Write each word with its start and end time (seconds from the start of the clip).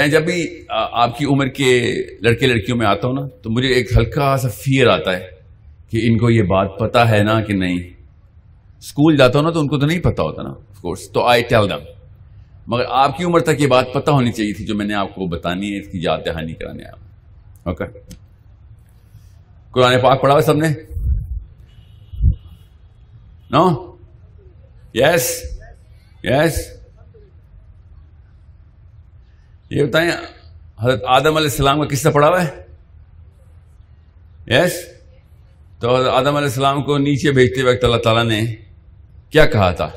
میں 0.00 0.06
جب 0.08 0.22
بھی 0.24 0.42
آپ 0.68 1.16
کی 1.18 1.24
عمر 1.32 1.48
کے 1.56 1.70
لڑکے 2.22 2.46
لڑکیوں 2.46 2.76
میں 2.76 2.86
آتا 2.86 3.06
ہوں 3.08 3.14
نا، 3.14 3.26
تو 3.42 3.50
مجھے 3.50 3.68
ایک 3.68 3.96
ہلکا 3.96 4.36
سا 4.42 4.48
فیئر 4.58 4.86
آتا 4.88 5.16
ہے 5.16 5.26
کہ 5.90 6.00
ان 6.06 6.16
کو 6.18 6.30
یہ 6.30 6.42
بات 6.52 6.78
پتا 6.78 7.08
ہے 7.10 7.22
نا 7.22 7.40
کہ 7.44 7.54
نہیں۔ 7.54 7.78
اسکول 8.82 9.16
جاتا 9.16 9.38
ہوں 9.38 9.44
نا 9.44 9.50
تو 9.50 9.60
ان 9.60 9.68
کو 9.68 9.78
تو 9.78 9.86
نہیں 9.86 10.00
پتا 10.00 10.22
ہوتا 10.22 10.42
نا 10.42 10.50
آف 10.50 10.80
کورس 10.82 11.10
تو 11.12 11.24
آئی 11.28 11.42
ٹیل 11.48 11.68
دم 11.70 11.82
مگر 12.66 12.84
آپ 13.02 13.16
کی 13.16 13.24
عمر 13.24 13.40
تک 13.40 13.60
یہ 13.60 13.66
بات 13.66 13.92
پتا 13.92 14.12
ہونی 14.12 14.32
چاہیے 14.32 14.52
تھی 14.52 14.64
جو 14.66 14.74
میں 14.74 14.86
نے 14.86 14.94
آپ 14.94 15.14
کو 15.14 15.26
بتانی 15.26 15.72
ہے، 15.74 15.78
اس 15.80 15.88
کی 15.88 15.98
یاد 16.02 16.18
دہانی 16.26 16.54
کرانے 16.54 16.84
آیا 16.84 16.94
اوکے 17.64 17.84
قرآن 19.74 20.00
پاک 20.02 20.20
پڑھا 20.22 20.34
ہوا 20.34 20.42
سب 20.42 20.56
نے؟ 20.56 20.68
نو 23.50 23.64
یس 24.94 25.30
یس 26.24 26.56
یہ 29.70 29.84
بتائیں، 29.84 30.10
حضرت 30.80 31.02
آدم 31.06 31.26
علیہ 31.26 31.50
السلام 31.50 31.80
کا 31.80 31.88
کس 31.88 32.02
سے 32.02 32.10
پڑھا 32.10 32.28
ہوا 32.28 32.44
ہے؟ 32.44 32.62
یس 34.46 34.72
تو 35.80 35.96
حضرت 35.96 36.08
آدم 36.08 36.26
علیہ 36.26 36.48
السلام 36.48 36.82
کو 36.82 36.98
نیچے 36.98 37.32
بھیجتے 37.32 37.62
وقت 37.62 37.84
اللہ 37.84 37.96
تعالیٰ 37.96 38.24
نے 38.24 38.56
کیا 39.30 39.46
کہا 39.46 39.70
تھا؟ 39.70 39.90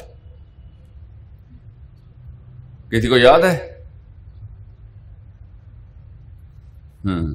کسی 2.92 3.08
کو 3.08 3.18
یاد 3.18 3.40
ہے؟ 3.40 3.58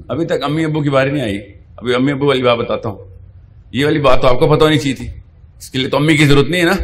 ابھی 0.09 0.27
تک 0.27 0.43
امی 0.43 0.65
ابو 0.65 0.83
کی 0.83 0.91
باری 0.91 1.11
نہیں 1.11 1.23
آئی۔ 1.23 1.39
ابھی 1.77 1.95
امی 1.95 2.13
ابو 2.13 2.27
والی 2.27 2.43
بات 2.43 2.59
بتاتا 2.59 2.89
ہوں۔ 2.89 3.05
یہ 3.73 3.85
والی 3.85 3.99
بات 3.99 4.23
تو 4.23 4.29
آپ 4.29 4.39
کو 4.39 4.57
پتہ 4.57 4.65
ہونی 4.65 4.79
چاہیے 4.79 4.95
تھی۔ 4.95 5.09
اس 5.59 5.71
کے 5.71 5.79
لیے 5.79 5.89
تو 5.89 5.97
امی 5.97 6.17
کی 6.17 6.27
ضرورت 6.27 6.49
نہیں 6.49 6.61
ہے 6.61 6.67
نا۔ 6.67 6.77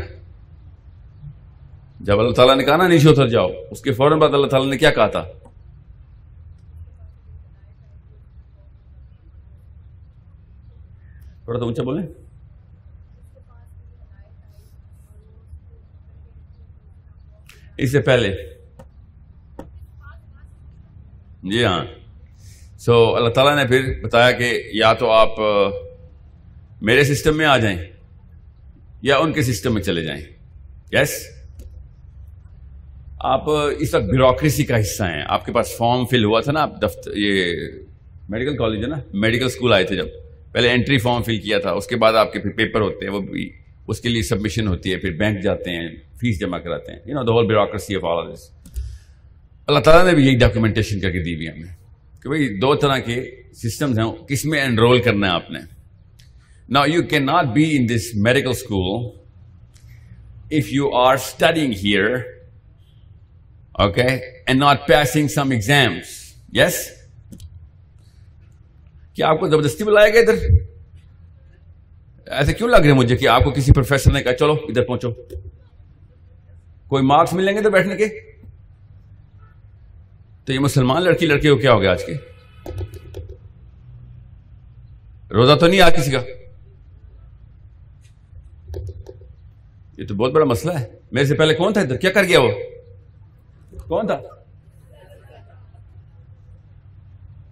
جب 2.01 2.21
اللہ 2.21 2.33
تعالیٰ 2.33 2.57
نے 2.57 2.65
کہا 2.65 2.77
نا 2.77 2.89
نیچے 2.89 3.09
اتر 3.09 3.29
جاؤ، 3.29 3.49
اس 3.71 3.81
کے 3.81 3.93
فوراً 3.93 4.19
بعد 4.19 4.35
اللہ 4.35 4.47
تعالیٰ 4.47 4.71
نے 4.71 4.79
کیا 4.79 4.91
کہا 4.91 5.07
تھا؟ 5.07 5.25
تھوڑا 11.45 11.59
تو 11.59 11.65
اونچا 11.65 11.83
بولیں۔ 11.83 12.07
اس 17.77 17.93
سے 17.93 18.01
پہلے۔ 18.01 18.37
جی 21.43 21.65
ہاں۔ 21.65 21.85
سو 22.79 23.17
اللہ 23.17 23.29
تعالیٰ 23.29 23.57
نے 23.57 23.69
پھر 23.69 24.01
بتایا 24.03 24.31
کہ 24.31 24.71
یا 24.73 24.93
تو 24.93 25.11
آپ 25.11 25.31
میرے 26.83 27.05
سسٹم 27.05 27.37
میں 27.37 27.47
آ 27.47 27.57
جائیں 27.59 27.79
یا 29.03 29.17
ان 29.17 29.33
کے 29.33 29.43
سسٹم 29.43 29.75
میں 29.75 29.83
چلے 29.83 30.03
جائیں۔ 30.03 30.23
یس 30.93 31.29
آپ 33.19 33.51
اس 33.79 33.95
وقت 33.95 34.05
بیوروکریسی 34.05 34.65
کا 34.65 34.81
حصہ 34.81 35.03
ہیں۔ 35.03 35.23
آپ 35.29 35.47
کے 35.47 35.53
پاس 35.53 35.77
فارم 35.77 36.07
فل 36.07 36.25
ہوا 36.25 36.41
تھا 36.41 36.53
نا، 36.53 36.63
آپ 36.63 36.83
دفتر 36.83 37.11
یہ 37.17 37.57
میڈیکل 38.29 38.57
کالج 38.57 38.83
ہے 38.83 38.89
نا 38.89 38.97
میڈیکل 39.13 39.45
اسکول 39.45 39.73
آئے 39.73 39.85
تھے 39.85 39.97
جب۔ 39.97 40.07
پہلے 40.55 40.71
انٹری 40.73 40.99
فارم 40.99 41.23
فل 41.23 41.39
کیا 41.41 41.59
تھا، 41.59 41.71
اس 41.73 41.87
کے 41.87 41.97
بعد 41.97 42.15
آپ 42.17 42.33
کے 42.33 42.41
پھر 42.41 42.51
پیپر 42.57 42.81
ہوتے 42.81 43.07
ہیں، 43.07 43.13
وہ 43.13 43.21
بھی 43.21 43.51
اس 43.89 44.01
کے 44.01 44.09
لیے 44.09 44.23
سبمیشن 44.23 44.69
ہوتی 44.69 44.93
ہے، 44.93 44.99
پھر 44.99 45.13
بینک 45.19 45.43
جاتے 45.45 45.71
ہیں 45.71 45.89
فیس 46.21 46.39
جمع 46.41 46.59
کراتے 46.59 46.93
ہیں 46.93 46.99
you 47.07 47.15
know 47.15 47.23
the 47.25 47.33
whole 47.33 47.47
bureaucracy 47.47 47.97
of 47.97 48.05
all 48.05 48.33
this 48.33 48.51
اللہ 49.69 49.81
تعالیٰ 49.81 50.05
نے 50.07 50.15
بھی 50.15 50.27
یہی 50.27 50.37
ڈاکومنٹیشن 50.39 51.01
کر 51.01 51.11
کے 51.11 51.23
دی 51.25 51.35
ہوئی 51.35 51.49
ہمیں، 51.49 51.73
کہ 52.23 52.29
بھائی 52.29 52.49
دو 52.61 52.75
طرح 52.83 52.99
کے 53.09 53.21
سسٹمز 53.63 53.99
ہیں، 53.99 54.11
کس 54.29 54.45
میں 54.45 54.63
انرول 54.63 55.01
کرنا 55.03 55.27
ہے 55.27 55.33
آپ 55.33 55.51
نے. 55.51 55.61
نا 56.69 56.83
you 56.89 57.03
can 57.09 57.27
not 57.27 57.47
be 57.55 57.65
in 57.77 57.89
this 57.89 58.11
medical 58.25 58.51
school 58.51 59.11
if 60.59 60.73
you 60.73 60.95
are 60.97 61.15
studying 61.15 61.73
here 61.83 62.15
okay 63.75 64.03
and 64.03 64.61
not 64.61 64.87
passing 64.89 65.29
some 65.29 65.51
exams 65.51 66.19
yes 66.53 66.77
کیا 69.15 69.29
آپ 69.29 69.41
کو 69.41 69.49
زبردستی 69.49 69.85
بلایا 69.85 70.09
گیا 70.09 70.21
ادھر؟ 70.21 70.35
ایسے 72.27 72.53
کیوں 72.53 72.69
لگ 72.69 72.77
رہے 72.77 72.93
مجھے 72.93 73.17
کہ 73.17 73.29
آپ 73.29 73.45
کو 73.45 73.51
کسی 73.51 73.73
پروفیسر 73.73 74.13
نے 74.13 74.23
کہا، 74.23 74.33
چلو، 74.33 74.53
ادھر 74.53 74.85
پہنچو 74.85 75.13
کوئی 76.89 77.05
مارکس 77.05 77.33
ملیں 77.33 77.57
گے 77.57 77.63
تو 77.63 77.71
بیٹھنے 77.71 77.97
کے؟ 77.97 78.09
تو 80.45 80.53
یہ 80.53 80.59
مسلمان 80.59 81.03
لڑکی، 81.03 81.27
لڑکے 81.27 81.51
کو 81.51 81.57
کیا 81.57 81.73
ہو 81.73 81.81
گیا 81.81 81.91
آج 81.91 82.05
کے؟ 82.05 82.15
روزہ 85.31 85.55
تو 85.55 85.67
نہیں 85.67 85.81
آ 85.81 85.91
کسی 85.91 86.11
کا؟ 86.11 86.21
یہ 89.99 90.07
تو 90.07 90.15
بہت 90.15 90.33
بڑا 90.33 90.45
مسئلہ 90.45 90.73
ہے۔ 90.73 90.87
میرے 91.13 91.27
سے 91.27 91.35
پہلے 91.35 91.55
کون 91.55 91.73
تھا 91.73 91.81
ادھر؟ 91.81 91.97
کیا 91.97 92.13
کر 92.13 92.25
گیا 92.25 92.41
وہ؟ 92.41 92.51
کون 93.89 94.07
تھا؟ 94.07 94.21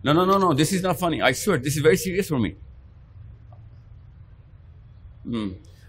No 0.05 0.13
no 0.13 0.25
no 0.25 0.39
no 0.39 0.53
this 0.53 0.73
is 0.75 0.85
not 0.85 0.99
funny 0.99 1.21
I 1.23 1.35
suit 1.35 1.61
this 1.65 1.77
is 1.77 1.85
very 1.85 1.97
serious 1.97 2.29
for 2.29 2.39
me 2.39 2.51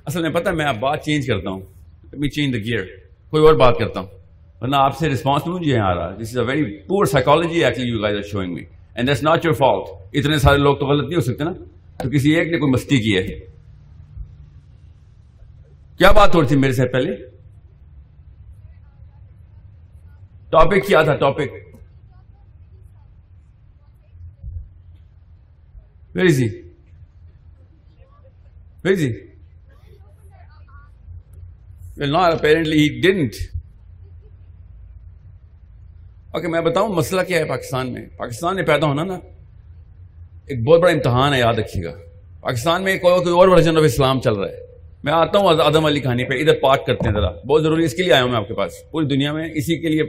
اصل 0.06 0.22
میں 0.22 0.30
پتا 0.30 0.52
میں 0.52 0.72
بات 0.82 1.04
چینج 1.06 1.28
کرتا 1.28 1.50
ہوں. 1.50 1.62
می 2.14 2.30
چینج 2.30 2.54
دا 2.54 2.60
گیئر 2.66 2.84
کوئی 3.34 3.44
اور 3.44 3.54
بات 3.60 3.78
کرتا 3.80 4.00
ہوں. 4.00 4.08
ورنہ 4.62 4.76
آپ 4.76 4.98
سے 4.98 5.10
رسپانس 5.10 5.48
مجھے 5.48 5.78
آ 5.80 5.94
رہا 5.96 6.16
this 6.22 6.30
is 6.32 6.38
a 6.38 6.46
very 6.46 6.78
poor 6.88 7.06
psychology 7.06 7.64
actually 7.66 7.90
you 7.90 8.02
guys 8.02 8.16
are 8.18 8.28
showing 8.32 8.54
me 8.54 8.64
and 8.96 9.08
that's 9.08 9.24
not 9.24 9.46
your 9.46 9.54
fault 9.54 10.16
اتنے 10.18 10.38
سارے 10.40 10.58
لوگ 10.58 10.76
تو 10.78 10.86
غلط 10.86 11.06
نہیں 11.06 11.16
ہو 11.16 11.22
سکتے 11.22 11.44
نا. 11.44 11.54
تو 12.00 12.10
کسی 12.10 12.36
ایک 12.36 12.52
نے 12.52 12.58
کوئی 12.60 12.72
مستی 12.72 12.98
کی 13.02 13.16
ہے. 13.18 13.40
کیا 15.98 16.12
بات 16.12 16.36
ہو 16.36 16.42
رہی 16.42 16.48
تھی 16.48 16.58
میرے 16.58 16.74
سے 16.74 16.88
پہلے؟ 16.94 17.16
ٹاپک 20.52 20.88
کیا 20.88 21.02
تھا؟ 21.04 21.16
Topic 21.16 21.50
Where 26.16 26.26
is 26.26 26.38
he? 26.38 26.64
Where 28.82 28.94
is 28.94 29.00
he? 29.00 29.12
Well, 31.98 32.10
not 32.10 32.34
apparently 32.34 32.78
he 32.78 33.02
didn't. 33.02 33.36
Okay 36.34 36.48
میں 36.48 36.62
بتاؤں 36.62 36.94
مسئلہ 36.96 37.22
کیا 37.22 37.40
ہے 37.40 37.46
پاکستان 37.46 37.92
میں 37.94 38.06
پاکستان 38.18 38.56
میں 38.56 38.64
پیدا 38.64 38.88
ہونا 38.88 39.04
نا 39.04 39.18
ایک 40.46 40.64
بہت 40.64 40.82
بڑا 40.82 40.92
امتحان 40.92 41.34
ہے 41.34 41.40
یاد 41.40 41.60
رکھیے 41.60 41.84
گا 41.84 41.94
پاکستان 42.42 42.84
میں 42.84 42.98
کوئی 43.00 43.32
اور 43.32 43.48
ورژن 43.48 43.78
آف 43.78 43.84
اسلام 43.86 44.22
چل 44.22 44.34
رہا 44.34 44.48
ہے 44.48 44.62
میں 45.04 45.14
آتا 45.14 45.40
ہوں 45.40 45.62
آدم 45.62 45.86
علی 45.86 46.00
کہانی 46.00 46.26
پہ 46.26 46.40
ادھر 46.42 46.60
پاٹ 46.60 46.86
کرتے 46.88 47.08
ہیں 47.08 47.14
ذرا 47.16 47.30
بہت 47.48 47.64
ضروری 47.64 47.86
اس 47.86 47.94
کے 47.94 48.04
لیے 48.04 48.14
آیا 48.14 48.24
ہوں 48.24 48.30
میں 48.30 48.38
آپ 48.38 48.48
کے 48.48 48.54
پاس 48.54 48.74
پوری 48.92 49.08
دنیا 49.08 49.34
میں 49.34 49.50
اسی 49.56 49.80
کے 49.82 49.90
لیے 49.90 50.04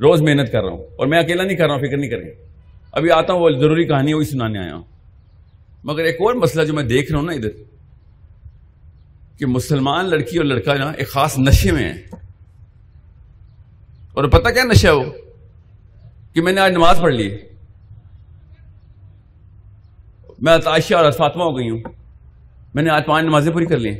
روز 0.00 0.22
محنت 0.22 0.52
کر 0.52 0.62
رہا 0.62 0.72
ہوں 0.72 0.84
اور 0.96 1.06
میں 1.06 1.18
اکیلا 1.18 1.44
نہیں 1.44 1.56
کر 1.56 1.66
رہا 1.66 1.74
ہوں 1.74 1.86
فکر 1.86 1.96
نہیں 1.96 2.10
کریں 2.10 2.49
ابھی 2.92 3.10
آتا 3.10 3.32
ہوں، 3.32 3.40
وہ 3.40 3.50
ضروری 3.50 3.84
کہانی 3.84 4.14
وہی 4.14 4.24
سنانے 4.24 4.58
آیا 4.58 4.74
ہوں۔ 4.74 4.82
مگر 5.84 6.04
ایک 6.04 6.16
اور 6.20 6.34
مسئلہ 6.34 6.64
جو 6.64 6.74
میں 6.74 6.82
دیکھ 6.84 7.10
رہا 7.12 7.18
ہوں 7.18 7.26
نا 7.26 7.32
ادھر، 7.32 7.50
کہ 9.38 9.46
مسلمان 9.46 10.08
لڑکی 10.10 10.36
اور 10.36 10.44
لڑکا 10.44 10.74
نا 10.74 10.90
ایک 10.90 11.08
خاص 11.08 11.38
نشے 11.38 11.72
میں 11.72 11.84
ہے 11.84 11.94
اور 14.14 14.24
پتہ 14.24 14.48
کیا 14.48 14.64
نشہ 14.64 14.88
ہو 14.88 15.02
کہ 16.34 16.42
میں 16.42 16.52
نے 16.52 16.60
آج 16.60 16.72
نماز 16.72 17.00
پڑھ 17.00 17.14
لی۔ 17.14 17.28
میں 20.38 20.56
عائشہ 20.66 20.94
اور 20.94 21.10
فاطمہ 21.12 21.44
ہو 21.44 21.56
گئی 21.56 21.70
ہوں۔ 21.70 21.80
میں 22.74 22.82
نے 22.82 22.90
آج 22.90 23.06
پانچ 23.06 23.24
نمازیں 23.24 23.52
پوری 23.52 23.66
کر 23.66 23.78
لی 23.78 23.90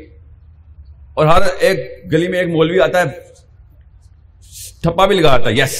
اور 1.14 1.26
ہر 1.26 1.42
ایک 1.58 1.78
گلی 2.12 2.28
میں 2.28 2.38
ایک 2.38 2.48
مولوی 2.48 2.80
آتا 2.80 3.00
ہے، 3.00 3.04
ٹھپا 4.82 5.06
بھی 5.06 5.16
لگا 5.16 5.32
آتا 5.32 5.48
ہے 5.50 5.54
یس 5.54 5.74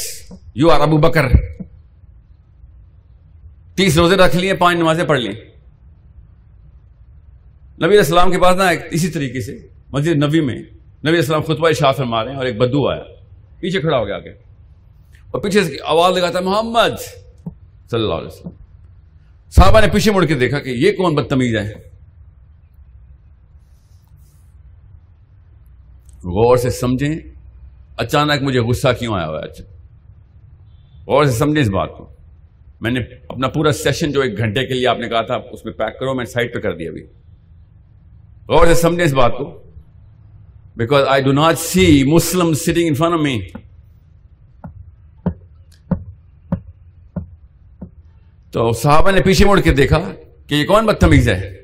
یو 0.54 0.70
آر 0.70 0.81
ابو 0.81 0.99
بکر 0.99 1.26
تیس 3.81 3.99
روزے 3.99 4.17
رکھ 4.17 4.37
لیے، 4.37 4.55
پانچ 4.55 4.79
نمازیں 4.79 5.05
پڑھ 5.05 5.19
لی 5.21 5.29
نبی 7.87 7.99
السلام 7.99 8.31
کے 8.31 8.39
پاس 8.39 8.57
نا 8.57 8.69
اسی 8.91 9.09
طریقے 9.09 9.41
سے 9.41 9.67
مسجد 9.93 10.25
نبی 10.25 10.41
میں 10.41 10.55
نبی 11.07 11.17
السلام 11.17 11.43
خطبہ 11.43 11.73
شاہ 11.73 11.93
فرما 11.93 12.25
رہے 12.25 12.31
ہیں 12.31 12.39
اور 12.39 12.47
ایک 12.47 12.57
بدو 12.57 12.89
آیا۔ 12.89 13.03
پیچھے 13.61 13.81
کھڑا 13.81 13.99
ہو 13.99 14.07
گیا 14.07 14.17
آگے۔ 14.17 14.31
اور 15.31 15.41
پیچھے 15.41 15.65
سے 15.65 15.77
آواز 15.85 16.17
لگاتا 16.17 16.41
محمد! 16.41 17.01
صلی 17.91 18.03
اللہ 18.03 18.15
علیہ 18.15 18.27
وسلم۔ 18.27 18.50
صحابہ 19.50 19.81
نے 19.81 19.87
پیچھے 19.88 20.11
مڑ 20.11 20.25
کے 20.25 20.35
دیکھا 20.35 20.59
کہ 20.59 20.71
یہ 20.71 20.93
کون 20.93 21.15
بدتمیز 21.15 21.56
ہے۔ 21.56 21.73
غور 26.25 26.56
سے 26.56 26.71
سمجھیں، 26.71 27.15
اچانک 27.97 28.43
مجھے 28.43 28.61
غصہ 28.61 28.88
کیوں 28.99 29.15
آیا 29.15 29.29
ہوا 29.29 29.41
ہے؟ 29.41 29.44
اچھا۔ 29.44 29.65
غور 31.06 31.25
سے 31.25 31.33
سمجھیں 31.33 31.62
اس 31.62 31.69
بات 31.69 31.88
کو۔ 31.99 32.19
میں 32.81 32.91
نے 32.91 33.00
اپنا 33.29 33.49
پورا 33.49 33.73
سیشن 33.73 34.12
جو 34.12 34.21
ایک 34.21 34.38
گھنٹے 34.38 34.67
کے 34.67 34.75
لیے 34.75 34.87
آپ 34.87 34.99
نے 34.99 35.09
کہا 35.09 35.23
تھا، 35.23 35.35
اس 35.35 35.65
میں 35.65 35.73
پیک 35.73 35.99
کرو، 36.00 36.15
میں 36.15 36.25
سائٹ 36.25 36.55
پہ 36.55 36.59
کر 36.59 36.77
دیا 36.77 36.91
ابھی۔ 36.91 37.03
غور 38.49 38.67
سے 38.67 38.75
سمجھیں 38.75 39.05
اس 39.05 39.12
بات 39.12 39.32
کو۔ 39.38 39.62
Because 40.77 41.05
I 41.09 41.23
do 41.23 41.32
not 41.32 41.59
see 41.59 42.05
Muslim 42.05 42.55
sitting 42.55 42.88
in 42.88 42.94
front 42.94 43.15
of 43.15 43.21
me 43.21 43.41
تو 48.50 48.73
صحابہ 48.73 49.11
نے 49.11 49.21
پیچھے 49.21 49.44
مڑ 49.44 49.61
کے 49.61 49.73
دیکھا 49.73 50.12
کہ 50.47 50.55
یہ 50.55 50.67
کون 50.67 50.87
بدتمیز 50.87 51.29
ہے؟ 51.29 51.56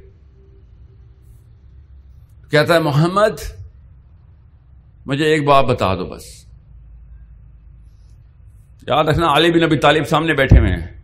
کہتا 2.51 2.75
ہے، 2.75 2.79
محمد، 2.79 3.61
مجھے 5.07 5.25
ایک 5.25 5.45
بات 5.45 5.65
بتا 5.65 5.95
دو 5.95 6.07
بس۔ 6.07 6.47
یاد 8.89 9.05
رکھنا، 9.05 9.27
علی 9.37 9.53
بن 9.53 9.61
نبی 9.61 9.79
طالب 9.79 10.05
سامنے 10.05 10.35
بیٹھے 10.35 10.59
ہوئے 10.59 10.71
ہیں۔ 10.71 10.96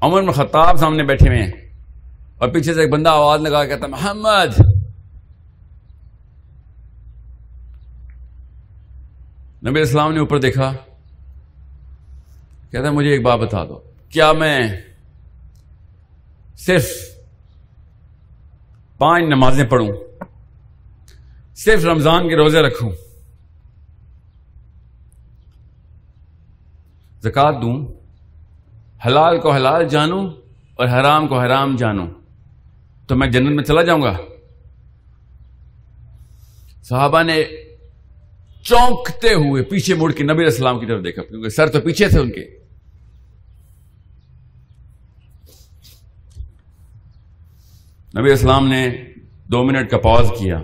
عمر 0.00 0.22
بن 0.22 0.30
خطاب 0.30 0.76
سامنے 0.76 1.02
بیٹھے 1.02 1.28
ہوئے 1.28 1.42
ہیں۔ 1.42 1.52
اور 2.38 2.48
پیچھے 2.48 2.74
سے 2.74 2.80
ایک 2.80 2.90
بندہ 2.90 3.08
آواز 3.08 3.40
لگا 3.40 3.64
کہتا 3.64 3.86
محمد! 3.86 4.60
نبی 9.66 9.80
اسلام 9.80 10.12
نے 10.12 10.20
اوپر 10.20 10.38
دیکھا۔ 10.38 10.72
کہتا 12.70 12.90
مجھے 12.90 13.10
ایک 13.10 13.22
بات 13.22 13.38
بتا 13.38 13.64
دو، 13.64 13.80
کیا 14.08 14.32
میں 14.32 14.68
صرف 16.56 16.86
پانچ 18.98 19.24
نمازیں 19.24 19.64
پڑھوں؟ 19.64 19.92
صرف 21.54 21.84
رمضان 21.84 22.28
کے 22.28 22.36
روزے 22.36 22.62
رکھوں؟ 22.62 22.90
زکات 27.22 27.54
دوں؟ 27.62 28.05
حلال 29.06 29.40
کو 29.40 29.52
حلال 29.52 29.88
جانوں 29.88 30.30
اور 30.74 30.86
حرام 30.86 31.28
کو 31.28 31.40
حرام 31.40 31.76
جانوں 31.76 32.06
تو 33.06 33.16
میں 33.16 33.28
جنت 33.28 33.50
میں 33.50 33.64
چلا 33.64 33.82
جاؤں 33.82 34.02
گا۔ 34.02 34.16
صحابہ 36.82 37.22
نے 37.22 37.44
چونکتے 38.62 39.28
ہوئے 39.28 39.62
پیچھے 39.62 39.94
مڑ 39.94 40.12
کے 40.12 40.24
نبی 40.24 40.44
اسلام 40.44 40.80
کی 40.80 40.86
طرف 40.86 41.04
دیکھا، 41.04 41.22
کیونکہ 41.22 41.48
سر 41.48 41.66
تو 41.66 41.80
پیچھے 41.80 42.08
تھے 42.08 42.20
ان 42.20 42.30
کے۔ 42.30 42.56
نبی 48.18 48.32
اسلام 48.32 48.68
نے 48.68 48.88
دو 49.44 49.64
منٹ 49.64 49.90
کا 49.90 49.98
پاز 49.98 50.28
کیا۔ 50.38 50.62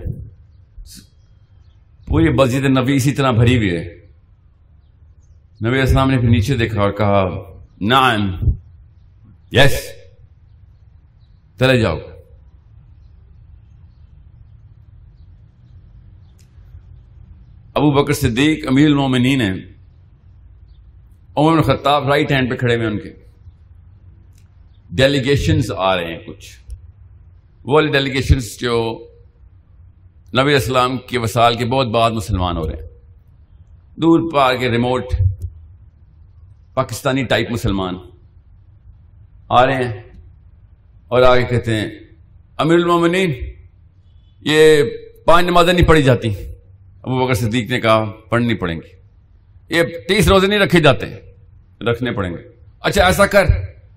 پوری 2.07 2.29
مسجد 2.29 2.65
نبی 2.65 2.95
اسی 2.95 3.11
طرح 3.11 3.31
بھری 3.31 3.57
ہوئی 3.57 3.75
ہے۔ 3.75 3.95
نبی 5.65 5.81
اسلام 5.81 6.11
نے 6.11 6.19
پھر 6.19 6.29
نیچے 6.29 6.57
دیکھا 6.57 6.81
اور 6.81 6.91
کہا 6.91 7.52
نعم. 7.87 8.35
یس 9.51 9.73
چلے 11.59 11.79
جاؤ. 11.79 11.97
ابو 17.73 17.91
بکر 17.91 18.13
صدیق 18.13 18.67
امیر 18.67 18.85
المومنین 18.85 19.41
ہیں. 19.41 19.53
عمر 21.35 21.61
خطاب 21.61 22.07
رائٹ 22.07 22.31
ہینڈ 22.31 22.49
پہ 22.49 22.55
کھڑے 22.55 22.75
ہوئے 22.75 22.87
ان 22.87 22.99
کے. 22.99 23.13
ڈیلیگیشنز 24.89 25.71
آ 25.71 25.95
رہے 25.95 26.05
ہیں 26.05 26.19
کچھ. 26.27 26.73
وہ 27.63 27.73
والے 27.73 27.91
ڈیلیگیشنز 27.91 28.57
جو 28.59 29.07
نبی 30.39 30.53
اسلام 30.53 30.97
کے 30.97 31.17
وسال 31.17 31.55
کے 31.55 31.65
بہت 31.65 31.87
بعد 31.87 32.11
مسلمان 32.11 32.57
ہو 32.57 32.67
رہے 32.67 32.75
ہیں. 32.75 32.89
دور 33.95 34.31
پار 34.33 34.55
کے 34.55 34.71
ریموٹ 34.71 35.03
پاکستانی 36.73 37.23
ٹائپ 37.23 37.51
مسلمان. 37.51 37.95
آ 39.49 39.65
رہے 39.65 39.75
ہیں 39.75 40.03
اور 41.07 41.21
آگے 41.21 41.43
کہتے 41.43 41.75
ہیں، 41.75 41.87
امیر 42.57 42.75
المومنین، 42.75 43.33
یہ 44.41 44.83
پانچ 45.25 45.45
نمازیں 45.45 45.73
نہیں 45.73 45.87
پڑھی 45.87 46.03
جاتی۔ 46.03 46.29
ابو 47.03 47.25
بکر 47.25 47.33
صدیق 47.33 47.69
نے 47.69 47.81
کہا، 47.81 48.11
پڑھنی 48.29 48.53
پڑیں 48.53 48.75
گی۔ 48.75 49.03
یہ 49.69 49.83
تیس 50.07 50.27
روزے 50.27 50.47
نہیں 50.47 50.59
رکھے 50.59 50.79
جاتے، 50.79 51.05
رکھنے 51.81 52.11
پڑیں 52.11 52.31
گے۔ 52.31 52.49
اچھا 52.79 53.05
ایسا 53.05 53.25
کر، 53.25 53.45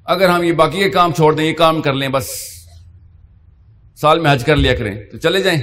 اگر 0.04 0.28
ہم 0.28 0.42
یہ 0.42 0.52
باقی 0.52 0.78
یہ 0.78 0.88
کام 0.88 1.12
چھوڑ 1.12 1.34
دیں، 1.34 1.44
یہ 1.44 1.54
کام 1.54 1.82
کر 1.82 1.92
لیں، 1.92 2.08
بس 2.08 2.30
سال 3.94 4.20
میں 4.20 4.32
حج 4.32 4.44
کر 4.44 4.56
لیا 4.56 4.74
کریں، 4.74 5.04
تو 5.04 5.18
چلے 5.18 5.42
جائیں۔ 5.42 5.60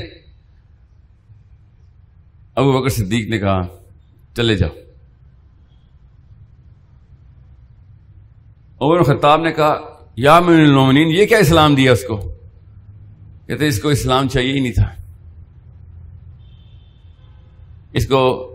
ابو 2.56 2.72
بکر 2.72 2.90
صدیق 2.90 3.30
نے 3.30 3.40
کہا، 3.40 3.68
چلے 4.36 4.56
جاؤ۔ 4.56 4.83
عمر 8.84 9.04
خطاب 9.04 9.42
نے 9.42 9.52
کہا، 9.52 9.82
یا 10.16 10.38
المومنین، 10.38 11.08
یہ 11.08 11.26
کیا 11.26 11.38
اسلام 11.38 11.76
دیا 11.76 11.92
اس 11.92 12.04
کو؟ 12.04 12.18
کہتے، 13.48 13.68
اس 13.68 13.82
کو 13.82 13.90
اسلام 13.90 14.28
چاہیے 14.28 14.54
ہی 14.54 14.60
نہیں 14.60 14.74
تھا۔ 14.74 14.90
اس 17.94 18.08
کو 18.08 18.50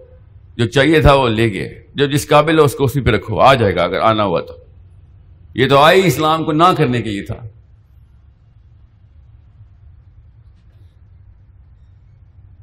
جو 0.57 0.67
چاہیے 0.67 1.01
تھا 1.01 1.15
وہ 1.15 1.29
لے 1.29 1.53
گئے۔ 1.53 1.87
جو 1.95 2.07
جس 2.07 2.29
قابل 2.29 2.59
ہو 2.59 2.65
اس 2.65 2.75
کو 2.75 2.85
اسی 2.85 3.01
پہ 3.01 3.11
رکھو۔ 3.11 3.41
آ 3.41 3.55
جائے 3.55 3.77
گا 3.77 3.83
اگر 3.83 4.01
آنا 4.01 4.25
ہوا 4.25 4.41
تو۔ 4.41 4.55
یہ 5.55 5.69
تو 5.69 5.79
آئی 5.79 6.07
اسلام 6.07 6.45
کو 6.45 6.53
نہ 6.53 6.65
کرنے 6.79 7.03
کے 7.03 7.11
لیے 7.11 7.23
تھا۔ 7.23 7.35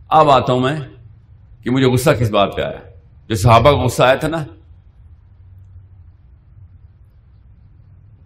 اب 0.08 0.30
آتا 0.30 0.54
ہوں 0.54 0.60
میں 0.60 0.80
کہ 1.64 1.70
مجھے 1.70 1.88
غصہ 1.88 2.10
کس 2.20 2.32
بات 2.32 2.56
پہ 2.56 2.62
آیا؟ 2.62 2.80
جو 3.30 3.36
صحابہ 3.36 3.72
کا 3.72 3.84
غصہ 3.84 4.04
آیا 4.04 4.16
تھا 4.16 4.28
نا 4.28 4.46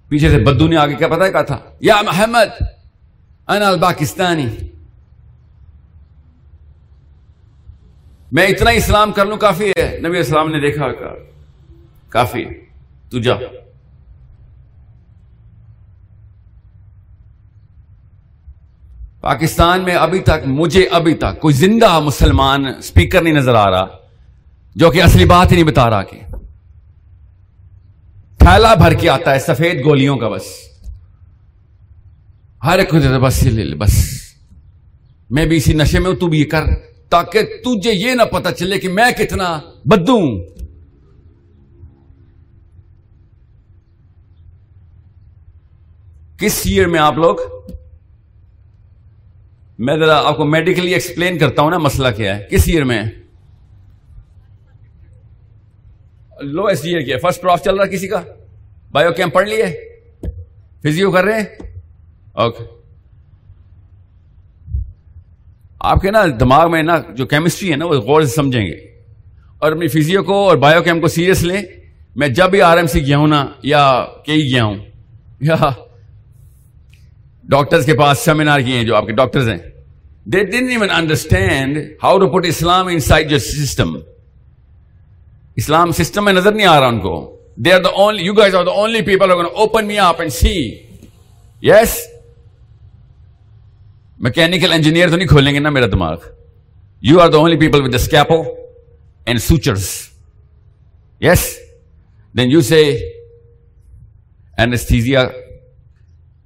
پیچھے 0.10 0.30
سے 0.30 0.38
بدو 0.38 0.68
نے 0.68 0.78
آگے 0.78 0.96
کیا 0.96 1.08
پتا 1.08 1.30
کہا 1.30 1.42
تھا، 1.42 1.58
یا 1.80 2.02
محمد، 2.02 2.50
انا 3.48 3.68
الباکستانی۔ 3.68 4.48
میں 8.32 8.48
اتنا 8.48 8.70
اسلام 8.70 9.12
کر 9.12 9.26
لوں 9.26 9.38
کافی 9.38 9.72
ہے۔ 9.78 10.00
نبی 10.04 10.18
اسلام 10.18 10.50
نے 10.50 10.60
دیکھا 10.60 10.88
کافی 12.10 12.44
تو 13.10 13.20
جا۔ 13.20 13.34
پاکستان 19.22 19.82
میں 19.82 19.96
ابھی 19.96 20.20
تک، 20.20 20.46
مجھے 20.46 20.88
ابھی 20.92 21.14
تک 21.14 21.40
کوئی 21.40 21.54
زندہ 21.54 22.00
مسلمان 22.00 22.66
اسپیکر 22.66 23.22
نہیں 23.22 23.34
نظر 23.34 23.56
آ 23.56 23.70
رہا، 23.72 23.86
جو 24.76 24.92
کہ 24.92 25.04
اصلی 25.04 25.26
بات 25.26 25.52
ہی 25.52 25.56
نہیں 25.56 25.68
بتا 25.68 25.90
رہا 25.90 26.04
کہ 26.04 26.20
تھیلا 28.40 28.74
بھر 28.74 28.94
کے 28.94 29.10
آتا 29.10 29.34
ہے، 29.34 29.40
سفید 29.40 29.86
گولیوں 29.86 30.18
کا 30.18 30.30
بس۔ 30.30 30.44
ہر 32.64 32.80
ایک 32.80 32.94
بس 33.22 33.48
بس۔ 33.78 34.22
میں 35.30 35.46
بھی 35.46 35.58
اسی 35.58 35.74
نشے 35.74 36.00
میں 36.00 36.10
ہوں، 36.10 36.18
تو 36.18 36.28
بھی 36.28 36.40
یہ 36.40 36.46
کر، 36.46 36.64
تاکہ 37.10 37.42
تجھے 37.42 37.92
یہ 37.94 38.12
نہ 38.12 38.24
پتا 38.24 38.52
چلے 38.52 38.80
کہ 38.80 38.90
میں 38.90 39.12
کتنا 39.12 39.60
بدو 39.86 40.14
ہوں۔ 40.14 40.44
کس 46.38 46.62
ایئر 46.66 46.88
میں 46.88 47.00
آپ 47.00 47.14
لوگ؟ 47.18 47.36
میں 49.80 49.98
ذرا 49.98 50.28
آپ 50.28 50.38
کو 50.38 50.46
میڈیکلی 50.46 50.94
ایکسپلین 50.94 51.38
کرتا 51.38 51.62
ہوں 51.62 51.72
نا 51.72 51.78
مسئلہ 51.78 52.08
کیا 52.18 52.38
ہے۔ 52.38 52.48
کس 52.52 52.64
ایئر 52.68 52.84
میں؟ 52.84 53.04
لوسٹ 56.42 56.86
ایئر 56.86 57.02
کیا 57.02 57.18
فرسٹ 57.22 57.42
پراف 57.42 57.64
چل 57.64 57.76
رہا 57.76 57.86
کسی 57.86 58.08
کا؟ 58.08 58.22
بایو 58.92 59.12
کیمپ 59.12 59.34
پڑھ 59.34 59.50
لیے؟ 59.50 59.66
فزیو 60.84 61.12
کر 61.12 61.24
رہے 61.24 61.40
ہیں؟ 61.40 61.46
اوکے۔ 62.31 62.64
آپ 65.80 66.02
کے 66.02 66.12
نا 66.12 66.26
دماغ 66.40 66.72
میں 66.72 66.84
نا 66.84 67.02
جو 67.16 67.26
کیمسٹری 67.26 67.72
ہے 67.72 67.76
نا، 67.76 67.86
وہ 67.86 67.96
غور 67.96 68.22
سے 68.22 68.36
سمجھیں 68.36 68.66
گے۔ 68.66 68.76
اور 69.60 69.72
اپنی 69.72 69.88
فزیو 69.88 70.24
کو 70.24 70.50
اور 70.50 70.58
بایو 70.58 70.81
کیمپ 70.81 71.02
کو 71.02 71.08
سیریس 71.08 71.44
لیں۔ 71.44 71.62
میں 72.16 72.28
جب 72.28 72.50
بھی 72.50 72.62
آر 72.62 72.78
ایم 72.78 72.88
سی 72.88 73.06
گیا 73.06 73.18
ہوں 73.18 73.28
نا، 73.28 73.46
یا 73.64 74.06
کئی 74.26 74.54
گیا 74.54 74.64
ہوں، 74.64 74.76
یا 75.42 75.56
ڈاکٹرز 77.44 77.86
کے 77.86 77.94
پاس 77.94 78.19
سیمینار 78.19 78.60
کیے 78.60 78.78
ہیں 78.78 78.84
جو 78.84 78.96
آپ 78.96 79.06
کے 79.06 79.12
ڈاکٹرز 79.12 79.50
ہیں۔ 79.50 79.58
They 80.26 80.44
don't 80.44 80.69
even 80.69 80.90
understand 80.90 81.78
how 82.04 82.19
to 82.19 82.28
put 82.30 82.46
Islam 82.46 82.88
inside 83.00 83.31
your 83.31 83.40
system 83.40 83.98
Islam 85.59 85.92
system 85.92 86.25
میں 86.25 86.33
نظر 86.33 86.51
نہیں 86.51 86.68
آ 86.68 86.80
رہا 86.80 86.87
ان 86.87 86.99
کو۔ 86.99 87.16
They 87.66 87.71
are 87.73 87.81
the 87.81 87.89
only 87.89 88.23
you 88.23 88.33
guys 88.33 88.56
are 88.56 88.66
the 88.66 88.71
only 88.71 89.01
people 89.01 89.31
open 89.31 89.87
me 89.87 89.97
up 89.99 90.19
and 90.19 90.33
see 90.33 90.56
yes 91.61 91.97
mechanical 94.19 94.73
engineer 94.73 95.09
تو 95.09 95.18
نہیں 95.18 95.28
کھولیں 95.28 95.54
گے 95.54 95.59
نا 95.59 95.69
میرا 95.69 95.87
دماغ۔ 95.92 96.18
You 97.01 97.19
are 97.21 97.30
the 97.30 97.37
only 97.37 97.57
people 97.59 97.83
with 97.83 97.92
the 97.94 97.97
scalpel 97.97 98.42
and 99.25 99.42
sutures 99.42 99.89
yes 101.21 101.44
then 102.37 102.51
you 102.51 102.61
see 102.61 102.83
anaesthesia 104.57 105.23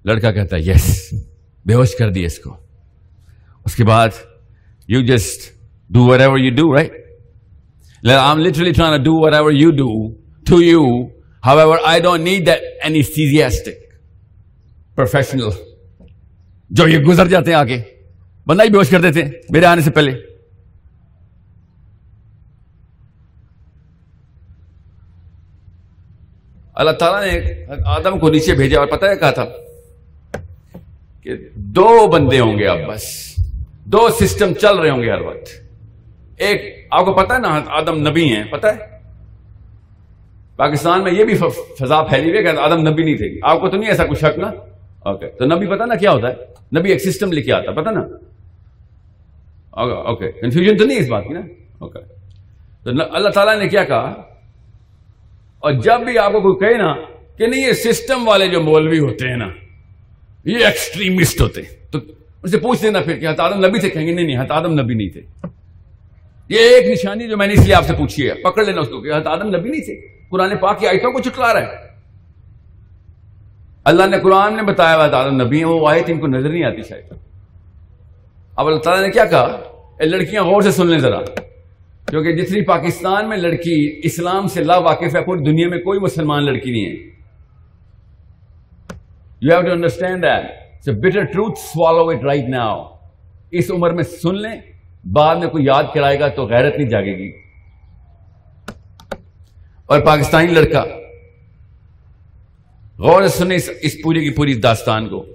لڑکا 0.06 0.32
کہتا 0.32 0.56
ہے 0.56 0.62
یس 0.62 1.14
بے 1.66 1.74
ہوش 1.74 1.96
کر 1.96 2.10
دیا 2.10 2.26
اس 2.26 2.40
کو۔ 2.40 2.56
اس 3.66 3.76
کے 3.76 3.84
بعد 3.84 4.10
you 4.88 5.02
just 5.06 5.52
do 5.94 6.06
whatever 6.20 6.38
you 6.38 6.56
do 6.56 6.74
right 6.76 7.03
I 8.04 8.44
literally 8.44 8.72
trying 8.72 9.04
do 9.04 9.14
whatever 9.34 9.52
you 9.52 9.70
do 9.72 9.92
to 10.46 10.62
you 10.62 10.84
however 11.58 11.78
I 11.84 12.02
don't 12.02 12.24
need 12.24 12.46
that 12.46 12.62
anaesthetic 12.84 13.82
professional 14.96 15.50
جو 16.72 16.88
یہ 16.88 17.00
گزر 17.00 17.28
جاتے 17.28 17.52
ہیں 17.52 17.58
آگے 17.58 17.82
بندہ 18.48 18.64
ہی 18.64 18.70
بے 18.70 18.78
ہوش 18.78 18.90
کر 18.90 19.02
دیتے 19.02 19.24
ہیں 19.24 19.32
میرے 19.50 19.66
آنے 19.66 19.82
سے 19.82 19.92
پہلے 19.92 20.12
اللہ 26.76 26.92
تعالیٰ 26.92 27.22
نے 27.26 27.82
آدم 27.86 28.20
کو 28.20 28.30
نیچے 28.30 28.54
بھیجا 28.56 28.80
اور 28.80 28.88
پتہ 28.88 29.06
ہے 29.06 29.16
کہا 29.16 29.32
تھا 29.32 29.46
کہ 31.24 31.36
دو 31.76 32.08
بندے 32.12 32.40
ہوں 32.40 32.58
گے 32.60 32.68
اب 32.68 32.80
بس. 32.90 33.04
دو 33.86 34.08
سسٹم 34.20 34.54
چل 34.54 34.78
رہے 34.78 34.90
ہوں 34.90 35.02
گے 35.02 35.12
ہر 35.12 35.22
وقت. 35.22 35.63
ایک، 36.38 36.88
آپ 36.92 37.06
کو 37.06 37.14
پتا 37.14 37.36
ہے 37.36 37.40
نا، 37.40 37.60
آدم 37.68 38.08
نبی 38.08 38.24
ہیں 38.36 38.44
پتا 38.52 38.76
ہے؟ 38.76 38.92
پاکستان 40.56 41.04
میں 41.04 41.12
یہ 41.12 41.24
بھی 41.24 41.36
فضا 41.80 42.02
پھیلی 42.04 42.30
ہوئی 42.32 42.44
کہ 42.44 42.58
آدم 42.60 42.88
نبی 42.88 43.04
نہیں 43.04 43.18
تھے۔ 43.18 43.30
آپ 43.44 43.60
کو 43.60 43.70
تو 43.70 43.78
نہیں 43.78 43.90
ایسا 43.90 44.06
کچھ 44.06 44.20
شک 44.20 44.40
نا؟ 44.40 44.52
اوکے 45.00 45.28
تو 45.28 45.46
نبی 45.46 45.66
پتا 45.66 45.86
نا 45.86 45.96
کیا 45.96 46.12
ہوتا 46.12 46.28
ہے؟ 46.28 46.36
نبی 46.80 46.92
ایک 46.92 47.02
سسٹم 47.02 47.32
لے 47.32 47.42
کے 47.42 47.52
آتا 47.54 47.72
پتا 47.72 47.92
نا؟ 47.92 48.02
اوکے 49.72 50.32
کنفیوژن 50.32 50.78
تو 50.78 50.86
نہیں 50.86 51.00
اس 51.00 51.10
بات 51.10 51.24
کی 51.28 51.34
نا؟ 51.34 51.42
اوکے 51.80 52.00
تو 52.84 52.90
اللہ 53.16 53.30
تعالیٰ 53.30 53.58
نے 53.60 53.68
کیا 53.68 53.84
کہا؟ 53.84 54.14
اور 55.60 55.72
جب 55.72 56.06
بھی 56.06 56.18
آپ 56.18 56.32
کو 56.32 56.42
کوئی 56.42 56.56
کہے 56.60 56.78
نا 56.78 56.94
کہ 57.38 57.48
نہیں، 57.48 57.68
یہ 57.68 57.74
سسٹم 57.74 58.28
والے 58.28 58.48
جو 58.48 58.62
مولوی 58.62 59.00
ہوتے 59.00 59.28
ہیں 59.28 59.38
نا، 59.38 59.50
یہ 60.46 60.66
ایکسٹریمسٹ 60.66 61.42
ہوتے 61.42 61.62
تو 61.92 62.00
ان 62.44 62.50
سے 62.50 62.58
پوچھ 62.58 62.84
لینا 62.84 63.00
پھر 63.02 63.20
کہ 63.20 63.26
ہاں، 63.26 63.36
آدم 63.38 63.66
نبی 63.66 63.80
تھے؟ 63.80 63.90
کہیں 63.90 64.08
گے 64.08 64.14
نہیں 64.14 64.26
نہیں 64.26 64.38
ہاں، 64.38 64.46
آدم 64.50 64.80
نبی 64.80 64.94
نہیں 64.94 65.10
تھے۔ 65.10 65.22
یہ 66.54 66.60
ایک 66.60 66.88
نشانی 66.88 67.28
جو 67.28 67.38
میں 67.38 67.48
نے 67.48 67.54
اس 67.54 67.66
لیے 67.66 67.76
آپ 67.76 67.86
سے 67.86 67.94
پوچھی 67.94 68.30
ہے۔ 68.30 68.34
پکڑ 68.34 68.66
لینا 68.66 68.82
اس 68.82 68.88
کو، 68.88 69.02
کہ 69.02 69.12
آدم 69.12 69.56
نبی 69.56 69.70
نہیں 69.70 69.82
تھے۔ 69.82 70.08
قرآن 70.30 70.58
پاک 70.58 70.80
کی 70.80 70.88
آیتوں 70.88 71.12
کو 71.12 71.20
چٹلا 71.20 71.54
رہا 71.54 71.62
ہے 71.62 71.94
اللہ 73.84 74.06
نے 74.06 74.20
قرآن 74.20 74.56
نے 74.56 74.64
بتایا 74.64 74.96
ہوا 74.96 75.18
آدم 75.18 75.42
نبی 75.42 75.58
ہیں، 75.58 75.66
وہ 75.66 75.90
آیت 75.90 76.04
ان 76.08 76.20
کو 76.20 76.28
نظر 76.28 76.50
نہیں 76.50 76.64
آتی 76.64 76.82
شاید۔ 76.82 77.14
اب 78.56 78.68
اللہ 78.68 78.80
تعالیٰ 78.80 79.06
نے 79.06 79.12
کیا 79.12 79.26
کہا؟ 79.26 79.60
اے 80.00 80.06
لڑکیاں، 80.06 80.44
غور 80.44 80.62
سے 80.62 80.72
سن 80.72 80.88
لیں 80.88 81.00
ذرا۔ 81.00 81.20
کیونکہ 82.10 82.32
جتنی 82.32 82.62
پاکستان 82.62 83.30
میں 83.30 83.38
لڑکی 83.38 84.00
اسلام 84.04 84.48
سے 84.48 84.64
لا 84.64 84.78
واقف 84.78 85.16
ہے، 85.16 85.24
پوری 85.24 85.44
دنیا 85.44 85.68
میں 85.68 85.78
کوئی 85.78 86.00
مسلمان 86.00 86.46
لڑکی 86.46 86.72
نہیں 86.72 86.86
ہے۔ 86.86 87.14
You 89.42 89.52
have 89.52 89.62
to 89.62 89.72
understand 89.72 90.24
that 90.24 90.96
bitter 90.98 91.24
truth 91.24 91.60
swallow 91.60 92.10
it 92.10 92.24
right 92.24 92.50
now 92.50 92.92
اس 93.52 93.72
عمر 93.72 93.92
میں 93.92 94.04
سن 94.04 94.36
لیں۔ 94.36 94.73
بعد 95.12 95.36
میں 95.36 95.48
کوئی 95.48 95.66
یاد 95.66 95.84
کرائے 95.94 96.20
گا 96.20 96.28
تو 96.28 96.46
غیرت 96.46 96.78
نہیں 96.78 96.90
جاگے 96.90 97.18
گی۔ 97.18 97.32
اور 99.86 100.00
پاکستانی 100.00 100.48
لڑکا، 100.48 100.84
غور 103.00 103.28
سنیں 103.28 103.58
اس 103.82 103.94
پوری 104.04 104.24
کی 104.24 104.30
پوری 104.30 104.54
داستان 104.54 105.10
کو۔ 105.10 105.26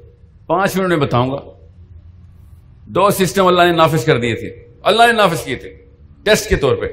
پانچ 0.46 0.76
منٹ 0.76 0.88
میں 0.88 0.96
بتاؤں 0.96 1.30
گا۔ 1.30 1.66
دو 2.86 3.10
سسٹم 3.10 3.46
اللہ 3.46 3.62
نے 3.62 3.72
نافذ 3.72 4.04
کر 4.04 4.20
دیے 4.20 4.34
تھے۔ 4.34 4.68
اللہ 4.82 5.02
نے 5.06 5.12
نافذ 5.12 5.44
کیے 5.44 5.56
تھے۔ 5.56 5.76
ٹیسٹ 6.24 6.48
کے 6.48 6.56
طور 6.56 6.76
پہ۔ 6.76 6.86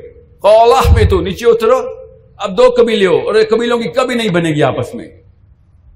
پہ 0.95 1.07
تو 1.09 1.21
نیچے 1.21 1.45
اترو۔ 1.49 1.77
اب 2.37 2.57
دو 2.57 2.73
قبیلے 2.77 3.05
ہو 3.05 3.17
اور 3.17 3.35
قبیلوں 3.49 3.79
کی 3.79 3.89
کبھی 3.89 4.15
نہیں 4.15 4.29
بنے 4.29 4.49
گی 4.49 4.63
آپس 4.63 4.95
میں۔ 4.95 5.07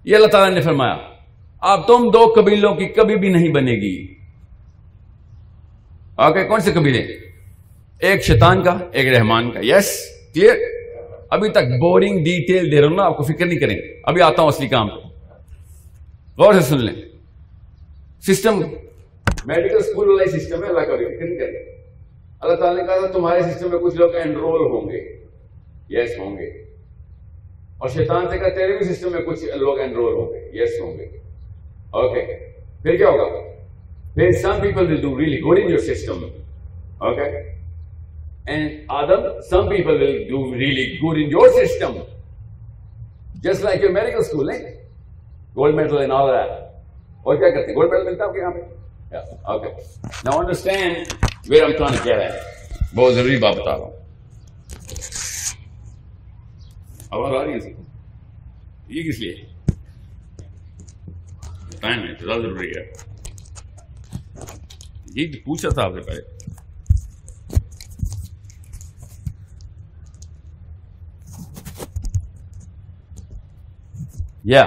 یہ 0.03 0.15
اللہ 0.15 0.27
تعالیٰ 0.27 0.55
نے 0.55 0.61
فرمایا، 0.61 0.97
اب 1.61 1.87
تم 1.87 2.11
دو 2.13 2.33
قبیلوں 2.35 2.75
کی 2.75 2.85
کبھی 2.85 3.15
بھی 3.15 3.29
نہیں 3.29 3.49
بنے 3.49 3.71
گی۔ 3.71 4.18
آگے 6.19 6.43
کون 6.43 6.59
سے 6.59 6.71
قبیلے 6.71 6.99
ایک 7.99 8.23
شیطان 8.23 8.63
کا، 8.63 8.79
ایک 8.91 9.17
رحمان 9.17 9.51
کا۔ 9.51 9.59
یس 9.63 10.05
کلیئر 10.33 10.55
ابھی 11.29 11.49
تک 11.49 11.57
بورنگ 11.57 12.23
ڈیٹیل 12.23 12.71
دے 12.71 12.81
رہا 12.81 12.87
ہوں 12.87 12.95
نا، 12.95 13.03
آپ 13.03 13.17
کو 13.17 13.23
فکر 13.23 13.45
نہیں 13.45 13.59
کریں 13.59 13.77
ابھی 14.03 14.21
آتا 14.21 14.41
ہوں 14.41 14.47
اصلی 14.47 14.67
کام 14.67 14.87
غور 16.37 16.53
سے 16.53 16.61
سن 16.61 16.77
لیں۔ 16.77 16.95
سسٹم 18.21 18.61
میڈیکل 19.45 19.75
اسکول 19.75 20.09
والا 20.09 20.37
سسٹم 20.37 20.63
ہے، 20.63 20.69
اللہ 20.69 20.79
کا 20.79 20.95
فکر 20.95 21.25
نہیں 21.25 21.39
کریں 21.39 21.83
اللہ 22.39 22.55
تعالیٰ 22.55 22.81
نے 22.81 22.87
کہا 22.87 22.99
تھا 22.99 23.07
تمہارے 23.07 23.41
سسٹم 23.41 23.69
میں 23.69 23.79
کچھ 23.79 23.95
لوگ 23.95 24.15
انرول 24.15 24.61
ہوں 24.61 24.89
گے۔ 24.89 25.25
یس 25.89 26.19
ہوں 26.19 26.37
گے۔ 26.37 26.47
اور 27.77 27.89
شیطان 27.89 28.29
سے 28.29 28.37
کہا 28.37 28.49
تیرے 28.49 28.77
بھی 28.77 28.93
سسٹم 28.93 29.11
میں 29.11 29.21
کچھ 29.21 29.43
لوگ 29.43 29.79
انرول 29.79 30.13
ہوں 30.13 30.33
گے۔ 30.33 30.63
یس 30.63 30.81
ہوں 30.81 30.97
گے۔ 30.97 31.03
اوکے 31.89 32.49
پھر 32.81 32.95
کیا 32.95 33.09
ہوگا؟ 33.09 33.48
پھر 34.15 34.31
some 34.31 34.61
people 34.61 34.85
will 34.85 35.01
do 35.01 35.17
really 35.19 35.39
good 35.41 35.59
in 35.59 35.69
your 35.71 35.79
system 35.85 36.23
okay 36.99 37.29
and 38.45 38.91
Adam 38.93 39.27
some 39.49 39.69
people 39.69 40.01
will 40.01 40.23
do 40.29 40.43
really 40.55 40.85
good 40.97 41.17
in 41.17 41.31
your 41.31 41.49
system 41.55 41.97
just 43.41 43.63
like 43.63 43.83
your 43.83 43.91
medical 43.91 44.19
school 44.19 44.47
نہیں 44.47 44.73
گولڈ 45.55 45.75
میڈل 45.75 45.97
ان 45.97 46.11
آل 46.11 46.29
اور 46.29 47.35
کیا 47.35 47.49
کرتے 47.49 47.75
gold 47.75 47.91
medal 47.91 48.05
ملتا 48.05 48.23
ہے 48.23 48.27
آپ 48.27 48.33
کے 48.33 48.39
یہاں 48.39 48.51
پہ 48.51 49.15
okay 49.45 49.69
now 50.25 50.39
understand 50.39 51.13
where 51.49 51.63
I'm 51.63 51.77
trying 51.77 51.95
کہہ 52.03 52.15
رہے 52.15 52.25
ہیں 52.25 52.95
بہت 52.95 53.13
ضروری 53.13 53.37
بات 53.37 53.55
بتا 53.55 53.71
رہا 53.71 53.83
ہوں 53.83 53.97
آواز 57.11 57.35
آ 57.35 57.43
رہی 57.43 57.53
ہے 57.53 57.73
یہ 58.89 59.09
کس 59.09 59.19
لیے 59.19 59.33
ٹائم 61.79 61.99
ہے 61.99 62.13
ضروری 62.21 62.71
ہے 62.71 62.83
یہ 65.15 65.27
پوچھا 65.45 65.69
تھا 65.69 65.83
آپ 65.83 65.91
سے 65.93 66.01
پہلے۔ 66.01 66.21
یا 74.43 74.63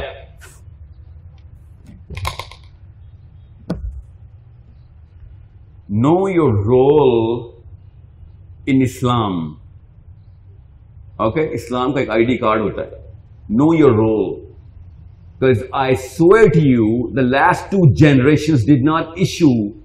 know 5.88 6.28
your 6.28 6.52
role 6.52 7.50
in 8.66 8.82
Islam 8.82 9.54
okay 11.16 11.48
اسلام 11.52 11.92
کا 11.92 12.00
ایک 12.00 12.10
آئی 12.10 12.24
ڈی 12.24 12.36
کارڈ 12.36 12.60
ہوتا 12.60 12.82
ہے۔ 12.82 13.02
Know 13.50 13.74
your 13.74 13.90
role 13.90 14.42
I 15.72 15.94
swear 15.94 16.56
you 16.56 17.10
the 17.14 17.20
last 17.20 17.70
two 17.70 17.94
generation 17.94 18.54
did 18.66 18.84
not 18.84 19.06
issue 19.16 19.81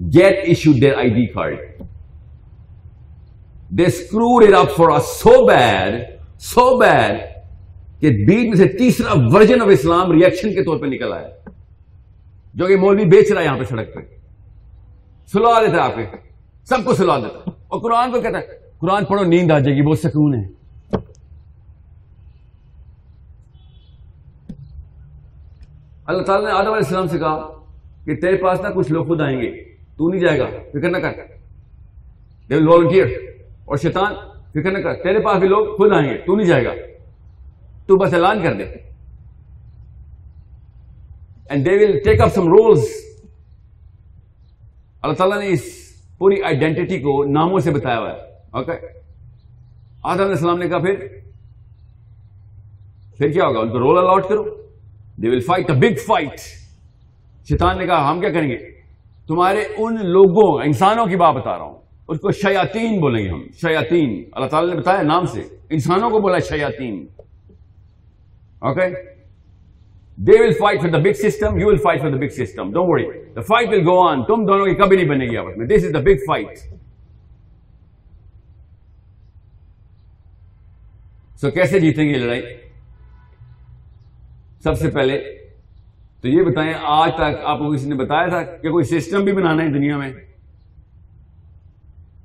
get 0.00 0.38
issue 0.44 0.72
their 0.72 0.94
I 0.94 1.08
D 1.08 1.26
card 1.26 1.58
they 3.68 3.84
screw 3.84 4.36
it 4.36 4.54
up 4.54 4.76
for 4.76 4.98
so 4.98 5.46
bad 5.46 6.20
so 6.40 6.78
bad 6.78 7.20
کہ 8.00 8.10
بیچ 8.10 8.48
میں 8.48 8.56
سے 8.56 8.68
تیسرا 8.68 9.12
version 9.14 9.62
of 9.62 9.68
Islam 9.70 10.12
reaction 10.12 10.54
کے 10.54 10.62
طور 10.62 10.78
پہ 10.78 10.86
نکل 10.86 11.12
آیا۔ 11.12 11.28
جو 12.54 12.66
کہ 12.66 12.76
مولوی 12.76 13.04
بیچ 13.04 13.32
رہا 13.32 13.40
ہے 13.40 13.46
یہاں 13.46 13.58
پہ 13.58 13.64
سڑک 13.64 13.94
پہ۔ 13.94 14.00
سلوا 15.26 15.60
دیتا 15.60 15.84
آپ 15.84 15.94
کے۔ 15.94 16.16
سب 16.64 16.84
کو 16.84 16.94
سلوا 16.94 17.18
دیتا 17.18 17.50
اور 17.68 17.80
قرآن 17.80 18.12
کو 18.12 18.20
کہتا 18.20 18.38
ہے، 18.38 18.46
قرآن 18.78 19.04
پڑھو، 19.04 19.24
نیند 19.24 19.50
آ 19.50 19.58
جائے 19.58 19.76
گی 19.76 19.82
بہت 19.82 19.98
سکون 19.98 20.34
ہے۔ 20.34 20.56
اللہ 26.06 26.22
تعالیٰ 26.22 26.46
نے 26.46 26.52
آدم 26.52 26.66
علیہ 26.66 26.76
السلام 26.76 27.06
سے 27.06 27.18
کہا 27.18 27.48
کہ 28.04 28.16
تیرے 28.16 28.36
پاس 28.36 28.60
نہ 28.60 28.68
کچھ 28.68 28.92
لوگ 28.92 29.06
خود 29.06 29.20
آئیں 29.20 29.42
گے۔ 29.42 29.75
تو 29.96 30.08
نہیں 30.08 30.20
جائے 30.20 30.38
گا، 30.38 30.46
فکر 30.70 30.90
نہ 30.90 30.96
کر۔ 30.96 31.12
دے 32.48 32.54
والنٹیئر 32.54 33.06
اور 33.64 33.76
شیطان، 33.76 34.14
فکر 34.50 34.70
نہ 34.70 34.78
کر۔ 34.78 34.94
تیرے 34.94 35.20
پاس 35.20 35.38
بھی 35.38 35.48
لوگ 35.48 35.76
خود 35.76 35.92
آئیں 35.92 36.10
گے، 36.10 36.18
تو 36.18 36.36
نہیں 36.36 36.46
جائے 36.46 36.64
گا۔ 36.64 36.70
تو 37.86 37.96
بس 37.96 38.14
اعلان 38.14 38.42
کر 38.42 38.54
دے۔ 38.54 38.64
And 41.50 41.66
they 41.66 41.70
will 41.70 41.98
take 42.04 42.20
up 42.20 42.28
some 42.28 42.42
rules 42.42 42.88
اللہ 45.02 45.14
تعالیٰ 45.14 45.38
نے 45.38 45.48
اس 45.48 45.62
پوری 46.18 46.42
آئیڈینٹی 46.42 46.98
کو 46.98 47.24
ناموں 47.24 47.58
سے 47.58 47.70
بتایا 47.70 47.98
ہوا 47.98 48.10
ہے۔ 48.10 48.16
اوکے 48.50 48.72
آدم 50.02 50.20
علیہ 50.20 50.32
السلام 50.32 50.58
نے 50.58 50.68
کہا 50.68 50.78
پھر 50.78 50.94
پھر 53.18 53.32
کیا 53.32 53.44
ہوگا؟ 53.44 53.60
ان 53.60 53.68
کو 53.68 53.78
رول 53.78 53.98
الاؤٹ 53.98 54.28
کرو۔ 54.28 54.44
They 55.16 55.28
will 55.28 55.40
fight 55.40 55.70
a 55.70 55.76
big 55.76 55.94
fight 56.06 56.40
شیطان 57.48 57.78
نے 57.78 57.86
کہا، 57.86 58.10
ہم 58.10 58.20
کیا 58.20 58.30
کریں 58.30 58.48
گے؟ 58.48 58.75
تمہارے 59.28 59.62
ان 59.76 59.94
لوگوں، 59.94 60.64
انسانوں 60.64 61.06
کی 61.06 61.16
بات 61.16 61.34
بتا 61.34 61.56
رہا 61.58 61.64
ہوں۔ 61.64 61.78
اس 62.08 62.18
کو 62.20 62.30
شیاتین 62.30 63.00
بولیں 63.00 63.24
گے 63.24 63.28
ہم 63.28 63.42
شیاتین 63.52 64.22
اللہ 64.32 64.46
تعالیٰ 64.46 64.74
نے 64.74 64.80
بتایا 64.80 65.02
نام 65.02 65.24
سے۔ 65.24 65.40
انسانوں 65.70 66.10
کو 66.10 66.20
بولا 66.20 66.38
شیاتین 66.38 67.06
okay 68.58 68.88
they 70.26 70.42
will 70.42 70.52
fight 70.52 70.80
for 70.82 70.90
the 70.90 70.98
big 70.98 71.12
system 71.12 71.58
you 71.60 71.66
will 71.66 71.76
fight 71.76 72.00
for 72.00 72.10
the 72.10 72.16
big 72.16 72.28
system 72.28 72.70
don't 72.72 72.88
worry 72.88 73.32
the 73.34 73.40
fight 73.40 73.68
will 73.68 73.88
go 73.88 73.98
on 74.08 74.22
تم 74.24 74.44
دونوں 74.46 74.66
کی 74.66 74.74
کبھی 74.74 74.96
نہیں 74.96 75.08
بنے 75.08 75.24
گی 75.30 75.36
آپس 75.36 75.56
میں۔ 75.56 75.66
دس 75.66 75.84
از 75.84 75.94
دا 75.94 76.00
بگ 76.00 76.24
فائٹ 76.28 76.58
سو 81.40 81.50
کیسے 81.50 81.80
جیتیں 81.80 82.04
گے 82.04 82.18
لڑائی؟ 82.18 82.42
سب 84.64 84.74
سے 84.74 84.90
پہلے 84.90 85.35
تو 86.20 86.28
یہ 86.28 86.42
بتائیں، 86.42 86.74
آج 86.82 87.14
تک 87.14 87.44
آپ 87.44 87.58
کو 87.58 87.72
کسی 87.72 87.88
نے 87.88 87.94
بتایا 87.94 88.26
تھا 88.26 88.42
کہ 88.42 88.70
کوئی 88.70 88.84
سسٹم 88.84 89.24
بھی 89.24 89.32
بنانا 89.32 89.62
ہے 89.62 89.68
دنیا 89.68 89.96
میں؟ 89.96 90.12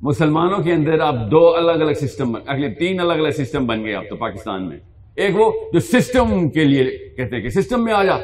مسلمانوں 0.01 0.59
کے 0.59 0.73
اندر 0.73 0.99
آپ 0.99 1.15
دو 1.31 1.55
الگ 1.55 1.71
الگ 1.71 1.93
سسٹم 1.93 2.35
اگلے 2.45 2.69
تین 2.69 2.99
الگ 2.99 3.13
الگ 3.13 3.29
سسٹم 3.29 3.67
بن 3.67 3.83
گئے 3.83 3.95
آپ 3.95 4.03
تو 4.09 4.15
پاکستان 4.15 4.69
میں۔ 4.69 4.77
ایک 5.15 5.35
وہ 5.35 5.51
جو 5.73 5.79
سسٹم 5.79 6.49
کے 6.49 6.63
لیے 6.63 7.09
کہتے 7.17 7.35
ہیں 7.35 7.43
کہ 7.43 7.49
سسٹم 7.49 7.83
میں 7.83 7.93
آ 7.93 8.03
جا، 8.03 8.17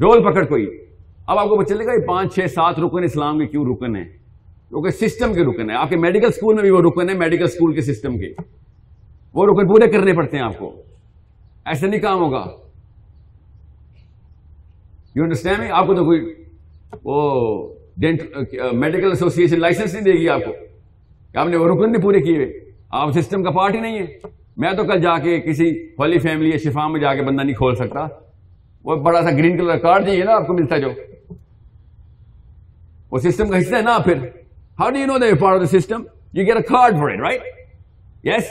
رول 0.00 0.22
پکڑ 0.22 0.44
کوئی۔ 0.44 0.84
اب 1.26 1.38
آپ 1.38 1.48
کو 1.48 1.62
چلے 1.62 1.86
گا، 1.86 1.92
یہ 1.92 2.06
پانچ 2.06 2.34
چھ 2.34 2.40
سات 2.50 2.78
رکن 2.78 3.04
اسلام 3.04 3.38
کے 3.38 3.46
کیوں 3.46 3.64
رکن 3.64 3.96
ہیں؟ 3.96 4.04
کیونکہ 4.68 4.90
سسٹم 4.90 5.34
کے 5.34 5.44
رکن 5.44 5.70
ہیں۔ 5.70 5.76
آپ 5.76 5.88
کے 5.88 5.96
میڈیکل 5.96 6.26
اسکول 6.26 6.54
میں 6.54 6.62
بھی 6.62 6.70
وہ 6.70 6.80
رکن 6.80 7.08
ہے 7.08 7.14
میڈیکل 7.14 7.44
اسکول 7.44 7.72
کے 7.74 7.80
سسٹم 7.80 8.18
کے۔ 8.18 8.32
وہ 9.34 9.46
رکن 9.46 9.68
پورے 9.68 9.90
کرنے 9.90 10.12
پڑتے 10.12 10.36
ہیں 10.36 10.44
آپ 10.44 10.58
کو۔ 10.58 10.82
ایسے 11.64 11.86
نہیں 11.86 12.00
کام 12.00 12.18
ہوگا۔ 12.18 12.46
یو 15.14 15.22
انڈرسٹینڈ 15.22 15.70
آپ 15.72 15.86
کو 15.86 15.94
تو 15.94 16.04
کوئی 16.04 16.20
وہ 17.04 17.74
میڈیکل 18.72 19.08
ایسوسیشن 19.08 19.60
لائسنس 19.60 19.92
نہیں 19.94 20.04
دے 20.04 20.12
گی 20.12 20.28
آپ 20.28 20.40
کو۔ 20.44 20.52
آپ 21.38 21.46
نے 21.48 21.56
وہ 21.56 21.66
رکن 21.68 21.92
نہیں 21.92 22.02
پورے 22.02 22.20
کیے 22.20 22.46
آپ 22.90 23.12
سسٹم 23.12 23.42
کا 23.42 23.50
پارٹ 23.50 23.74
ہی 23.74 23.80
نہیں 23.80 23.98
ہے۔ 23.98 24.06
میں 24.56 24.72
تو 24.72 24.84
کل 24.84 25.00
جا 25.02 25.16
کے 25.18 25.40
کسی 25.40 25.70
ہولی 25.98 26.18
فیملی 26.18 26.50
یا 26.50 26.58
شفا 26.64 26.86
میں 26.88 27.00
جا 27.00 27.14
کے 27.14 27.22
بندہ 27.22 27.42
نہیں 27.42 27.54
کھول 27.54 27.74
سکتا۔ 27.76 28.06
وہ 28.84 28.96
بڑا 29.04 29.22
سا 29.22 29.30
گرین 29.30 29.56
کلر 29.58 29.78
کارڈ 29.78 30.06
چاہیے 30.06 30.24
نا، 30.24 30.32
آپ 30.32 30.46
کو 30.46 30.54
ملتا 30.54 30.78
جو۔ 30.78 30.90
وہ 33.10 33.18
سسٹم 33.18 33.48
کا 33.48 33.58
حصہ 33.58 33.74
ہے 33.76 33.82
نا 33.82 33.98
پھر۔ 34.04 34.16
How 34.80 34.90
do 34.90 34.98
you 34.98 35.06
know 35.06 35.18
the 35.18 35.26
part 35.40 35.54
of 35.54 35.60
the 35.60 35.78
system 35.78 36.02
you 36.32 36.46
get 36.46 36.56
a 36.56 36.62
card 36.62 36.96
for 36.98 37.10
it 37.10 37.20
right 37.20 37.42
yes 38.24 38.46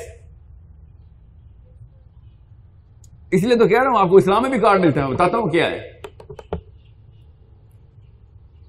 اس 3.32 3.44
لیے 3.44 3.56
تو 3.58 3.68
کہہ 3.68 3.82
رہا 3.84 3.90
ہوں، 3.90 4.00
آپ 4.00 4.10
کو 4.10 4.18
اسلام 4.18 4.42
میں 4.42 4.50
بھی 4.50 4.60
کارڈ 4.60 4.80
ملتا 4.80 5.06
ہے۔ 5.06 5.12
بتاتا 5.12 5.38
ہوں 5.38 5.50
کیا 5.50 5.70
ہے۔ 5.72 5.93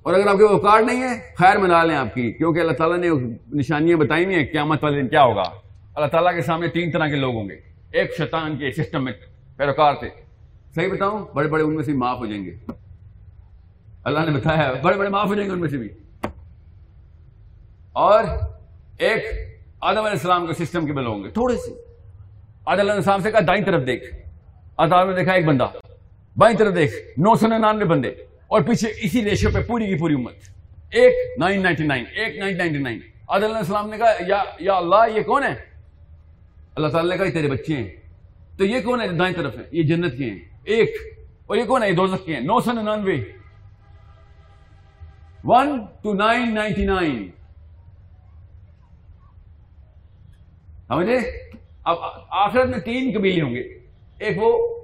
اور 0.05 0.15
اگر 0.15 0.27
آپ 0.27 0.37
کے 0.37 0.45
وہ 0.45 0.59
کارڈ 0.59 0.85
نہیں 0.85 1.03
ہے، 1.03 1.33
خیر 1.35 1.57
منا 1.57 1.85
لیں 1.85 1.97
آپ 1.97 2.15
کی، 2.15 2.33
کیونکہ 2.33 2.61
اللہ 2.61 2.73
تعالیٰ 2.73 2.99
نے 2.99 3.09
نشانیاں 3.53 3.97
بتائی 3.97 4.25
ہوئی 4.25 4.37
ہیں، 4.37 4.47
قیامت 4.53 4.85
والے 4.85 5.03
دن 5.03 5.09
کیا 5.09 5.25
ہوگا؟ 5.25 5.43
اللہ 5.95 6.07
تعالیٰ 6.07 6.35
کے 6.35 6.43
سامنے 6.43 6.69
تین 6.69 6.91
طرح 6.91 7.09
کے 7.09 7.17
لوگ 7.17 7.35
ہوں 7.35 7.49
گے، 7.49 7.55
ایک 7.93 8.17
شیطان 8.17 8.57
کے 8.57 8.71
سسٹم 8.71 9.05
میں 9.05 9.13
پیروکار 9.57 9.95
تھے۔ 9.95 10.09
صحیح 10.75 10.89
بتاؤں، 10.93 11.25
بڑے 11.35 11.49
بڑے 11.49 11.63
ان 11.63 11.75
میں 11.75 11.83
سے 11.83 11.93
معاف 11.93 12.19
ہو 12.19 12.27
جائیں 12.27 12.45
گے۔ 12.45 12.55
اللہ 14.05 14.19
نے 14.19 14.31
بتایا، 14.31 14.73
بڑے 14.83 14.97
بڑے 14.97 15.09
معاف 15.09 15.27
ہو 15.27 15.35
جائیں 15.35 15.49
گے 15.49 15.55
ان 15.55 15.61
میں 15.61 15.69
سے 15.69 15.77
بھی۔ 15.77 15.89
اور 17.93 18.25
ایک 18.99 19.25
آدم 19.81 19.99
علیہ 19.99 20.11
السلام 20.11 20.47
کے 20.47 20.65
سسٹم 20.65 20.87
کے 20.87 20.93
بل 20.93 21.07
ہوں 21.07 21.25
گے، 21.25 21.29
تھوڑے 21.29 21.57
سے۔ 21.57 21.85
آدم 22.67 22.81
علیہ 22.81 22.93
السلام 22.93 23.21
سے 23.21 23.31
کہا، 23.31 23.41
دائیں 23.41 23.65
طرف 23.65 23.87
دیکھ۔ 23.87 24.15
آدم 24.77 25.11
نے 25.11 25.17
دیکھا، 25.17 25.33
ایک 25.33 25.45
بندہ۔ 25.45 25.67
بائیں 26.37 26.57
طرف 26.57 26.75
دیکھ، 26.75 26.95
نو 27.17 27.35
سو 27.35 27.47
ننانوے 27.47 27.85
بندے۔ 27.85 28.24
اور 28.47 28.63
پیچھے 28.63 28.93
اسی 28.97 29.25
ریشو 29.25 29.49
پہ 29.55 29.63
پوری 29.63 29.87
کی 29.87 29.95
پوری 29.99 30.15
امت۔ 30.15 30.35
ایک 30.91 31.39
نائن 31.39 31.63
نائنٹی 31.63 31.85
نائن، 31.85 32.05
ایک 32.15 32.37
نائن 32.37 32.59
نائنٹی 32.59 32.79
نائن۔ 32.79 33.01
آدم 33.29 33.45
علیہ 33.45 33.57
السلام 33.57 33.91
نے 33.91 33.99
کہا، 33.99 34.15
یا 34.27 34.43
یا 34.61 34.75
اللہ، 34.75 35.17
یہ 35.17 35.23
کون 35.23 35.43
ہے؟ 35.43 35.55
اللہ 36.75 36.89
تعالیٰ 36.89 37.11
نے 37.11 37.17
کہا، 37.17 37.27
یہ 37.27 37.31
تیرے 37.31 37.49
بچے 37.49 37.77
ہیں۔ 37.77 37.97
تو 38.59 38.65
یہ 38.65 38.81
کون 38.81 39.01
ہے؟ 39.01 39.09
دائیں 39.09 39.35
طرف 39.35 39.57
ہے 39.57 39.63
یہ 39.73 39.83
جنت 39.83 40.19
کے 40.19 40.25
ہیں۔ 40.25 40.39
ایک۔ 40.65 40.97
اور 41.47 41.57
یہ 41.57 41.65
کون 41.65 41.83
ہے؟ 41.83 41.89
یہ 41.89 41.95
دوزخ 41.95 42.27
کے 42.27 42.35
ہیں۔ 42.35 42.41
نو 42.41 42.61
سو 42.61 42.73
ننانوے۔ 42.73 43.25
One 45.45 45.87
two 46.03 46.15
nine 46.15 46.55
ninety 46.55 46.85
nine. 46.85 47.31
سمجھے؟ 50.89 51.19
اب 51.85 51.97
آخرت 52.31 52.69
میں 52.69 52.79
تین 52.79 53.19
قبیلے 53.19 53.43
ہوں 53.43 53.55
گے۔ 53.55 53.61
ایک 54.19 54.37
وہ 54.37 54.81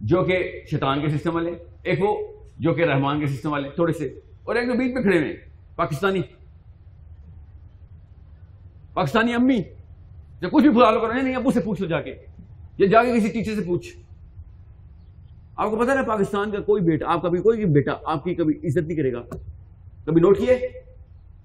جو 0.00 0.24
کہ 0.24 0.62
شیطان 0.70 1.00
کے 1.00 1.08
سسٹم 1.08 1.34
والے، 1.34 1.50
ایک 1.82 2.02
وہ 2.02 2.31
جو 2.58 2.74
کہ 2.74 2.82
رحمان 2.82 3.20
کے 3.20 3.26
سسٹم 3.26 3.52
والے 3.52 3.68
تھوڑے 3.70 3.92
سے۔ 3.92 4.04
اور 4.44 4.54
ایک 4.54 4.66
جو 4.66 4.72
بیچ 4.72 4.94
میں 4.94 5.02
کھڑے 5.02 5.18
ہوئے 5.18 5.36
پاکستانی۔ 5.76 6.20
پاکستانی 8.94 9.34
امی، 9.34 9.62
جب 10.40 10.50
کچھ 10.50 10.64
بھی 10.64 10.74
فلال 10.74 11.00
کرو، 11.00 11.12
نہیں 11.12 11.34
ابو 11.34 11.50
سے 11.50 11.60
پوچھ 11.60 11.82
لو 11.82 11.88
جا 11.88 12.00
کے۔ 12.00 12.14
یا 12.78 12.86
جا 12.86 13.02
کے 13.02 13.18
کسی 13.18 13.28
ٹیچر 13.28 13.54
سے 13.54 13.60
پوچھ۔ 13.60 13.96
آپ 15.56 15.70
کو 15.70 15.76
پتا 15.76 15.94
نا، 15.94 16.02
پاکستان 16.02 16.50
کا 16.50 16.60
کوئی 16.60 16.82
بیٹا، 16.82 17.12
آپ 17.12 17.22
کا 17.22 17.28
بھی 17.28 17.40
کوئی 17.40 17.64
بیٹا 17.64 17.92
آپ 18.04 18.24
کی 18.24 18.34
کبھی 18.34 18.66
عزت 18.66 18.78
نہیں 18.78 18.96
کرے 18.96 19.12
گا۔ 19.12 19.22
کبھی 20.04 20.20
نوٹ 20.20 20.38
کیے؟ 20.38 20.68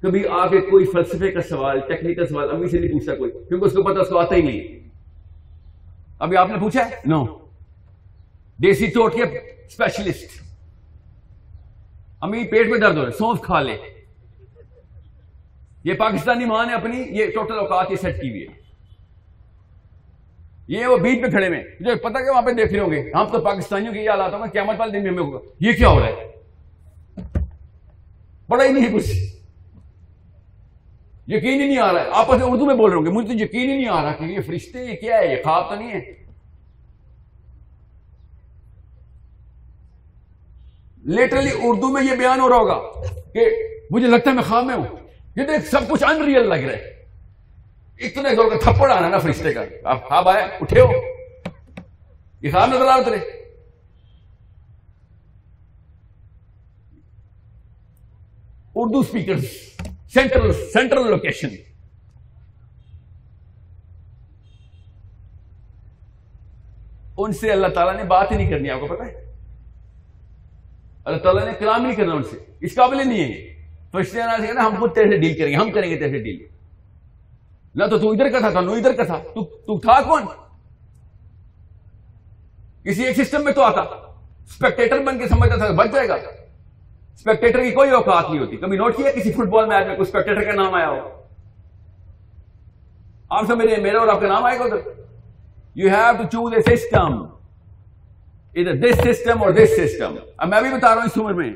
کبھی 0.01 0.27
آ 0.27 0.47
کے 0.47 0.61
کوئی 0.61 0.85
فلسفے 0.85 1.31
کا 1.31 1.41
سوال 1.41 1.79
ٹیکنیکل 1.79 2.27
سوال 2.27 2.49
امی 2.51 2.67
سے 2.67 2.79
نہیں 2.79 2.91
پوچھتا 2.91 3.15
کوئی، 3.15 3.31
کیونکہ 3.31 3.65
اس 3.65 3.73
کو 3.73 3.83
پتا 3.83 4.01
اس 4.01 4.09
کو 4.09 4.17
آتا 4.17 4.35
ہی 4.35 4.41
نہیں۔ 4.41 4.89
ابھی 6.19 6.37
آپ 6.37 6.49
نے 6.49 6.57
پوچھا 6.59 6.85
ہے؟ 6.85 6.95
نو 7.05 7.25
دیسی 8.63 8.85
ٹوٹ 8.85 9.13
کے 9.13 9.23
اسپیشلسٹ 9.23 10.46
امی 12.21 12.43
پیٹ 12.43 12.67
میں 12.67 12.79
درد 12.79 12.97
ہو 12.97 13.01
رہا 13.01 13.11
ہے، 13.11 13.17
سونف 13.17 13.41
کھا 13.41 13.61
لے۔ 13.61 13.77
یہ 15.83 15.93
پاکستانی 15.93 16.45
ماں 16.45 16.65
نے 16.65 16.73
اپنی 16.73 17.03
یہ 17.09 17.25
ٹوٹل 17.25 17.59
اوقات 17.59 17.91
یہ 17.91 17.95
سیٹ 17.95 18.21
کی 18.21 18.29
ہوئی 18.29 18.41
ہے۔ 18.41 18.67
یہ 20.67 20.85
وہ 20.85 20.97
بیچ 20.97 21.19
میں 21.19 21.29
کھڑے 21.29 21.49
میں 21.49 21.63
مجھے 21.79 21.95
پتا 21.95 22.23
کہ 22.23 22.29
وہاں 22.29 22.41
پہ 22.41 22.51
دیکھ 22.51 22.73
رہے 22.73 22.79
ہوں 22.79 22.91
گے۔ 22.91 23.11
ہم 23.15 23.25
تو 23.31 23.41
پاکستانیوں 23.41 23.93
کی 23.93 23.99
یہ 23.99 24.09
حالات 24.09 24.33
ہوگا 24.33 24.45
قیامت 24.45 24.75
والے 24.79 24.91
دن 24.91 25.03
میں 25.03 25.09
ہمیں 25.09 25.23
ہوگا۔ 25.23 25.39
یہ 25.59 25.71
کیا 25.71 25.89
ہو 25.89 25.99
رہا 25.99 26.07
ہے؟ 26.07 26.31
بڑا 28.49 28.63
ہی 28.63 28.69
نہیں 28.69 28.93
کچھ۔ 28.93 29.11
یقین 31.27 31.61
ہی 31.61 31.67
نہیں 31.67 31.77
آ 31.77 31.93
رہا 31.93 32.01
ہے۔ 32.01 32.09
آپس 32.11 32.37
میں 32.39 32.47
اردو 32.47 32.65
میں 32.65 32.75
بول 32.75 32.89
رہے 32.89 32.97
ہوں 32.97 33.05
گے، 33.05 33.11
مجھے 33.11 33.37
تو 33.37 33.43
یقین 33.43 33.69
ہی 33.69 33.75
نہیں 33.75 33.87
آ 33.87 34.03
رہا 34.03 34.11
کہ 34.11 34.23
یہ 34.23 34.41
فرشتے 34.41 34.85
یہ 34.85 34.95
کیا 34.95 35.17
ہے؟ 35.17 35.31
یہ 35.31 35.43
خواب 35.43 35.69
تو 35.69 35.75
نہیں 35.75 35.91
ہے۔ 35.91 36.26
لیٹرلی 41.07 41.51
اردو 41.63 41.87
میں 41.87 42.03
یہ 42.03 42.15
بیان 42.15 42.39
ہو 42.39 42.49
رہا 42.49 42.55
ہوگا 42.55 42.79
کہ 43.33 43.39
مجھے 43.91 44.07
لگتا 44.07 44.29
ہے 44.29 44.35
میں 44.35 44.43
خواب 44.43 44.63
میں 44.65 44.75
ہوں۔ 44.75 44.85
یہ 45.35 45.43
دیکھ 45.43 45.65
سب 45.65 45.89
کچھ 45.89 46.03
ان 46.03 46.23
ریئل 46.23 46.49
لگ 46.49 46.55
رہا 46.55 46.77
ہے۔ 46.77 47.05
اتنے 47.99 48.35
زور 48.35 48.51
کا 48.51 48.71
تھپڑ 48.71 48.91
آنا 48.91 49.09
نا 49.09 49.17
فرشتے 49.17 49.53
کا۔ 49.53 49.61
آپ 49.83 50.07
خواب 50.07 50.29
آئے 50.29 50.43
اٹھے 50.61 50.81
ہو۔ 50.81 50.91
یہ 52.41 52.51
خواب 52.51 52.69
نظر 52.69 52.85
آ 52.85 52.95
اترے 52.95 53.17
Urdu 58.75 58.99
speaker 58.99 59.37
central 60.13 60.53
central 60.53 61.09
location 61.09 61.47
ان 67.17 67.31
سے 67.33 67.51
اللہ 67.51 67.67
تعالیٰ 67.67 67.95
نے 67.95 68.03
بات 68.03 68.31
ہی 68.31 68.37
نہیں 68.37 68.49
کرنی، 68.49 68.69
آپ 68.69 68.79
کو 68.79 68.87
پتا 68.87 69.05
ہے؟ 69.05 69.26
اللہ 71.07 71.17
تعالیٰ 71.17 71.45
نے 71.45 71.51
کلام 71.59 71.81
نہیں 71.81 71.95
کرنا 71.95 72.13
ان 72.13 72.23
سے۔ 72.23 72.37
اس 72.61 72.75
قابل 72.75 73.07
نہیں 73.07 73.23
ہے 73.23 73.63
فرشتے 73.91 74.19
نا 74.53 74.65
ہم 74.65 74.75
خود 74.79 74.95
تیرے 74.95 75.09
سے 75.09 75.17
ڈیل 75.17 75.37
کریں 75.37 75.51
گے 75.51 75.55
ہم 75.55 75.71
کریں 75.71 75.89
گے 75.89 75.97
تیرے 75.97 76.09
سے 76.09 76.17
ڈیل 76.17 76.47
نہ 77.75 77.83
تو 77.85 77.97
تو 77.97 78.11
ادھر 78.11 78.29
کا 78.29 78.49
تھا 78.49 78.61
نو 78.61 78.71
ادھر 78.73 78.91
کا 78.91 79.03
تھا۔ 79.03 79.17
تو, 79.35 79.43
تو 79.43 79.79
تھا 79.79 80.01
کون؟ 80.01 80.23
کسی 82.83 83.03
ایک 83.03 83.21
سسٹم 83.21 83.43
میں 83.43 83.53
تو 83.53 83.63
آتا۔ 83.63 83.81
اسپیکٹیٹر 83.81 84.99
بن 84.99 85.17
کے 85.17 85.27
سمجھتا 85.27 85.55
تھا 85.55 85.71
بچ 85.71 85.87
جائے 85.93 86.07
گا۔ 86.07 86.13
اسپیکٹیٹر 86.13 87.63
کی 87.63 87.71
کوئی 87.71 87.89
اوقات 87.89 88.29
نہیں 88.29 88.39
ہوتی۔ 88.39 88.57
کبھی 88.57 88.77
نوٹ 88.77 88.97
کیا 88.97 89.11
کسی 89.11 89.31
فٹ 89.31 89.47
بال 89.47 89.65
میچ 89.65 89.87
میں 89.87 89.95
کوئی 89.95 90.07
اسپیکٹیٹر 90.07 90.43
کا 90.43 90.63
نام 90.63 90.75
آیا 90.75 90.89
ہو؟ 90.89 91.23
آپ 93.29 93.45
سمجھ 93.45 93.65
رہے 93.65 93.81
میرے 93.81 93.97
اور 93.97 94.07
آپ 94.07 94.21
کا 94.21 94.27
نام 94.27 94.45
آئے 94.45 94.59
گا 94.59 94.63
ادھر۔ 94.63 94.77
You 95.75 95.89
have 95.89 96.17
to 96.17 96.23
choose 96.23 96.53
a 96.53 96.75
system 96.75 97.36
ادھر 98.57 98.75
دس 98.75 98.95
سسٹم 98.95 99.43
اور 99.43 99.51
دس 99.51 99.69
سسٹم 99.77 100.15
اب 100.37 100.47
میں 100.47 100.61
بھی 100.61 100.69
بتا 100.69 100.87
رہا 100.87 100.95
ہوں 100.95 101.01
اس 101.01 101.17
عمر 101.17 101.33
میں۔ 101.33 101.53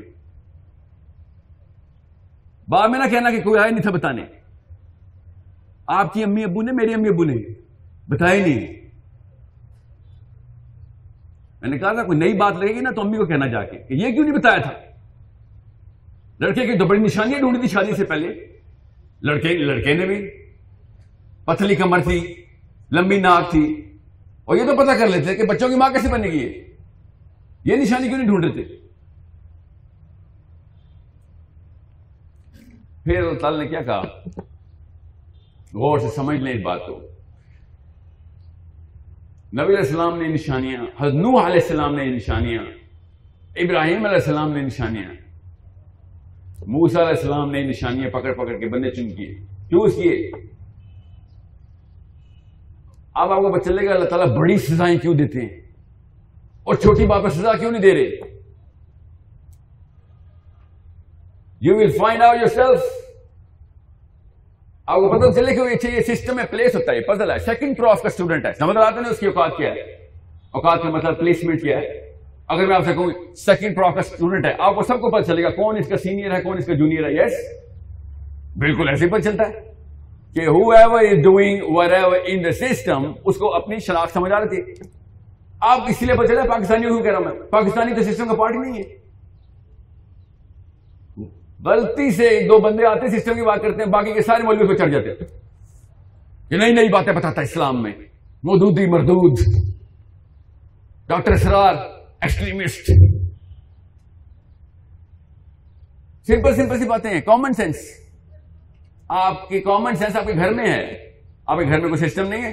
بعد 2.68 2.88
میں 2.88 2.98
نہ 2.98 3.04
کہنا 3.10 3.30
کہ 3.30 3.40
کوئی 3.40 3.60
آئے 3.60 3.70
نہیں 3.70 3.82
تھا 3.82 3.90
بتانے۔ 3.90 4.24
آپ 5.86 6.14
کی 6.14 6.24
امی 6.24 6.44
ابو 6.44 6.62
نے 6.62 6.72
میری 6.72 6.94
امی 6.94 7.08
ابو 7.08 7.24
نے۔ 7.24 7.34
بتایا 8.08 8.46
نہیں۔ 8.46 8.72
میں 11.60 11.68
نے 11.68 11.78
کہا 11.78 11.92
تھا 11.92 12.02
کوئی 12.02 12.18
نئی 12.18 12.32
بات 12.32 12.56
لگے 12.56 12.74
گی 12.74 12.80
نا 12.80 12.90
تو 12.90 13.00
امی 13.00 13.16
کو 13.16 13.26
کہنا 13.26 13.46
جا 13.46 13.64
کے 13.64 13.78
کہ 13.78 13.94
یہ 13.94 14.12
کیوں 14.12 14.24
نہیں 14.24 14.38
بتایا 14.38 14.56
تھا؟ 14.56 14.70
لڑکے 16.40 16.66
کی 16.66 16.78
تو 16.78 16.86
بڑی 16.86 17.00
نشانیاں 17.00 17.38
ڈھونڈی 17.38 17.60
تھی 17.60 17.68
شادی 17.68 17.94
سے 17.96 18.04
پہلے۔ 18.04 18.46
لڑکے 19.22 19.48
لڑکے 19.48 19.94
نے 19.94 20.06
بھی۔ 20.06 20.30
پتلی 21.44 21.74
کمر 21.74 22.00
تھی، 22.00 22.34
لمبی 22.92 23.20
ناک 23.20 23.50
تھی۔ 23.50 23.96
اور 24.44 24.56
یہ 24.56 24.64
تو 24.64 24.76
پتا 24.76 24.96
کر 24.96 25.06
لیتے 25.06 25.36
کہ 25.36 25.42
بچوں 25.42 25.68
کی 25.68 25.74
ماں 25.74 25.90
کیسے 25.90 26.08
بنے 26.08 26.28
گی 26.28 26.38
یہ 26.38 26.71
نشانی 27.64 28.08
کیوں 28.08 28.18
نہیں 28.18 28.28
ڈھونڈ 28.28 28.44
رہے 28.44 28.52
تھے؟ 28.52 28.76
پھر 33.04 33.22
اللہ 33.22 33.38
تعالی 33.38 33.58
نے 33.58 33.68
کیا 33.68 33.82
کہا؟ 33.82 34.02
غور 35.74 35.98
سے 35.98 36.08
سمجھ 36.08 36.40
لیں 36.40 36.52
اس 36.52 36.62
بات 36.62 36.80
کو۔ 36.86 37.00
نبی 39.52 39.66
علیہ 39.66 39.76
السلام 39.76 40.22
نے 40.22 40.28
نشانیاں، 40.28 40.82
حضرت 41.00 41.14
نوح 41.14 41.46
علیہ 41.46 41.60
السلام 41.62 41.94
نے 41.94 42.04
نشانیاں، 42.04 42.62
ابراہیم 43.56 43.96
علیہ 43.96 44.16
السلام 44.16 44.52
نے 44.52 44.60
نشانیاں 44.60 45.10
موسا 46.66 47.00
علیہ 47.00 47.10
السلام 47.10 47.50
نے 47.50 47.62
نشانیاں 47.62 48.10
پکڑ 48.10 48.32
پکڑ 48.32 48.58
کے 48.58 48.68
بندے 48.68 48.90
چن 48.90 49.10
کیے۔ 49.16 49.34
کیوں 49.68 49.80
اس 49.80 49.94
کیے؟ 49.94 50.30
اب 53.14 53.32
آپ 53.32 53.38
کو 53.38 53.52
پتہ 53.52 53.68
چلے 53.68 53.86
گا 53.86 53.94
اللہ 53.94 54.08
تعالیٰ 54.08 54.36
بڑی 54.36 54.58
سزائیں 54.58 54.98
کیوں 54.98 55.14
دیتے 55.14 55.40
ہیں؟ 55.40 55.61
اور 56.64 56.74
چھوٹی 56.74 57.06
بات 57.06 57.32
سزا 57.32 57.52
کیوں 57.52 57.70
نہیں 57.70 57.82
دے 57.82 57.94
رہے؟ 57.94 58.32
You 61.60 61.76
will 61.76 61.90
find 61.90 62.22
out 62.22 62.36
yourself 62.46 62.80
آپ 64.86 64.96
کو 64.96 65.18
پتہ 65.18 65.40
چلے 65.40 65.54
کہ 65.54 65.86
یہ 65.86 66.14
سسٹم 66.14 66.36
میں 66.36 66.44
پلیس 66.50 66.76
ہوتا 66.76 66.92
ہے 66.92 67.00
پزل 67.00 67.30
ہے۔ 67.30 67.38
سیکنڈ 67.38 67.76
کراس 67.76 68.02
کا 68.02 68.08
اسٹوڈنٹ 68.08 68.46
ہے۔ 68.46 68.52
سمجھ 68.52 68.76
آتے 68.76 69.00
ہیں 69.00 69.10
اس 69.10 69.18
کی 69.18 69.26
اوقات 69.26 69.56
کیا 69.56 69.70
ہے؟ 69.70 69.80
اوقات 70.50 70.82
کا 70.82 70.88
مطلب 70.88 71.18
پلیسمنٹ 71.18 71.62
کیا 71.62 71.78
ہے۔ 71.78 72.12
اگر 72.48 72.66
میں 72.66 72.76
آپ 72.76 72.84
سے 72.84 72.92
کہوں 72.92 73.34
سیکنڈ 73.34 73.76
کراس 73.76 73.94
کا 73.94 74.00
اسٹوڈنٹ 74.00 74.46
ہے، 74.46 74.52
آپ 74.58 74.74
کو 74.74 74.82
سب 74.82 75.00
کو 75.00 75.10
پتہ 75.10 75.32
چلے 75.32 75.42
گا 75.42 75.50
کون 75.50 75.76
اس 75.76 75.88
کا 75.88 75.96
سینئر 75.96 76.36
ہے، 76.36 76.42
کون 76.42 76.58
اس 76.58 76.66
کا 76.66 76.74
جونیئر 76.74 77.04
ہے۔ 77.04 77.12
یس 77.12 77.32
بالکل 78.58 78.88
ایسے 78.88 79.04
ہی 79.04 79.10
پتہ 79.10 79.20
چلتا 79.20 79.48
ہے 79.48 79.72
کہ 80.34 80.40
whoever 80.70 81.00
is 81.00 81.22
doing 81.22 81.58
whatever 81.90 82.18
in 82.26 82.44
the 82.44 82.52
system 82.52 83.12
اس 83.24 83.36
کو 83.36 83.54
اپنی 83.54 83.78
شناخت 83.78 84.12
سمجھ 84.12 84.32
آ 84.32 84.40
رہی 84.40 84.60
آپ 85.62 85.80
اس 85.88 86.02
لیے 86.02 86.14
پتہ 86.14 86.26
چلا 86.26 86.42
پاکستانی 86.42 86.82
کیوں 86.82 87.02
کہہ 87.02 87.10
رہا 87.10 87.18
ہوں 87.18 87.24
میں۔ 87.24 87.42
پاکستانی 87.50 87.94
تو 87.94 88.02
سسٹم 88.02 88.28
کا 88.28 88.34
پارٹ 88.34 88.54
نہیں 88.54 88.82
ہے۔ 88.82 89.02
غلطی 91.64 92.10
سے 92.10 92.40
دو 92.48 92.58
بندے 92.58 92.86
آتے 92.86 93.18
سسٹم 93.18 93.34
کی 93.34 93.42
بات 93.42 93.62
کرتے 93.62 93.82
ہیں، 93.82 93.90
باقی 93.90 94.12
کے 94.12 94.22
سارے 94.22 94.42
مولوی 94.42 94.68
پہ 94.68 94.74
چڑھ 94.74 94.92
جاتے 94.92 95.14
کہ 96.48 96.56
نئی 96.56 96.72
نئی 96.72 96.88
باتیں 96.88 97.12
بتاتا 97.12 97.40
اسلام 97.40 97.82
میں۔ 97.82 97.92
مودودی، 98.44 98.86
مردود۔ 98.86 99.38
Doctor 101.06 101.32
Israr 101.32 101.74
extremist 102.20 102.86
simple 106.26 106.54
simple 106.54 106.78
سی 106.78 106.88
باتیں 106.88 107.10
ہیں۔ 107.10 107.20
کامن 107.20 107.52
سینس 107.52 107.76
آپ 109.08 109.48
کی 109.48 109.60
کامن 109.60 109.94
سینس 109.94 110.16
آپ 110.16 110.26
کے 110.26 110.32
گھر 110.34 110.54
میں 110.54 110.66
ہے۔ 110.66 111.10
آپ 111.46 111.58
کے 111.58 111.64
گھر 111.64 111.80
میں 111.80 111.88
کوئی 111.88 112.08
سسٹم 112.08 112.28
نہیں 112.28 112.42
ہے؟ 112.42 112.50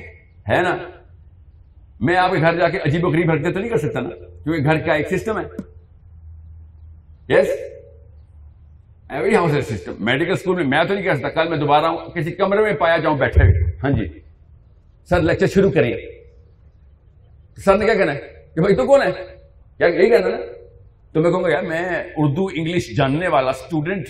ہے 0.49 0.61
نا؟ 0.61 0.98
میں 1.99 2.15
آپ 2.15 2.31
کے 2.31 2.41
گھر 2.41 2.57
جا 2.57 2.69
کے 2.69 2.79
عجیب 2.85 3.05
و 3.05 3.09
غریب 3.09 3.31
حرکتیں 3.31 3.51
تو 3.51 3.59
نہیں 3.59 3.69
کر 3.69 3.77
سکتا 3.77 3.99
نا؟ 3.99 4.09
کیونکہ 4.43 4.63
گھر 4.63 4.77
کا 4.77 4.93
ایک 4.93 5.13
سسٹم 5.13 5.39
ہے۔ 5.39 5.43
یس 7.33 7.47
ایوری 9.09 9.35
ہاؤس 9.35 9.53
ہے 9.53 9.61
سسٹم 9.61 9.93
میڈیکل 9.99 10.31
اسکول 10.31 10.55
میں 10.55 10.63
میں 10.63 10.83
تو 10.83 10.93
نہیں 10.93 11.03
کر 11.03 11.15
سکتا، 11.15 11.29
کل 11.29 11.49
میں 11.49 11.57
دوبارہ 11.57 11.85
کسی 12.15 12.31
کمرے 12.31 12.61
میں 12.61 12.73
پایا 12.73 12.97
جاؤں 12.97 13.17
بیٹھے 13.17 13.43
ہاں 13.83 13.91
جی۔ 13.91 14.19
سر 15.09 15.21
لیکچر 15.21 15.47
شروع 15.47 15.71
کریں 15.71 15.93
سر 17.57 17.77
نے 17.77 17.85
کیا 17.85 17.93
کہنا 17.93 18.13
ہے؟ 18.13 18.19
کہ 18.55 18.61
بھائی 18.61 18.75
تو 18.75 18.85
کون 18.85 19.01
ہے؟ 19.01 19.11
کیا 19.77 19.87
یہی 19.87 20.09
کہنا 20.09 20.27
نا؟ 20.27 20.37
تو 21.13 21.21
میں 21.21 21.31
کہوں 21.31 21.43
گا، 21.43 21.49
یار 21.49 21.63
میں 21.63 22.03
اردو، 22.17 22.47
انگلش 22.55 22.97
جاننے 22.97 23.27
والا 23.27 23.49
اسٹوڈنٹ 23.49 24.05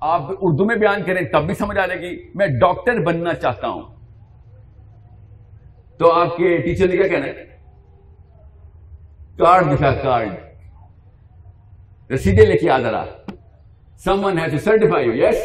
آپ 0.00 0.22
اردو 0.40 0.64
میں 0.64 0.76
بیان 0.76 1.02
کریں 1.02 1.22
تب 1.32 1.46
بھی 1.46 1.54
سمجھ 1.54 1.78
آ 1.78 1.86
جائے 1.86 2.00
گی۔ 2.00 2.30
میں 2.34 2.46
ڈاکٹر 2.46 3.00
بننا 3.00 3.34
چاہتا 3.34 3.68
ہوں۔ 3.68 3.93
تو 6.00 6.10
آپ 6.12 6.36
کے 6.36 6.56
ٹیچر 6.62 6.88
نے 6.88 6.96
کیا 6.96 7.08
کہنا 7.08 7.26
ہے? 7.26 7.44
کارڈ 9.38 9.72
دکھا 9.72 9.90
کارڈ 10.02 10.30
رسیدے 12.12 12.44
لے 12.46 12.56
کے 12.58 12.70
آ 12.70 12.78
ذرا 12.80 13.04
someone 14.24 14.38
has 14.38 14.50
to 14.52 14.58
certify 14.64 15.20
yes 15.20 15.38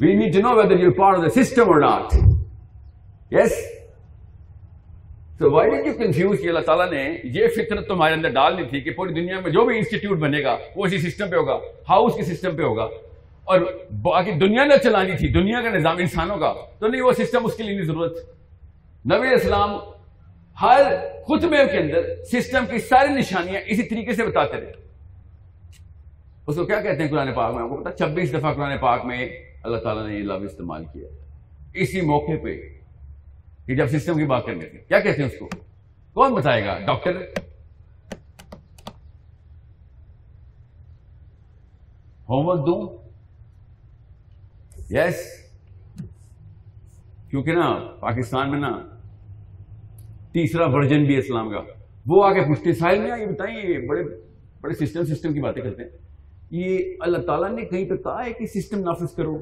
we 0.00 0.14
need 0.14 0.32
to 0.34 0.40
know 0.48 0.54
whether 0.56 0.78
you 0.80 0.90
part 0.98 1.16
of 1.18 1.22
the 1.24 1.30
system 1.42 1.66
or 1.72 1.80
not 1.80 2.14
yes 3.32 3.52
تو 5.38 5.50
وائی 5.52 5.70
ڈیڈ 5.70 5.86
یو 5.86 5.92
کنفیوز 5.98 6.40
کہ 6.40 6.48
اللہ 6.48 6.64
تعالیٰ 6.66 6.90
نے 6.90 7.04
یہ 7.34 7.46
فطرت 7.56 7.88
تمہارے 7.88 8.14
اندر 8.14 8.30
ڈالنی 8.34 8.64
تھی 8.68 8.80
کہ 8.80 8.90
پوری 8.96 9.14
دنیا 9.14 9.40
میں 9.40 9.50
جو 9.52 9.64
بھی 9.64 9.76
انسٹیٹیوٹ 9.76 10.18
بنے 10.18 10.42
گا، 10.42 10.56
وہ 10.76 10.86
اسی 10.86 10.98
سسٹم 10.98 11.30
پہ 11.30 11.36
ہوگا 11.36 11.58
ہاؤس 11.88 12.14
کے 12.16 12.22
سسٹم 12.24 12.56
پہ 12.56 12.62
ہوگا. 12.62 12.88
اور 13.44 13.60
باقی 14.02 14.32
دنیا 14.40 14.64
نے 14.64 14.76
چلانی 14.82 15.16
تھی، 15.16 15.28
دنیا 15.32 15.62
کا 15.62 15.70
نظام 15.70 15.96
انسانوں 16.00 16.36
کا، 16.38 16.52
تو 16.78 16.86
نہیں 16.86 17.02
وہ 17.02 17.12
سسٹم 17.12 17.44
اس 17.44 17.54
کے 17.56 17.62
لیے 17.62 17.74
نہیں 17.74 17.86
ضرورت. 17.86 18.18
نبی 19.06 19.34
اسلام 19.34 19.70
ہر 20.62 20.82
خطبے 21.24 21.56
کے 21.56 21.78
اندر 21.78 22.24
سسٹم 22.24 22.64
کی 22.70 22.78
ساری 22.78 23.12
نشانیاں 23.12 23.62
اسی 23.66 23.82
طریقے 23.82 24.14
سے 24.14 24.26
بتاتے 24.26 24.60
رہے۔ 24.60 24.72
اس 26.46 26.56
کو 26.56 26.66
کیا 26.66 26.80
کہتے 26.80 27.02
ہیں 27.02 27.10
قرآن 27.10 27.34
پاک 27.34 27.54
میں؟ 27.54 27.62
آپ 27.62 27.68
کو 27.68 27.76
پتا 27.76 27.92
چھبیس 27.92 28.32
دفعہ 28.32 28.54
قرآن 28.54 28.78
پاک 28.78 29.04
میں 29.04 29.28
اللہ 29.62 29.78
تعالیٰ 29.78 30.06
نے 30.06 30.14
یہ 30.14 30.22
لفظ 30.22 30.44
استعمال 30.44 30.84
کیا۔ 30.84 31.08
اسی 31.74 32.00
موقع 32.00 32.32
پہ 32.42 32.78
کہ 33.66 33.74
جب 33.74 33.88
سسٹم 33.88 34.14
کی 34.14 34.24
بات 34.24 34.46
کرنے 34.46 34.64
تھے 34.64 34.78
کیا 34.78 35.00
کہتے 35.00 35.22
ہیں 35.22 35.28
اس 35.28 35.38
کو؟ 35.38 35.48
کون 36.14 36.34
بتائے 36.34 36.66
گا؟ 36.66 36.78
ڈاکٹر؟ 36.78 37.16
ہوم 42.28 42.46
ورک 42.48 42.66
دوں؟ 42.66 42.98
یس۔ 44.90 45.48
کیونکہ 47.30 47.52
نا، 47.52 47.96
پاکستان 48.00 48.50
میں 48.50 48.58
نا 48.58 48.93
تیسرا 50.34 50.64
ورژن 50.68 51.04
بھی 51.04 51.16
اسلام 51.16 51.50
کا۔ 51.50 51.60
وہ 52.06 52.24
آگے 52.24 52.40
پوچھتے 52.40 52.72
ساحل 52.72 52.98
میں 52.98 53.20
یہ 53.20 53.26
بتائیں، 53.26 53.56
یہ 53.56 53.88
بڑے 53.88 54.02
بڑے 54.60 54.86
سسٹم 54.86 55.04
سسٹم 55.04 55.32
کی 55.32 55.40
باتیں 55.40 55.62
کرتے 55.62 55.82
ہیں۔ 55.82 55.90
یہ 56.50 56.78
اللہ 57.00 57.18
تعالیٰ 57.18 57.50
نے 57.50 57.64
کہیں 57.64 57.84
پہ 57.84 57.94
کہا 57.94 58.24
ہے 58.26 58.32
کہ 58.32 58.46
سسٹم 58.46 58.78
نافذ 58.78 59.14
کرو۔ 59.14 59.36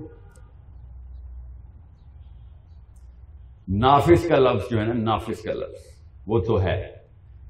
نافذ 3.69 4.29
کا 4.29 4.39
لفظ 4.39 4.71
جو 4.71 4.81
ہے 4.81 4.87
نا، 4.87 4.93
نافذ 4.93 5.43
کا 5.43 5.53
لفظ، 5.53 5.85
وہ 6.27 6.39
تو 6.39 6.63
ہے۔ 6.63 6.83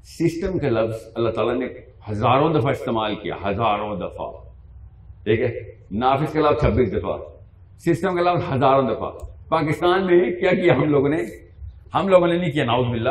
سسٹم 0.03 0.59
کا 0.59 0.69
لفظ 0.69 0.99
اللہ 1.15 1.31
تعالیٰ 1.31 1.59
نے 1.59 1.67
ہزاروں 2.11 2.55
دفعہ 2.55 2.71
استعمال 2.71 3.15
کیا، 3.15 3.35
ہزاروں 3.51 3.97
دفعہ۔ 3.97 4.31
ٹھیک 5.25 5.41
ہے؟ 5.41 5.61
نافذ 5.91 6.33
کا 6.33 6.41
لفظ 6.41 6.61
چھبیس 6.61 6.93
دفعہ۔ 6.93 7.19
سسٹم 7.79 8.17
کا 8.17 8.33
لفظ 8.33 8.53
ہزاروں 8.57 8.83
دفعہ۔ 8.83 9.11
پاکستان 9.49 10.07
میں 10.07 10.31
کیا 10.41 10.51
کیا 10.51 10.75
ہم 10.75 10.85
لوگوں 10.85 11.09
نے؟ 11.09 11.52
ہم 11.95 12.09
لوگوں 12.09 12.27
نے 12.27 12.39
نہیں 12.39 12.51
کیا 12.51 12.65
ناؤز 12.65 12.87
باللہ۔ 12.87 13.11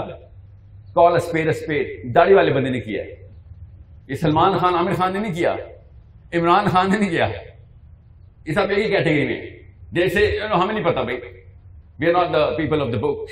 Call 0.95 1.15
speed 1.15 1.47
speed. 1.47 2.15
داڑھی 2.15 2.33
والے 2.33 2.53
بندے 2.53 2.69
نے 2.69 2.79
کیا۔ 2.79 3.03
یہ 4.07 4.15
سلمان 4.15 4.57
خان 4.57 4.75
عامر 4.75 4.93
خان 4.93 5.13
نے 5.13 5.19
نہیں 5.19 5.33
کیا۔ 5.33 5.55
عمران 6.33 6.65
خان 6.65 6.91
نے 6.91 6.97
نہیں 6.97 7.09
کیا۔ 7.09 7.27
یہ 8.45 8.53
سب 8.53 8.71
یہی 8.71 8.87
کیٹیگری 8.87 9.25
میں۔ 9.25 9.59
جیسے 9.91 10.39
ہمیں 10.55 10.73
نہیں 10.73 10.85
پتا 10.85 11.01
بھائی۔ 11.01 11.19
We 11.99 12.07
are 12.07 12.13
not 12.13 12.33
the 12.33 12.57
people 12.57 12.81
of 12.81 12.87
the 12.93 12.97
book 12.97 13.31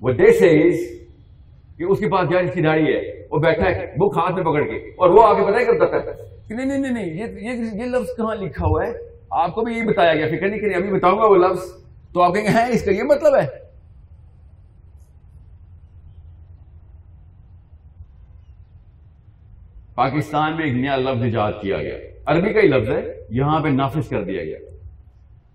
وہ 0.00 0.12
دیسے 0.12 0.48
کہ 1.78 1.84
اس 1.84 1.98
کے 1.98 2.08
پاس 2.08 2.28
جس 2.28 2.54
کی 2.54 2.62
داڑھی 2.62 2.84
ہے۔ 2.84 3.26
وہ 3.30 3.38
بیٹھا 3.38 3.70
ہے 3.70 3.86
بک 3.96 4.18
ہاتھ 4.18 4.32
میں 4.32 4.42
پکڑ 4.42 4.62
کے۔ 4.62 4.76
اور 4.76 5.10
وہ 5.10 5.22
آگے 5.26 5.44
پتا 5.44 5.88
کرتا 5.88 5.96
ہے 5.96 6.38
کہ 6.48 6.54
نہیں 6.54 6.78
نہیں 6.78 6.92
نہیں۔ 6.92 7.06
یہ 7.74 7.84
لفظ 7.84 8.16
کہاں 8.16 8.34
لکھا 8.34 8.66
ہوا 8.66 8.86
ہے؟ 8.86 8.92
آپ 9.30 9.54
کو 9.54 9.60
بھی 9.60 9.72
یہی 9.72 9.82
بتایا 9.82 10.14
گیا۔ 10.14 10.26
فکر 10.26 10.48
نہیں 10.48 10.60
کری 10.60 10.74
ابھی 10.74 10.92
بتاؤں 10.92 11.18
گا 11.18 11.26
وہ 11.26 11.36
لفظ۔ 11.36 11.85
تو 12.16 12.22
آپ 12.22 12.34
کہیں 12.34 12.44
گے 12.44 12.48
ہیں 12.48 12.66
اس 12.66 12.82
کا 12.82 12.90
یہ 12.90 13.02
مطلب 13.02 13.34
ہے۔ 13.34 13.46
پاکستان 19.94 20.56
میں 20.56 20.64
ایک 20.64 20.74
نیا 20.74 20.96
لفظ 20.96 21.22
ایجاد 21.22 21.52
کیا 21.62 21.82
گیا۔ 21.82 21.94
عربی 22.26 22.52
کا 22.52 22.60
ہی 22.60 22.66
لفظ 22.66 22.90
ہے، 22.90 23.26
یہاں 23.30 23.60
پہ 23.60 23.68
نافذ 23.68 24.08
کر 24.08 24.24
دیا 24.24 24.44
گیا۔ 24.44 24.58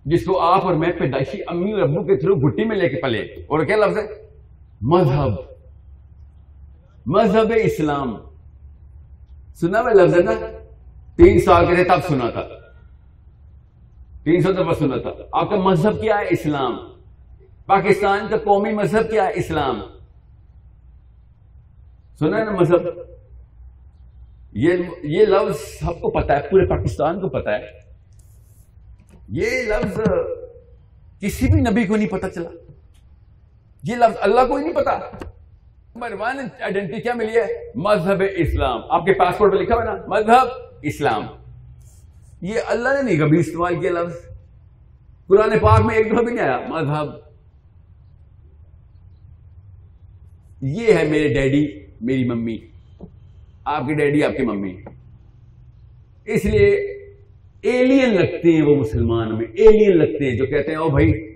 جس 0.04 0.24
کو 0.24 0.40
آپ 0.40 0.64
اور 0.64 0.74
میں 0.74 0.92
پیدائشی 0.92 1.38
امی 1.46 1.72
اور 1.72 1.82
ابو 1.82 2.04
کے 2.04 2.16
تھرو 2.16 2.34
گٹی 2.34 2.64
میں 2.64 2.76
لے 2.76 2.88
کے 2.88 2.96
پلے۔ 3.02 3.20
اور 3.20 3.64
کیا 3.64 3.76
لفظ 3.76 3.98
ہے؟ 3.98 4.02
مذہب۔ 4.80 5.32
مذہب 7.06 7.52
اسلام۔ 7.56 8.16
سنا 9.54 9.82
میں 9.82 9.94
لفظ 9.94 10.14
ہے 10.14 10.22
نا؟ 10.22 10.32
تین 11.16 11.40
سال 11.40 11.66
کے 11.66 11.74
تھے 11.74 11.84
تب 11.84 12.00
سنا 12.08 12.30
تھا۔ 12.30 12.61
تین 14.24 14.40
سو 14.40 14.52
دفعہ 14.52 14.72
سنا 14.72 14.96
تھا 14.96 15.10
آپ 15.32 15.50
کا 15.50 15.56
مذہب 15.56 16.00
کیا 16.00 16.18
ہے؟ 16.18 16.24
اسلام۔ 16.30 16.76
پاکستان 17.66 18.28
کا 18.28 18.36
قومی 18.36 18.72
مذہب 18.72 19.10
کیا 19.10 19.24
ہے؟ 19.24 19.30
اسلام۔ 19.34 19.80
سنا 22.18 22.38
ہے 22.38 22.44
نا 22.44 22.50
مذہب؟ 22.50 22.80
یہ 25.02 25.26
لفظ 25.26 25.60
سب 25.60 25.86
کو 25.86 26.20
پتا 26.20 26.36
ہے، 26.36 26.40
پورے 26.40 26.68
پاکستان 26.68 27.20
کو 27.20 27.28
پتا 27.28 27.54
ہے۔ 27.54 27.66
یہ 29.28 29.50
لفظ 29.50 30.00
کسی 31.20 31.46
بھی 31.52 31.60
نبی 31.60 31.86
کو 31.86 31.96
نہیں 31.96 32.08
پتا 32.08 32.30
چلا۔ 32.30 32.50
یہ 33.82 33.96
لفظ 33.96 34.16
اللہ 34.20 34.40
کو 34.48 34.56
ہی 34.56 34.62
نہیں 34.64 34.74
پتا۔ 34.74 34.98
نمبر 35.94 36.12
ون 36.12 36.38
آئیڈینٹی 36.60 37.00
کیا 37.00 37.14
ملی 37.14 37.36
ہے؟ 37.36 37.70
مذہب 37.74 38.22
اسلام۔ 38.36 38.80
آپ 38.88 39.04
کے 39.04 39.12
پاسپورٹ 39.12 39.52
پہ 39.52 39.56
لکھا 39.56 39.74
ہوا 39.74 39.84
نا؟ 39.84 39.94
مذہب 40.06 40.46
اسلام۔ 40.82 41.41
یہ 42.42 42.54
اللہ 42.66 42.88
نے 42.88 43.02
نہیں 43.02 43.26
کبھی 43.26 43.38
استعمال 43.38 43.80
کیا 43.80 43.90
لفظ۔ 43.90 44.16
قرآن 45.26 45.58
پاک 45.58 45.86
میں 45.86 45.94
ایک 45.94 46.12
دفعہ 46.12 46.22
بھی 46.22 46.34
نہیں 46.34 46.44
آیا، 46.44 46.58
مذہب۔ 46.68 47.06
یہ 50.62 50.94
ہے 50.94 51.08
میرے 51.08 51.28
ڈیڈی، 51.28 51.80
میری 52.00 52.24
ممی۔ 52.24 52.58
آپ 53.64 53.86
کی 53.86 53.94
ڈیڈی، 53.94 54.24
آپ 54.24 54.32
کی 54.36 54.42
ممی۔ 54.42 54.82
اس 56.24 56.44
لیے 56.44 56.66
ایلین 57.62 58.14
لگتے 58.14 58.52
ہیں 58.52 58.62
وہ 58.62 58.76
مسلمان 58.76 59.38
میں 59.38 59.46
ایلین 59.54 59.98
لگتے 59.98 60.24
ہیں 60.24 60.36
جو 60.36 60.46
کہتے 60.46 60.70
ہیں، 60.70 60.78
او 60.78 60.88
بھائی، 60.88 61.34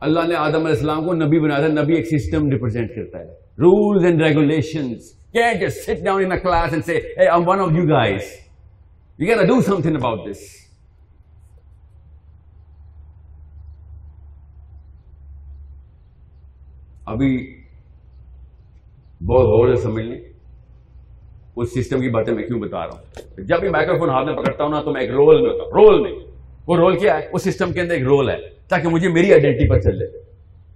اللہ 0.00 0.20
نے 0.28 0.34
آدم 0.34 0.56
علیہ 0.56 0.68
السلام 0.68 1.06
کو 1.06 1.14
نبی 1.14 1.40
بنایا 1.40 1.68
تھا، 1.68 1.82
نبی 1.82 1.94
ایک 1.94 2.06
سسٹم 2.06 2.50
ریپرزینٹ 2.50 2.90
کرتا 2.94 3.18
ہے۔ 3.18 3.24
Rules 3.58 4.04
and 4.04 4.22
regulation 4.22 4.94
sit 5.70 6.04
down 6.04 6.24
in 6.24 6.38
class 6.40 6.72
and 6.72 6.84
say 6.84 7.00
one 7.46 7.60
of 7.60 7.72
you 7.72 7.84
guys 7.84 8.22
you 9.18 9.26
can 9.26 9.46
do 9.46 9.60
something 9.82 9.96
about 9.96 10.20
this 10.26 10.40
ابھی 17.06 17.34
بہت 19.20 19.46
غور 19.46 19.74
سے 19.74 19.82
سمجھ 19.82 20.04
لیں 20.04 20.20
اس 21.56 21.72
سسٹم 21.72 22.00
کی 22.00 22.08
باتیں 22.10 22.32
میں 22.34 22.42
کیوں 22.42 22.60
بتا 22.60 22.86
رہا 22.86 22.94
ہوں 22.94 23.44
جب 23.44 23.60
بھی 23.60 23.68
مائکرو 23.68 23.98
فون 23.98 24.10
ہاتھ 24.10 24.26
میں 24.26 24.34
پکڑتا 24.34 24.64
ہوں 24.64 24.70
نا 24.70 24.80
تو 24.82 24.92
میں 24.92 25.00
ایک 25.00 25.10
رول 25.10 25.42
میں 25.42 25.50
ہوتا 25.50 25.64
ہوں 25.64 25.70
رول 25.72 26.00
میں 26.02 26.12
وہ 26.68 26.76
رول 26.76 26.98
کیا 26.98 27.16
ہے 27.18 27.28
اس 27.32 27.42
سسٹم 27.44 27.72
کے 27.72 27.80
اندر 27.80 27.94
ایک 27.94 28.04
رول 28.04 28.30
ہے 28.30 28.36
تاکہ 28.68 28.88
مجھے 28.88 29.08
میری 29.08 29.32
آئیڈینٹی 29.32 29.68
پر 29.68 29.80
چل 29.80 29.98
جائے 29.98 30.22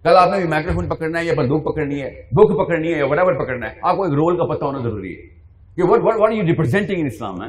کل 0.04 0.16
آپ 0.16 0.30
نے 0.30 0.36
بھی 0.36 0.48
مائکرو 0.48 0.74
فون 0.74 0.88
پکڑنا 0.88 1.18
ہے 1.18 1.24
یا 1.24 1.34
بندوق 1.36 1.64
پکڑنی 1.64 2.02
ہے 2.02 2.10
بک 2.32 2.52
پکڑنی 2.58 2.92
ہے 2.92 2.98
یا 2.98 3.06
وٹ 3.06 3.18
ایور 3.18 3.38
پکڑنا 3.38 3.70
ہے 3.70 3.78
آپ 3.82 3.96
کو 3.96 4.04
ایک 4.04 4.12
رول 4.14 4.36
کا 4.36 4.44
پتہ 4.54 4.64
ہونا 4.64 4.78
ضروری 4.80 5.14
ہے 5.14 5.28
کہ 5.76 5.82
what 5.82 6.02
what 6.02 6.20
what 6.20 6.32
you 6.32 6.46
representing 6.46 7.00
in 7.00 7.06
Islam 7.06 7.42
ہے 7.42 7.48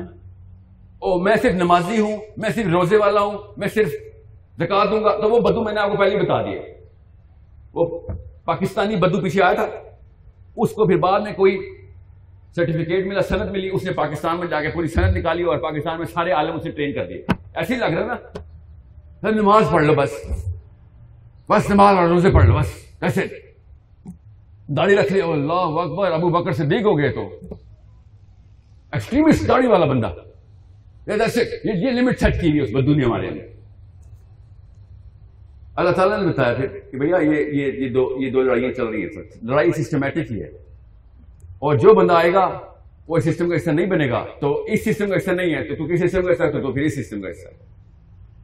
او 0.99 1.19
میں 1.19 1.35
صرف 1.41 1.53
نمازی 1.53 1.99
ہوں، 1.99 2.17
میں 2.37 2.49
صرف 2.49 2.67
روزے 2.67 2.97
والا 2.97 3.21
ہوں، 3.21 3.37
میں 3.57 3.67
صرف 3.67 3.89
زکات 4.57 4.91
دوں 4.91 5.03
گا۔ 5.03 5.21
تو 5.21 5.29
وہ 5.29 5.39
بدو 5.39 5.63
میں 5.63 5.73
نے 5.73 5.79
آپ 5.79 5.91
کو 5.91 5.97
پہلے 5.97 6.17
بتا 6.17 6.41
دیا۔ 6.41 6.61
وہ 7.73 8.07
پاکستانی 8.45 8.95
بدو 8.95 9.21
پیچھے 9.21 9.43
آیا 9.43 9.53
تھا۔ 9.53 9.67
اس 10.57 10.71
کو 10.71 10.85
پھر 10.85 10.97
بعد 10.97 11.19
میں 11.19 11.33
کوئی 11.33 11.57
سرٹیفکیٹ 12.55 13.07
ملا 13.07 13.21
صنعت 13.21 13.47
ملی۔ 13.47 13.69
اس 13.73 13.83
نے 13.83 13.91
پاکستان 13.91 14.39
میں 14.39 14.47
جا 14.47 14.61
کے 14.61 14.69
پوری 14.69 14.87
صنعت 14.87 15.13
نکالی 15.13 15.43
اور 15.43 15.57
پاکستان 15.57 15.97
میں 15.97 16.05
سارے 16.05 16.31
عالم 16.31 16.55
اسے 16.55 16.71
ٹرین 16.71 16.93
کر 16.93 17.05
دیے۔ 17.05 17.25
ایسے 17.55 17.73
ہی 17.73 17.79
لگ 17.79 17.85
رہا 17.85 18.17
نا۔ 19.23 19.29
نماز 19.29 19.63
پڑھ 19.71 19.85
لو 19.85 19.93
بس۔ 19.93 20.11
بس 21.49 21.69
نماز 21.69 21.97
اور 21.97 22.07
روزے 22.07 22.31
پڑھ 22.31 22.45
لو 22.45 22.57
بس۔ 22.57 22.73
کیسے 22.99 23.21
داڑھی 24.67 24.95
رکھ 24.95 25.13
لیا 25.13 25.25
اللہ 25.25 25.53
اکبر، 25.53 26.11
ابو 26.11 26.29
بکر 26.29 26.51
سے 26.51 26.65
دیکھ 26.65 26.83
ہو 26.83 26.97
گئے 26.97 27.09
تو۔ 27.09 27.29
ایکسٹریمسٹ 28.91 29.47
داڑھی 29.47 29.67
والا 29.67 29.85
بندہ۔ 29.85 30.13
یہ 31.07 31.91
لمٹ 31.91 32.19
سیٹ 32.19 32.41
کی 32.41 32.49
ہوئی 32.49 32.59
اس 32.59 32.85
دنیا 32.87 33.07
والے 33.07 33.29
نے 33.29 33.41
اللہ 35.75 35.91
تعالیٰ 35.91 36.19
نے 36.19 36.27
بتایا 36.27 36.53
پھر 36.53 36.67
کہ 36.91 36.97
بھیا 36.97 37.17
یہ 37.17 37.51
یہ 37.53 37.71
یہ 37.73 37.89
دو 37.89 38.09
یہ 38.19 38.31
دو 38.31 38.41
لڑائیاں 38.41 38.71
چل 38.71 38.85
رہی 38.85 39.03
ہیں 39.03 39.23
لڑائی 39.43 39.71
سسٹمیٹک 39.73 40.31
ہی 40.31 40.41
ہے 40.43 40.49
اور 41.59 41.75
جو 41.75 41.93
بندہ 41.93 42.13
آئے 42.13 42.33
گا 42.33 42.47
وہ 43.07 43.19
سسٹم 43.19 43.49
کا 43.49 43.55
حصہ 43.55 43.69
نہیں 43.69 43.85
بنے 43.85 44.09
گا 44.09 44.23
تو 44.39 44.51
اس 44.63 44.83
سسٹم 44.85 45.09
کا 45.09 45.17
حصہ 45.17 45.31
نہیں 45.31 45.53
ہے 45.55 45.63
تو 45.63 45.75
تو 45.75 45.87
کس 45.87 46.01
سسٹم 46.01 46.25
کا 46.25 46.31
حصہ 46.31 46.43
ہے 46.43 46.61
تو 46.61 46.71
پھر 46.71 46.81
اس 46.81 46.95
سسٹم 46.95 47.21
کا 47.21 47.29
حصہ 47.29 47.47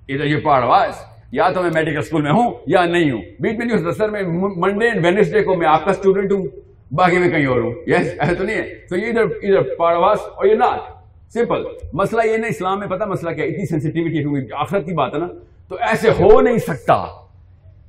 ادھر 0.10 0.26
یہ 0.26 0.40
پہاڑ 0.40 0.90
یا 1.32 1.50
تو 1.50 1.62
میں 1.62 1.70
میڈیکل 1.74 1.98
اسکول 1.98 2.22
میں 2.22 2.32
ہوں 2.32 2.54
یا 2.68 2.86
نہیں 2.86 3.12
ہوں 3.12 3.22
بیچ 3.40 3.58
میں 3.58 3.66
نہیں 3.66 3.78
ہو 3.78 3.92
سر 3.92 4.10
میں 4.10 4.22
منڈے 4.58 4.88
اینڈ 4.88 5.06
وینسڈے 5.06 5.44
کو 5.44 5.56
میں 5.56 5.68
آپ 5.68 5.86
کا 5.86 5.92
اسٹوڈنٹ 5.92 6.32
ہوں 6.32 6.46
باقی 6.92 7.18
میں 7.18 7.30
کہیں 7.30 7.46
اور 7.46 7.62
ہوں 7.62 7.74
یس 7.88 8.14
ایسا 8.20 8.34
تو 8.34 8.44
نہیں 8.44 8.58
ہے 8.58 8.76
تو 8.90 8.96
یہ 8.96 9.08
ادھر 9.08 9.22
ادھر 9.22 9.76
پہاڑ 9.76 9.96
اور 9.96 10.46
یہ 10.46 10.56
ناٹ 10.56 10.93
سمپل 11.34 11.64
مسئلہ 11.94 12.22
یہ 12.26 12.38
نہیں، 12.38 12.50
اسلام 12.50 12.80
میں 12.80 12.88
پتا 12.88 13.06
مسئلہ 13.06 13.32
کیا، 13.32 13.46
اتنی 13.46 13.66
سینسٹیوٹی 13.66 14.24
ہوئی 14.24 14.48
آخرت 14.58 14.86
کی 14.86 14.94
بات 14.94 15.14
ہے 15.14 15.20
نا۔ 15.20 15.28
تو 15.68 15.76
ایسے 15.76 16.10
ہو 16.10 16.42
نہیں 16.42 16.58
سکتا 16.58 17.06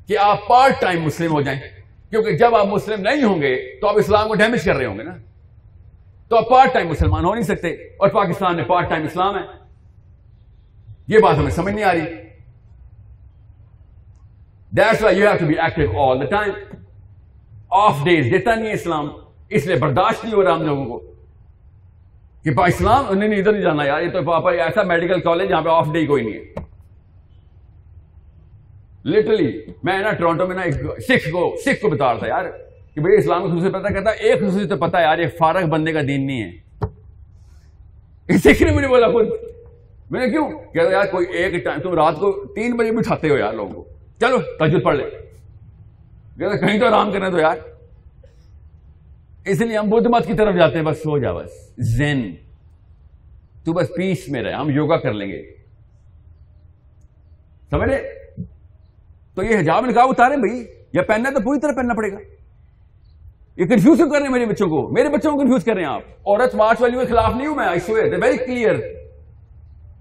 کہ 0.06 0.18
آپ 0.18 0.48
پارٹ 0.48 0.80
ٹائم 0.80 1.02
مسلم 1.02 1.32
ہو 1.32 1.40
جائیں۔ 1.40 1.60
کیونکہ 2.10 2.32
جب 2.32 2.54
آپ 2.54 2.66
مسلم 2.66 3.00
نہیں 3.00 3.22
ہوں 3.22 3.42
گے 3.42 3.78
تو 3.80 3.88
آپ 3.88 3.98
اسلام 3.98 4.28
کو 4.28 4.34
ڈیمیج 4.34 4.64
کر 4.64 4.76
رہے 4.76 4.86
ہوں 4.86 4.98
گے 4.98 5.02
نا۔ 5.02 5.16
تو 6.28 6.36
آپ 6.36 6.48
پارٹ 6.48 6.74
ٹائم 6.74 6.88
مسلمان 6.88 7.24
ہو 7.24 7.34
نہیں 7.34 7.44
سکتے۔ 7.44 7.68
اور 7.68 8.08
پاکستان 8.08 8.56
میں 8.56 8.64
پارٹ 8.64 8.88
ٹائم 8.88 9.02
اسلام 9.04 9.36
ہے۔ 9.36 9.42
یہ 11.08 11.18
بات 11.18 11.38
ہمیں 11.38 11.50
سمجھ 11.50 11.74
نہیں 11.74 11.84
آ 11.84 11.92
رہی۔ 11.92 12.00
That's 14.76 15.02
why 15.02 15.18
you 15.18 15.28
have 15.28 15.36
to 15.36 15.46
be 15.46 15.54
active 15.54 16.00
all 16.00 16.20
the 16.20 16.24
time 16.24 16.50
of 17.70 18.04
days 18.04 18.32
دیتا 18.32 18.54
نہیں 18.54 18.68
ہے 18.68 18.72
اسلام، 18.72 19.08
اس 19.48 19.66
لیے 19.66 19.76
برداشت 19.76 20.24
نہیں 20.24 20.34
ہو 20.34 20.44
رہا 20.44 20.52
ہم 20.52 20.62
لوگوں 20.62 20.84
کو۔ 20.84 21.13
کہ 22.44 22.50
اسلام، 22.50 23.18
نہیں 23.18 23.38
ادھر 23.38 23.52
نہیں 23.52 23.62
جانا 23.62 23.84
یار، 23.84 24.02
یہ 24.02 24.10
تو 24.10 24.22
پاپا 24.22 24.50
ایسا 24.50 24.82
میڈیکل 24.82 25.20
کالج 25.20 25.48
جہاں 25.48 25.62
پہ 25.62 25.68
آف 25.68 25.88
ڈے 25.92 26.06
کوئی 26.06 26.24
نہیں 26.24 26.34
ہے۔ 26.34 26.64
لٹرلی 29.04 29.60
میں 29.82 29.98
نا 29.98 30.12
ٹورانٹو 30.12 30.46
میں 30.46 30.56
نا 30.56 30.62
ایک 30.62 30.74
سکھ 30.74 31.30
کو 31.30 31.56
سکھ 31.64 31.80
کو 31.82 31.88
بتا 31.88 32.12
رہا 32.12 32.18
تھا 32.18 32.26
یار، 32.26 32.44
کہ 32.94 33.00
بھائی 33.00 33.18
اسلام 33.18 33.42
کو 33.42 33.48
خصوصی 33.48 33.68
پتا 33.68 33.88
کہتا 33.88 34.10
ایک 34.10 34.38
خصوصی 34.38 34.68
تو 34.68 34.76
پتا 34.76 35.00
یار، 35.00 35.18
یہ 35.18 35.26
فارغ 35.38 35.66
بندے 35.66 35.92
کا 35.92 36.00
دین 36.00 36.26
نہیں 36.26 36.42
ہے۔ 36.42 36.64
سکھ 38.38 38.62
نے 38.62 38.72
مجھے 38.72 38.88
بولا، 38.88 39.06
خود۔ 39.06 39.28
میں 40.10 40.20
نے 40.20 40.30
کیوں؟ 40.30 40.48
کہتا 40.48 40.90
یار، 40.90 41.06
کوئی 41.06 41.26
ایک 41.26 41.64
ٹائم 41.64 41.80
تم 41.80 41.94
رات 41.94 42.14
کو 42.14 42.44
تین 42.54 42.76
بجے 42.76 42.90
بھی 42.90 42.98
اٹھاتے 42.98 43.30
ہو 43.30 43.38
یار 43.38 43.52
لوگوں 43.52 43.72
کو۔ 43.72 43.84
چلو 44.20 44.38
تجد 44.38 44.84
پڑھ 44.84 44.96
لے۔ 44.96 45.04
کہتا 46.38 46.66
کہیں 46.66 46.80
تو 46.80 46.86
آرام 46.86 47.12
کرنے 47.12 47.30
دو 47.30 47.38
یار۔ 47.38 47.73
اس 49.46 49.60
لیے 49.60 49.78
ہم 49.78 49.90
بدھ 49.90 50.08
مت 50.08 50.26
کی 50.26 50.34
طرف 50.34 50.54
جاتے 50.54 50.76
ہیں، 50.76 50.84
بس 50.84 50.98
سو 50.98 51.18
جا 51.18 51.32
بس۔ 51.32 51.50
زین، 51.78 52.34
تو 53.64 53.72
بس 53.72 53.88
پیس 53.96 54.28
میں 54.28 54.42
رہے، 54.42 54.52
ہم 54.52 54.70
یوگا 54.70 54.96
کر 54.96 55.12
لیں 55.12 55.28
گے۔ 55.28 55.42
سمجھ 57.70 57.90
تو 59.34 59.42
یہ 59.42 59.58
حجاب 59.58 59.86
نکاح 59.86 60.04
اتارے 60.04 60.36
بھائی۔ 60.36 60.64
یا 60.92 61.02
پہننا 61.02 61.30
تو 61.30 61.40
پوری 61.40 61.60
طرح 61.60 61.72
پہننا 61.72 61.94
پڑے 61.94 62.12
گا۔ 62.12 62.18
یہ 63.56 63.64
کنفیوز 63.64 63.96
کیوں 63.96 64.10
کر 64.10 64.16
رہے 64.16 64.26
ہیں 64.26 64.32
میرے 64.32 64.46
بچوں 64.46 64.66
کو؟ 64.66 64.88
میرے 64.88 65.08
بچوں 65.08 65.32
کو 65.32 65.38
کنفیوز 65.38 65.64
کر 65.64 65.72
رہے 65.74 65.82
ہیں 65.82 65.88
آپ۔ 65.88 66.02
عورت 66.26 66.54
مارچ 66.54 66.80
والی 66.80 66.98
کے 66.98 67.06
خلاف 67.06 67.36
نہیں 67.36 67.46
ہوں 67.46 67.54
میں 67.54 67.66
ویری 68.22 68.36
کلیئر 68.36 68.74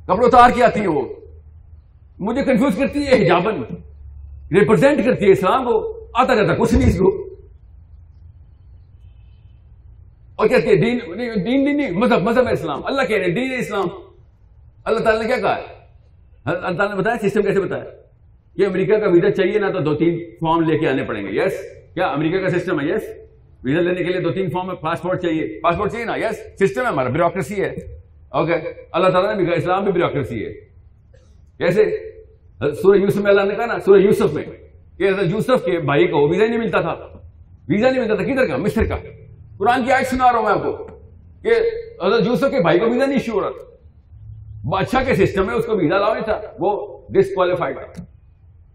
کپڑے 0.04 0.26
اتار 0.26 0.50
کے 0.56 0.64
آتی 0.64 0.80
ہے 0.82 0.88
وہ۔ 0.88 1.02
مجھے 2.20 2.44
کنفیوز 2.44 2.78
کرتی 2.78 3.08
ہے 3.08 3.26
حجابن 3.26 3.56
ریپرزینٹ 4.60 5.06
کرتی 5.06 5.26
ہے 5.26 5.32
اسلام 5.32 5.64
کو۔ 5.64 6.04
آتا 6.14 6.36
جاتا، 6.36 6.56
کچھ 6.56 6.76
نہیں 6.76 6.90
اس 6.90 6.98
کو۔ 6.98 7.23
اور 10.36 10.48
کہتی 10.48 10.68
ہے 10.68 10.76
دین 10.76 11.00
دین 11.46 11.66
دین 11.66 11.78
نہیں 11.78 11.92
مذہب 11.92 12.22
مذہب 12.22 12.48
اسلام۔ 12.52 12.86
اللہ 12.86 13.02
کہہ 13.02 13.18
رہے 13.18 13.26
ہیں، 13.26 13.36
دین 13.36 13.54
اسلام۔ 13.60 13.88
اللہ 14.86 15.00
تعالیٰ 15.00 15.22
نے 15.22 15.28
کیا 15.28 15.38
کہا 15.38 15.56
ہے؟ 15.56 15.84
اللہ 16.46 16.78
تعالیٰ 16.78 16.96
نے 16.96 17.02
بتایا 17.02 17.28
سسٹم 17.28 17.42
کیسے 17.42 17.60
بتایا؟ 17.60 17.84
کہ 18.58 18.66
امریکہ 18.66 18.98
کا 18.98 19.08
ویزا 19.08 19.32
چاہیے 19.32 19.60
نا 19.60 19.70
تو 19.72 19.80
دو 19.80 19.96
تین 19.96 20.20
فارم 20.42 20.70
لے 20.70 20.78
کے 20.78 20.88
آنے 20.88 21.04
پڑیں 21.04 21.24
گے۔ 21.24 21.30
یس 21.32 21.54
کیا 21.94 22.08
امریکہ 22.08 22.38
کا 22.38 22.50
سسٹم 22.50 22.80
ہے؟ 22.80 22.86
یس 22.86 23.04
ویزا 23.64 23.82
لینے 23.82 23.96
کے 23.96 24.04
لیے 24.04 24.22
دو 24.22 24.32
تین 24.32 24.50
فارم 24.50 24.72
ہے، 24.72 24.76
پاسپورٹ 24.76 25.22
چاہیے۔ 25.22 25.60
پاسپورٹ 25.60 25.92
چاہیے 25.92 26.06
نا؟ 26.06 26.16
یس 26.16 26.64
سسٹم 26.64 26.82
ہے، 26.82 26.86
ہمارا 26.86 27.10
بیوروکریسی 27.10 27.62
ہے۔ 27.62 28.00
اوکے 28.30 28.54
اللہ 28.92 29.10
تعالیٰ 29.10 29.32
نے 29.32 29.38
بھی 29.38 29.46
کہا 29.46 29.54
اسلام 29.54 29.84
بھی 29.84 29.92
بیوروکریسی 29.92 30.46
ہے۔ 30.46 30.54
کیسے؟ 31.58 32.12
سورہ 32.60 32.98
یوسف 32.98 33.18
میں 33.18 33.32
اللہ 33.32 33.42
نے 33.42 33.56
کہا 33.56 33.66
نا، 33.66 33.80
سورہ 33.80 34.00
یوسف 34.00 34.34
میں۔ 34.34 34.44
کہ 34.98 35.04
یوسف 35.04 35.66
کے 35.66 35.80
بھائی 35.80 36.08
کو 36.08 36.30
ویزا 36.30 36.46
نہیں 36.46 36.58
ملتا 36.58 36.82
تھا۔ 36.82 36.94
ویزا 37.70 37.92
نہیں 37.92 38.02
ملتا 38.02 38.16
تھا، 38.16 38.24
کدھر 38.24 38.46
کا؟ 38.46 38.58
مصر 38.58 38.86
کا۔ 38.86 38.98
قرآن 39.64 39.86
کی 39.86 39.92
آیت 39.92 40.08
سنا 40.08 40.32
رہا 40.32 40.40
ہوں 40.40 40.46
میں 40.46 40.52
آپ 40.52 40.64
کو 40.64 40.88
کہ 41.42 41.50
حضرت 42.06 42.26
یوسف 42.26 42.52
کے 42.52 42.62
بھائی 42.62 42.80
کو 42.80 42.86
ویزا 42.86 43.06
نہیں 43.06 43.18
ایشو 43.18 43.32
ہو 43.32 43.42
رہا 43.42 43.50
تھا 43.50 43.88
بادشاہ 44.70 45.04
کے 45.04 45.26
سسٹم 45.26 45.46
میں 45.46 45.56
اس 45.56 45.66
کو 45.66 45.78
ویزا 45.78 45.98
لاؤ 45.98 46.14
نہیں 46.14 46.24
تھا۔ 46.24 46.42
وہ 46.60 47.02
ڈسکوالیفائڈ 47.10 47.78
تھا 47.94 48.04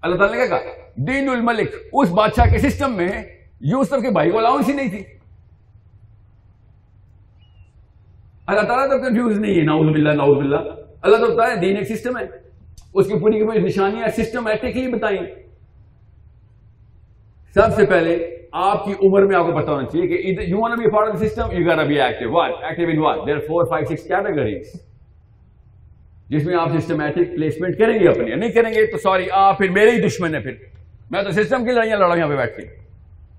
اللہ 0.03 0.16
تعالیٰ 0.16 0.38
نے 0.38 0.48
کہا، 0.48 0.59
دین 0.96 1.29
الملک، 1.29 1.74
اس 1.92 2.11
بادشاہ 2.11 2.44
کے 2.53 2.59
سسٹم 2.59 2.92
میں 2.92 3.22
یوسف 3.61 4.03
کے 4.03 4.11
بھائی 4.11 4.31
کو 4.31 4.38
الاؤنس 4.38 4.68
ہی 4.68 4.74
نہیں 4.74 4.88
تھی۔ 4.88 5.03
اللہ 8.46 8.61
تعالیٰ 8.61 8.90
تو 8.90 8.98
کنفیوز 8.98 9.38
نہیں 9.38 9.55
ہے۔ 9.55 9.62
ناؤز 9.62 9.87
باللہ 9.87 10.12
ناؤز 10.12 10.37
باللہ۔ 10.37 10.57
اللہ 11.03 11.16
تو 11.16 11.35
بتایا 11.35 11.55
دین 11.61 11.77
ایک 11.77 11.88
سسٹم 11.88 12.18
ہے۔ 12.18 12.24
اس 12.94 13.07
کی 13.07 13.18
پوری 13.18 13.38
کی 13.38 13.46
پوری 13.46 13.59
نشانیاں 13.59 14.09
سسٹم 14.09 14.46
ایٹک 14.46 14.77
ہی 14.77 14.88
بتائیں۔ 14.88 15.18
سب 17.55 17.77
سے 17.77 17.87
پہلے 17.87 18.38
آپ 18.53 18.85
کی 18.85 18.93
عمر 19.03 19.25
میں 19.27 19.37
آپ 19.37 19.47
کو 19.47 19.53
پتا 19.53 19.73
ہونا 19.73 19.87
چاہیے 19.87 20.07
کہ 20.09 20.43
you 20.43 20.61
want 20.61 20.79
be 20.79 20.91
part 20.91 21.15
of 21.15 21.21
system 21.21 21.51
you 21.53 21.67
got 21.67 21.87
be 21.87 22.01
active 22.01 22.33
what 22.33 22.53
active 22.63 22.89
in 22.89 22.99
what 22.99 23.27
there 23.27 23.39
four 23.49 23.67
five 23.71 23.87
six 23.87 24.07
categories 24.09 24.73
جس 26.29 26.45
میں 26.47 26.55
آپ 26.61 26.77
سسٹمیٹک 26.79 27.35
پلیسمنٹ 27.35 27.79
کریں 27.79 27.99
گے 28.01 28.09
اپنی. 28.09 28.35
نہیں 28.35 28.51
کریں 28.53 28.73
گے 28.73 28.87
تو 28.87 28.99
سوری 28.99 29.27
آپ 29.33 29.59
پھر 29.59 29.71
میرے 29.71 29.91
ہی 29.91 30.01
دشمن 30.01 30.35
ہے 30.35 30.41
پھر. 30.41 30.55
میں 31.11 31.23
تو 31.23 31.31
سسٹم 31.33 31.65
کی 31.65 31.73
لڑائیاں 31.73 31.99
لڑا 31.99 32.17
یہاں 32.17 32.29
پہ 32.29 32.37
بیٹھ 32.37 32.57
کے. 32.57 32.67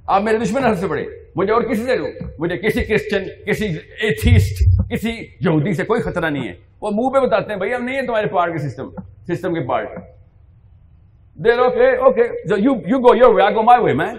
آپ 0.07 0.21
میرے 0.23 0.37
دشمن 0.37 0.61
سب 0.63 0.79
سے 0.79 0.87
بڑے. 0.87 1.05
مجھے 1.35 1.53
اور 1.53 1.61
کسی 1.61 1.83
سے 1.85 1.97
دوں 1.97 2.07
مجھے 2.39 2.57
کسی 2.57 2.83
کرسچن 2.83 3.27
کسی 3.45 3.67
ایتھیسٹ 3.99 4.63
کسی 4.91 5.11
یہودی 5.11 5.73
سے 5.73 5.83
کوئی 5.85 6.01
خطرہ 6.01 6.29
نہیں 6.29 6.47
ہے. 6.47 6.53
وہ 6.81 6.91
منہ 6.91 7.13
پہ 7.13 7.25
بتاتے 7.25 7.51
ہیں، 7.51 7.57
بھائی 7.57 7.73
ہم 7.73 7.83
نہیں 7.83 7.95
ہے 7.95 8.05
تمہارے 8.05 8.27
پارٹ 8.27 8.53
کے 8.53 8.67
سسٹم 8.67 8.89
سسٹم 9.27 9.53
کے 9.53 9.67
part 9.67 9.97
there 11.39 11.59
okay 11.59 11.89
okay 11.97 12.23
you 12.57 12.73
you 12.87 12.99
go 12.99 13.15
your 13.15 13.33
way 13.33 13.41
I 13.43 13.55
go 13.55 13.63
my 13.63 13.83
way 13.83 13.93
میں 13.93 14.11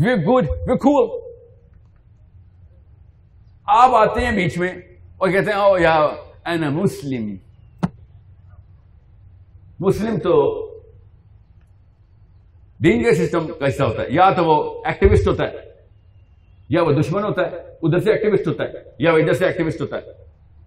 وی 0.00 0.14
گڈ 0.26 0.48
وی 0.66 0.76
کول 0.76 1.08
آپ 3.66 3.94
آتے 3.94 4.20
ہیں 4.20 4.32
بیچ 4.32 4.58
میں 4.58 4.72
اور 5.18 5.30
کہتے 5.30 5.50
ہیں 5.50 5.58
او 5.58 5.78
یا 5.78 5.94
اینا 6.44 6.70
مسلم. 6.70 7.34
مسلم 9.80 10.18
تو 10.18 10.34
دین 12.80 13.02
کے 13.04 13.14
سسٹم 13.14 13.46
کا 13.46 13.66
حصہ 13.68 13.82
ہوتا 13.82 14.02
ہے. 14.02 14.06
یا 14.10 14.30
تو 14.36 14.44
وہ 14.44 14.56
ایکٹیوسٹ 14.84 15.28
ہوتا 15.28 15.44
ہے، 15.44 15.68
یا 16.68 16.82
وہ 16.82 16.92
دشمن 16.92 17.24
ہوتا 17.24 17.42
ہے، 17.42 17.56
ادھر 17.82 17.98
سے 17.98 18.12
ایکٹیوسٹ 18.12 18.48
ہوتا 18.48 18.64
ہے، 18.64 18.82
یا 18.98 19.12
وہ 19.12 19.18
ادھر 19.18 19.32
سے 19.32 19.46
ایکٹیوسٹ 19.46 19.80
ہوتا 19.80 19.96
ہے. 19.96 20.12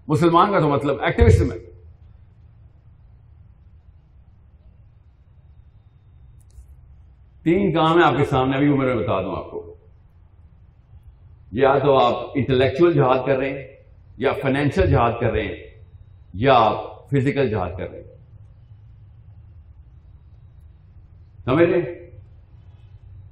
مسلمان 0.07 0.51
کا 0.51 0.59
تو 0.59 0.69
مطلب 0.69 1.01
ایکٹیوسٹ 1.01 1.41
میں۔ 1.41 1.57
تین 7.43 7.71
کام 7.71 7.99
ہے 7.99 8.03
آپ 8.03 8.13
کے 8.17 8.25
سامنے، 8.25 8.55
ابھی 8.55 8.69
میں 8.69 8.95
بتا 8.95 9.21
دوں 9.21 9.35
آپ 9.35 9.51
کو۔ 9.51 9.75
یا 11.51 11.77
تو 11.77 11.97
آپ 11.97 12.13
انٹلیکچوئل 12.35 12.93
جہاد 12.93 13.25
کر 13.25 13.37
رہے 13.37 13.49
ہیں، 13.49 13.67
یا 14.17 14.31
فائنینشیل 14.41 14.91
جہاد 14.91 15.11
کر 15.21 15.31
رہے 15.31 15.41
ہیں، 15.41 15.55
یا 16.33 16.53
آپ 16.53 17.09
فزیکل 17.09 17.49
جہاد 17.49 17.71
کر 17.77 17.91
رہے 17.91 17.97
ہیں۔ 17.97 18.07
سمجھ 21.45 21.69
لیں 21.69 21.81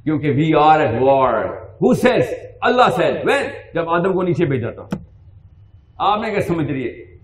کیونکہ 0.04 0.32
we 0.32 0.52
are 0.60 0.80
at 0.80 1.02
war 1.02 1.46
who 1.46 1.94
says 1.94 2.34
Allah 2.62 2.90
says 2.96 3.16
when 3.26 3.46
جب 3.74 3.90
آدم 3.90 4.14
کو 4.14 4.22
نیچے 4.22 4.46
بھیجا 4.46 4.72
تھا۔ 4.72 4.88
آپ 5.98 6.22
نے 6.22 6.32
کیا 6.32 6.42
سمجھ 6.42 6.72
رہی 6.72 6.88
ہے۔ 6.88 7.18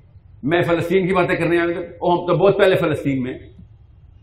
میں 0.44 0.62
فلسطین 0.62 1.08
کی 1.08 1.14
باتیں 1.14 1.36
کرنے 1.36 1.58
آئے 1.58 1.74
ہم 1.74 1.80
oh, 1.80 2.28
تو 2.28 2.36
بہت 2.36 2.58
پہلے 2.58 2.76
فلسطین 2.76 3.24
میں۔ 3.24 3.34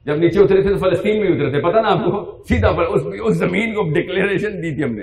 جب 0.04 0.16
نیچے 0.16 0.40
اترے 0.40 0.62
تھے 0.62 0.68
تو 0.68 0.78
فلسطین 0.78 1.20
میں 1.20 1.28
اترے 1.28 1.50
تھے 1.50 1.60
پتا 1.60 1.80
نا 1.80 1.88
آپ 1.88 1.98
کو 1.98 2.42
سیدھا 2.48 2.72
پر 2.72 2.82
اس, 2.82 3.02
اس 3.24 3.36
زمین 3.36 3.74
کو 3.74 3.82
ڈکلیریشن 3.82 4.62
دی 4.62 4.74
تھی 4.74 4.84
ہم 4.84 4.94
نے۔ 4.94 5.02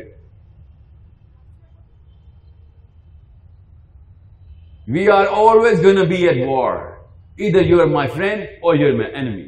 We 4.87 5.09
are 5.09 5.25
always 5.31 5.85
gonna 5.85 6.09
be 6.09 6.27
at 6.27 6.47
war 6.47 6.75
ادھر 7.39 7.65
you 7.65 7.81
are 7.81 7.85
my 7.85 8.09
friend 8.09 8.41
or 8.41 8.75
you 8.75 8.87
are 8.87 8.93
my 8.93 9.15
enemy 9.15 9.47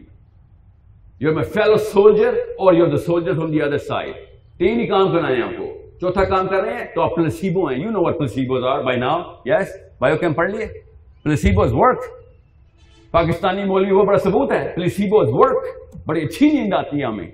you 1.20 1.30
are 1.30 1.36
my 1.36 1.52
fellow 1.52 1.78
soldier 1.78 2.34
or 2.58 2.74
you 2.74 2.86
are 2.86 2.90
the 2.90 2.98
soldier 2.98 3.34
from 3.34 3.52
the 3.52 3.62
other 3.62 3.78
side 3.78 4.14
تین 4.58 4.80
ہی 4.80 4.88
کام 4.88 5.12
کرنا 5.12 5.28
ہے 5.28 5.42
آپ 5.42 5.58
کو۔ 5.58 5.78
چوتھا 6.02 6.24
کام 6.24 6.48
کر 6.48 6.62
رہے 6.64 6.74
ہیں 6.74 6.86
تو 6.96 7.02
آپ 7.02 7.16
پلسیبو 7.16 7.68
ہیں۔ 7.68 7.80
You 7.80 7.90
know 7.92 8.00
what 8.02 8.18
placebos 8.18 8.64
are 8.64 8.84
by 8.84 8.98
now 8.98 9.20
yes 9.46 9.70
biochem 10.18 10.36
پڑھ 10.36 10.52
لیے؟ 10.52 10.68
پلسیبوز 11.24 11.70
ورک 11.74 12.00
پاکستانی 13.14 13.64
مولوی، 13.64 13.92
وہ 13.92 14.04
بڑا 14.04 14.18
ثبوت 14.18 14.52
ہے۔ 14.52 14.72
پلیسیبوز 14.76 15.30
ورک 15.32 15.64
بڑی 16.06 16.22
اچھی 16.22 16.52
نیند 16.52 16.74
آتی 16.74 17.00
ہے 17.00 17.06
ہمیں۔ 17.06 17.32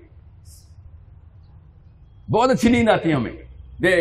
بہت 2.32 2.50
اچھی 2.50 2.70
نیند 2.70 2.90
آتی 2.90 3.10
ہے 3.10 3.14
ہمیں۔ 3.14 3.32
دے، 3.82 3.96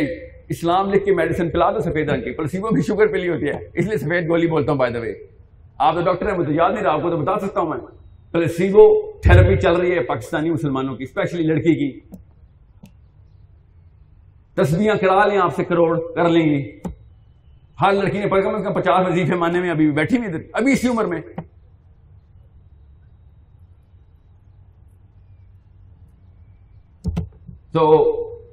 اسلام 0.48 0.90
لکھ 0.90 1.04
کے 1.04 1.14
میڈیسن 1.14 1.50
پلا 1.50 1.70
دو 1.70 1.78
سفید 1.78 2.10
رنگ 2.10 2.22
کی۔ 2.22 2.32
پلسیبو 2.32 2.68
بھی 2.68 2.82
شوگر 2.82 3.06
پلی 3.06 3.28
ہوتی 3.28 3.46
ہے۔ 3.46 3.70
اس 3.74 3.86
لیے 3.86 3.96
سفید 3.96 4.28
گولی 4.28 4.46
بولتا 4.46 4.72
ہوں 4.72 4.78
بائی 4.78 4.92
دا 4.92 4.98
وے 4.98 5.12
آپ 5.78 5.94
تو 5.94 6.00
ڈاکٹر 6.00 6.30
ہیں، 6.30 6.38
مجھے 6.38 6.54
یاد 6.54 6.70
نہیں 6.70 6.82
رہا، 6.82 6.92
آپ 6.92 7.02
کو 7.02 7.10
تو 7.10 7.16
بتا 7.16 7.46
سکتا 7.46 7.60
ہوں 7.60 7.68
میں۔ 7.68 7.78
پلسیبو 8.32 9.12
تھراپی 9.12 9.56
چل 9.56 9.72
رہی 9.72 9.92
ہے 9.92 10.02
پاکستانی 10.02 10.50
مسلمانوں 10.50 10.96
کی 10.96 11.04
اسپیشلی 11.04 11.42
لڑکی 11.42 11.74
کی۔ 11.74 12.00
تسبیاں 14.54 14.94
کرا 14.94 15.26
لیں 15.26 15.38
آپ 15.38 15.54
سے، 15.54 15.64
کروڑ 15.64 16.00
کر 16.14 16.28
لیں 16.28 16.46
گی 16.46 16.78
ہر 17.80 17.92
لڑکی 17.92 18.18
نے 18.18 18.26
پڑھ 18.26 18.44
کر 18.44 18.52
اس 18.52 18.64
کا 18.64 18.70
پچاس 18.70 19.08
وظیفے 19.08 19.34
ماننے 19.34 19.60
میں 19.60 19.70
ابھی 19.70 19.90
بیٹھی 19.90 20.16
ہوئی 20.18 20.42
ابھی 20.52 20.72
اسی 20.72 20.88
عمر 20.88 21.04
میں۔ 21.04 21.20
تو 27.74 27.82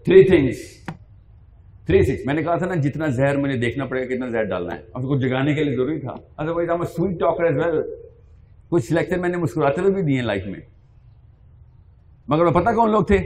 تھری 0.05 0.23
تھنگس 0.23 0.61
تھری 1.85 2.01
سکس 2.03 2.25
میں 2.25 2.33
نے 2.33 2.43
کہا 2.43 2.55
تھا 2.57 2.65
نا، 2.65 2.75
جتنا 2.81 3.07
زہر 3.07 3.37
مجھے 3.37 3.57
دیکھنا 3.59 3.85
پڑے 3.85 4.01
گا 4.01 4.13
کتنا 4.13 4.27
زہر 4.29 4.43
ڈالنا 4.49 4.75
ہے. 4.75 4.81
اب 4.93 5.01
کو 5.01 5.17
جگانے 5.19 5.53
کے 5.55 5.63
لیے 5.63 5.75
ضروری 5.75 5.99
تھا. 5.99 6.15
سویٹ 6.85 7.19
ٹاکر 7.19 7.43
ایز 7.43 7.57
ویل 7.57 7.81
کچھ 8.69 8.91
لیکچر 8.93 9.19
میں 9.19 9.29
نے 9.29 9.37
مسکراتے 9.37 9.81
ہوئے 9.81 9.93
بھی 9.93 10.01
دیے 10.03 10.21
لائف 10.21 10.45
میں. 10.45 10.59
مگر 12.27 12.45
وہ 12.45 12.51
پتہ 12.51 12.75
کون 12.75 12.91
لوگ 12.91 13.03
تھے؟ 13.03 13.17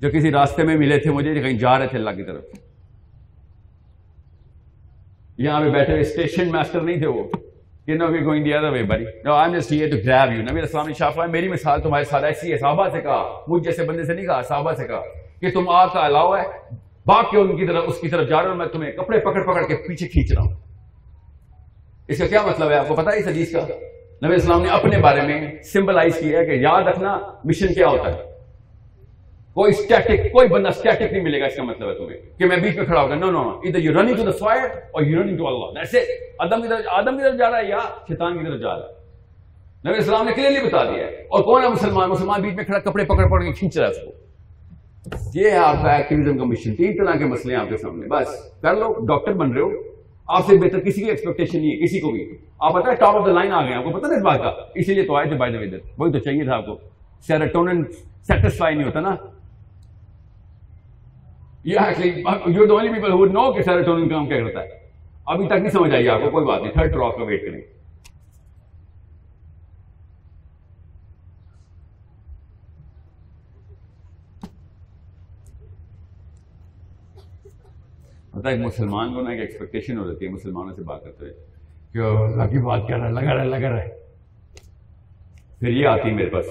جو 0.00 0.10
کسی 0.10 0.30
راستے 0.32 0.64
میں 0.64 0.76
ملے 0.76 0.98
تھے 0.98 1.10
مجھے 1.10 1.34
کہیں 1.34 1.58
جا 1.58 1.78
رہے 1.78 1.86
تھے 1.86 1.98
اللہ 1.98 2.10
کی 2.16 2.24
طرف. 2.24 2.44
یہاں 5.38 5.60
پہ 5.60 5.70
بیٹھے 5.70 6.00
اسٹیشن 6.00 6.50
ماسٹر 6.52 6.80
نہیں 6.80 6.98
تھے 6.98 7.06
وہ. 7.06 7.24
نبی 7.88 8.18
السلام 10.60 10.88
نے 10.88 11.26
میری 11.26 11.48
مثال 11.48 11.80
تمہارے 11.80 12.04
ساتھ 12.04 12.24
ایسی 12.24 12.52
ہے 12.52 12.56
صحابہ 12.58 12.88
سے 12.88 13.00
کہا 13.00 13.44
مجھ 13.48 13.62
جیسے 13.64 13.84
بندے 13.84 14.04
سے 14.04 14.14
نہیں 14.14 14.26
کہا 14.26 14.42
صحابہ 14.42 14.72
سے 14.72 14.86
کہا 14.86 15.02
کہ 15.40 15.50
تم 15.50 15.68
آگ 15.68 15.88
کا 15.92 16.06
علاوہ 16.06 16.38
ہے 16.38 16.44
باغ 17.06 17.30
کے 17.30 17.38
ان 17.38 17.56
کی 17.56 17.66
طرف 17.66 17.84
اس 17.86 18.00
کی 18.00 18.08
طرف 18.08 18.28
جا 18.28 18.42
رہے 18.42 18.48
ہو 18.48 18.54
میں 18.54 18.66
تمہیں 18.66 18.92
کپڑے 18.92 19.20
پکڑ 19.20 19.42
پکڑ 19.42 19.62
کے 19.66 19.76
پیچھے 19.88 20.08
کھینچ 20.08 20.32
رہا 20.32 20.42
ہوں 20.42 20.54
اس 22.08 22.18
کا 22.18 22.26
کیا 22.26 22.42
مطلب 22.46 22.70
ہے 22.70 22.76
آپ 22.76 22.88
کو 22.88 22.94
پتا 22.94 23.12
ہے 23.12 23.18
اس 23.18 23.26
حدیث 23.26 23.52
کا 23.52 23.66
نبی 24.26 24.34
اسلام 24.34 24.62
نے 24.62 24.68
اپنے 24.68 24.98
بارے 24.98 25.20
میں 25.20 25.40
سمبلائز 25.72 26.18
کیا 26.18 26.38
ہے 26.38 26.44
کہ 26.46 26.60
یاد 26.60 26.82
رکھنا 26.82 27.18
مشن 27.44 27.74
کیا 27.74 27.88
ہوتا 27.88 28.14
ہے 28.14 28.29
کوئی 29.54 29.72
سٹیٹک 29.72 30.32
کوئی 30.32 30.48
بندہ 30.48 30.70
سٹیٹک 30.70 31.12
نہیں 31.12 31.22
ملے 31.22 31.40
گا، 31.40 31.46
اس 31.46 31.56
کا 31.56 31.62
مطلب 31.62 31.88
ہے 31.88 31.94
تمہیں 31.94 32.38
کہ 32.38 32.46
میں 32.46 32.56
بیچ 32.56 32.76
میں 32.76 32.84
کھڑا 32.84 33.02
ہوگا۔ 33.02 33.14
نو 33.14 33.30
نو 33.30 33.40
ادھر 33.40 33.78
you 33.78 33.92
running 33.92 34.14
to 34.14 34.22
the 34.22 34.32
Swire 34.32 34.64
اور 34.90 35.02
یو 35.02 35.22
رننگ 35.22 35.36
ٹو 35.36 35.46
اللہ 35.48 35.78
ایسے 35.78 36.04
آدم 36.38 36.62
کی 36.62 36.68
طرف 36.68 36.80
آدم 36.90 37.16
کی 37.16 37.22
طرف 37.22 37.38
جا 37.38 37.50
رہا 37.50 37.58
ہے 37.58 37.68
یا 37.68 37.78
شیطان 38.08 38.38
کی 38.38 38.44
طرف 38.44 38.60
جا 38.60 38.68
رہا 38.68 38.86
ہے؟ 38.86 39.00
نبی 39.88 39.98
اسلام 39.98 40.26
نے 40.26 40.32
کلیئرلی 40.32 40.66
بتا 40.66 40.84
دیا 40.84 41.06
ہے۔ 41.06 41.10
اور 41.10 41.42
کون 41.42 41.62
ہے 41.62 41.68
مسلمان؟ 41.68 42.10
مسلمان 42.10 42.42
بیچ 42.42 42.54
میں 42.54 42.64
کھڑا 42.64 42.78
کپڑے 42.78 43.04
پکڑ 43.04 43.26
پکڑ 43.26 43.42
کے 43.42 43.52
کھینچ 43.52 43.78
رہا 43.78 43.86
ہے 43.86 43.90
اس 43.90 43.98
کو۔ 43.98 44.10
یہ 45.34 45.50
ہے 45.50 45.56
آپ 45.56 45.74
کا 45.82 45.90
ایکٹیویزم 45.90 46.38
کا 46.38 46.44
مشن 46.44 46.74
تین 46.76 46.96
طرح 46.96 47.18
کے 47.18 47.24
مسئلے 47.24 47.54
ہیں 47.54 47.62
آپ 47.62 47.68
کے 47.68 47.76
سامنے۔ 47.76 48.06
بس، 48.06 48.52
کر 48.62 48.76
لو 48.76 48.92
ڈاکٹر 49.06 49.32
بن 49.32 49.50
رہے 49.52 49.60
ہو۔ 49.60 49.70
آپ 50.26 50.46
سے 50.46 50.56
بہتر 50.56 50.80
کسی 50.80 51.02
کی 51.02 51.08
ایکسپیکٹیشن 51.08 51.58
نہیں 51.58 51.70
ہے، 51.70 51.84
کسی 51.84 52.00
کو 52.00 52.10
بھی۔ 52.10 52.36
آپ 52.60 52.74
پتا 52.74 52.90
ہے 52.90 52.96
ٹاپ 52.96 53.16
آف 53.16 53.26
دا 53.26 53.32
لائن 53.32 53.52
آ 53.52 53.64
گئے 53.64 53.74
آپ 53.74 53.84
کو 53.84 53.90
پتا 53.90 54.08
نا 54.08 54.14
اس 54.14 54.22
بات 54.22 54.38
کا؟ 54.38 54.54
اسی 54.74 54.94
لیے 54.94 55.04
تو 55.04 55.16
آئے 55.16 55.28
تھے 55.28 55.36
بائی 55.36 55.52
دا 55.52 55.58
ادھر 55.58 55.78
وہی 55.98 56.12
تو 56.12 56.18
چاہیے 56.18 56.44
تھا 56.44 56.54
آپ 56.54 56.66
کو۔ 56.66 56.78
سیروٹونن 57.20 57.84
سیٹسفائی 58.22 58.74
نہیں 58.74 58.86
ہوتا 58.86 59.00
نا۔ 59.00 59.16
پیپل 61.64 63.12
ہو 63.12 63.24
نو 63.24 63.52
کہ 63.52 63.62
سیروٹونن 63.62 64.08
کام 64.08 64.26
کیا 64.26 64.38
کرتا 64.38 64.62
ہے 64.62 64.78
ابھی 65.26 65.46
تک 65.46 65.52
نہیں 65.52 65.70
سمجھ 65.70 65.94
آئی 65.94 66.08
آپ 66.08 66.20
کو 66.20 66.30
کوئی 66.30 66.46
بات 66.46 66.62
نہیں 66.62 66.72
تھرڈ 66.72 66.92
ٹراپ 66.92 67.16
کا 67.16 67.22
ویٹ 67.22 67.44
کریں 67.46 67.60
پتا 78.34 78.50
ہے 78.50 78.56
مسلمان 78.56 79.14
کو 79.14 79.20
نا 79.20 79.30
ایک 79.30 79.40
ایکسپیکٹیشن 79.40 79.98
ہو 79.98 80.06
جاتی 80.06 80.26
ہے 80.26 80.30
مسلمانوں 80.30 80.76
سے 80.76 80.82
بات 80.82 81.04
کرتے 81.04 81.24
ہوئے 81.24 81.34
کہ 81.92 81.98
اللہ 81.98 82.50
کی 82.50 82.58
بات 82.58 82.88
کر 82.88 82.98
رہا 82.98 83.06
ہے 83.06 83.12
لگا 83.12 83.34
رہا 83.34 83.42
ہے 83.42 83.48
لگا 83.48 83.70
رہا 83.70 83.82
ہے 83.82 83.88
پھر 85.58 85.68
یہ 85.68 85.86
آتی 85.86 86.08
ہے 86.08 86.14
میرے 86.14 86.30
پاس 86.30 86.46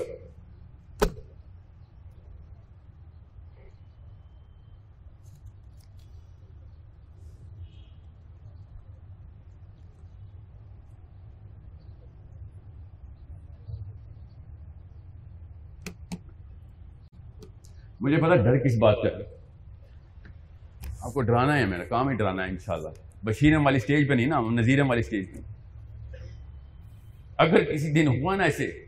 مجھے 18.00 18.18
پتا 18.18 18.36
ڈر 18.36 18.58
کس 18.58 18.78
بات 18.78 18.96
کا 19.04 19.10
آپ 21.00 21.14
کو 21.14 21.22
ڈرانا 21.22 21.58
ہے 21.58 21.66
میرا، 21.66 21.84
کام 21.84 22.10
ہی 22.10 22.16
ڈرانا 22.16 22.44
ہے 22.44 22.50
انشاءاللہ۔ 22.50 22.90
بشیرم 23.24 23.66
والی 23.66 23.80
سٹیج 23.80 24.08
پہ 24.08 24.14
نہیں 24.14 24.26
نا 24.26 24.42
نذیرم 24.52 24.90
والی 24.90 25.04
سٹیج 25.04 25.34
پہ۔ 25.34 25.40
اگر 27.38 27.64
کسی 27.64 27.92
دن 27.92 28.08
ہوا 28.08 28.36
نا 28.36 28.44
ایسے، 28.44 28.86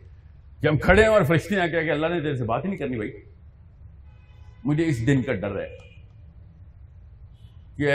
کہ 0.62 0.68
ہم 0.68 0.78
کھڑے 0.78 1.02
ہیں 1.02 1.10
اور 1.10 1.22
فرشتے 1.22 1.56
ہیں 1.56 1.68
کہ 1.68 1.92
اللہ 1.92 2.08
نے 2.08 2.22
تیرے 2.22 2.36
سے 2.36 2.44
بات 2.44 2.64
ہی 2.64 2.70
نہیں 2.70 2.78
کرنی 2.78 2.96
بھائی، 2.96 3.12
مجھے 4.64 4.86
اس 4.86 5.08
دن 5.08 5.22
کا 5.22 5.34
ڈر 5.34 5.60
ہے۔ 5.60 5.78
کہ 7.78 7.92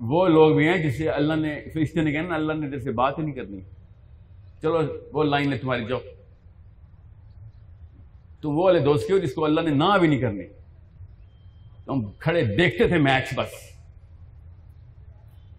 وہ 0.00 0.28
لوگ 0.28 0.56
بھی 0.56 0.68
ہیں 0.68 0.78
جسے 0.78 1.08
اللہ 1.08 1.34
نے، 1.34 1.60
فرشتے 1.72 2.00
نے 2.00 2.12
کہا 2.12 2.22
نا، 2.22 2.34
اللہ 2.34 2.52
نے 2.52 2.68
تیرے 2.68 2.80
سے 2.80 2.92
بات 2.92 3.18
ہی 3.18 3.22
نہیں 3.22 3.34
کرنی۔ 3.34 3.60
چلو 4.62 4.80
وہ 5.12 5.24
لائن 5.24 5.52
ہے 5.52 5.58
تمہاری 5.58 5.84
جو 5.84 6.00
تو 8.40 8.50
وہ 8.50 8.64
والے 8.64 8.78
دوست 8.78 9.06
کیوں 9.06 9.18
جس 9.18 9.34
کو 9.34 9.44
اللہ 9.44 9.60
نے 9.60 9.70
نہ 9.70 9.98
بھی 10.00 10.08
نہیں 10.08 10.20
کرنی 10.20 10.44
تو 11.84 11.92
ہم 11.92 12.12
کھڑے 12.12 12.44
دیکھتے 12.44 12.88
تھے 12.88 12.98
میچ 12.98 13.34
بس۔ 13.34 13.52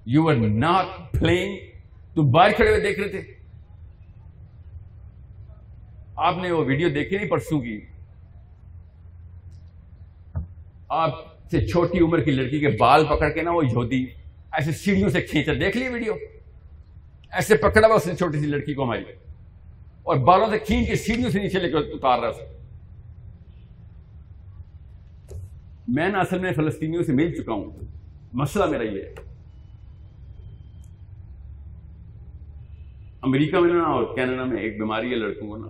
یو 0.05 0.29
آر 0.29 0.35
ناٹ 0.35 1.11
پلئنگ 1.11 1.57
تو 2.15 2.21
باہر 2.21 2.51
کھڑے 2.51 2.69
ہوئے 2.69 2.79
دیکھ 2.79 2.99
رہے 2.99 3.07
تھے۔ 3.07 3.21
آپ 6.15 6.35
نے 6.41 6.51
وہ 6.51 6.65
ویڈیو 6.65 6.89
دیکھی 6.89 7.17
نہیں 7.17 7.29
پرسوں 7.29 7.59
کی؟ 7.59 7.85
آپ 10.89 11.09
سے 11.51 11.67
چھوٹی 11.67 11.99
عمر 11.99 12.19
کی 12.19 12.31
لڑکی 12.31 12.59
کے 12.59 12.67
بال 12.67 13.05
پکڑ 13.05 13.29
کے 13.29 13.41
نا 13.41 13.51
وہ 13.51 13.65
یہودی 13.65 14.05
ایسے 14.51 14.71
سیڑھیوں 14.71 15.09
سے 15.09 15.21
کھینچا 15.21 15.51
دیکھ 15.53 15.77
لی 15.77 15.87
ویڈیو؟ 15.87 16.13
ایسے 17.31 17.55
پکڑا 17.55 17.87
ہوا 17.87 17.95
اس 17.95 18.07
نے 18.07 18.15
چھوٹی 18.15 18.39
سی 18.39 18.45
لڑکی 18.45 18.73
کو 18.73 18.83
ہماری 18.83 19.03
اور 20.03 20.15
بالوں 20.15 20.47
سے 20.49 20.59
کھینچ 20.59 20.87
کے 20.87 20.95
سیڑھیوں 20.95 21.29
سے 21.29 21.39
نیچے 21.39 21.59
لے 21.59 21.69
کے 21.69 21.77
اتار 21.77 22.19
رہا 22.19 22.31
تھا۔ 22.31 22.60
میں 25.87 26.09
نا 26.09 26.19
اصل 26.19 26.39
میں 26.39 26.53
فلسطینیوں 26.53 27.03
سے 27.03 27.13
مل 27.13 27.43
چکا 27.43 27.53
ہوں۔ 27.53 27.71
مسئلہ 28.33 28.65
میرا 28.65 28.83
یہ 28.83 29.01
ہے۔ 29.01 29.13
امریکہ 33.21 33.59
میں 33.59 33.73
نا 33.73 33.83
اور 33.83 34.15
کینیڈا 34.15 34.43
میں 34.43 34.57
ایک 34.57 34.79
بیماری 34.79 35.11
ہے 35.11 35.15
لڑکوں 35.15 35.47
کو 35.47 35.57
نا 35.57 35.67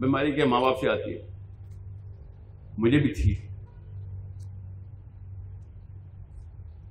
بیماری 0.00 0.32
کے 0.32 0.44
ماں 0.44 0.60
باپ 0.60 0.80
سے 0.80 0.88
آتی 0.88 1.12
ہے۔ 1.14 1.26
مجھے 2.78 2.98
بھی 2.98 3.14
تھی۔ 3.14 3.36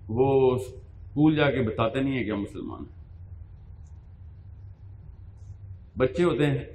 وہ 0.07 0.55
اسکول 0.55 1.35
جا 1.35 1.51
کے 1.51 1.61
بتاتے 1.61 2.01
نہیں 2.01 2.17
ہیں 2.17 2.23
کہ 2.23 2.31
ہم 2.31 2.41
مسلمان 2.41 2.81
ہیں۔ 2.81 3.03
بچے 5.97 6.23
ہوتے 6.23 6.45
ہیں۔ 6.45 6.65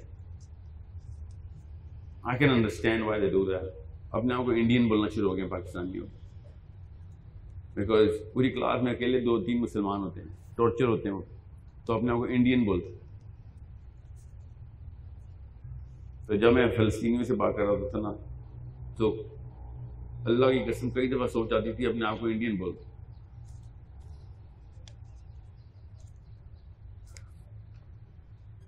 I 2.23 2.37
can 2.39 2.49
understand 2.49 3.03
why 3.03 3.21
they 3.21 3.29
do 3.29 3.45
that 3.45 3.78
اپنے 4.11 4.33
آپ 4.33 4.45
کو 4.45 4.51
انڈین 4.51 4.87
بولنا 4.87 5.07
شروع 5.15 5.29
ہو 5.29 5.37
گئے 5.37 5.47
پاکستانیوں۔ 5.47 6.07
بیکاز 7.73 8.33
پوری 8.33 8.49
کلاس 8.49 8.83
میں 8.83 8.91
اکیلے 8.91 9.19
دو 9.19 9.43
تین 9.43 9.61
مسلمان 9.61 9.99
ہوتے 9.99 10.21
ہیں 10.21 10.27
ٹارچر 10.55 10.85
ہوتے 10.85 11.09
ہیں 11.09 11.15
وہ۔ 11.15 11.21
تو 11.85 11.93
اپنے 11.93 12.11
آپ 12.11 12.17
کو 12.17 12.23
انڈین 12.23 12.63
بولتے۔ 12.63 12.97
تو 16.27 16.35
جب 16.35 16.53
میں 16.53 16.67
فلسطینیوں 16.77 17.23
سے 17.23 17.35
بات 17.35 17.55
کر 17.55 17.61
رہا 17.61 17.69
ہوتا 17.69 17.89
تھا 17.89 17.99
نا، 17.99 18.13
تو 18.97 19.15
اللہ 20.25 20.45
کی 20.45 20.71
قسم 20.71 20.89
کئی 20.89 21.07
دفعہ 21.07 21.27
سوچ 21.27 21.53
آتی 21.53 21.73
تھی 21.73 21.85
اپنے 21.85 22.05
آپ 22.05 22.19
کو 22.19 22.25
انڈین 22.25 22.55
بولتے۔ 22.55 22.83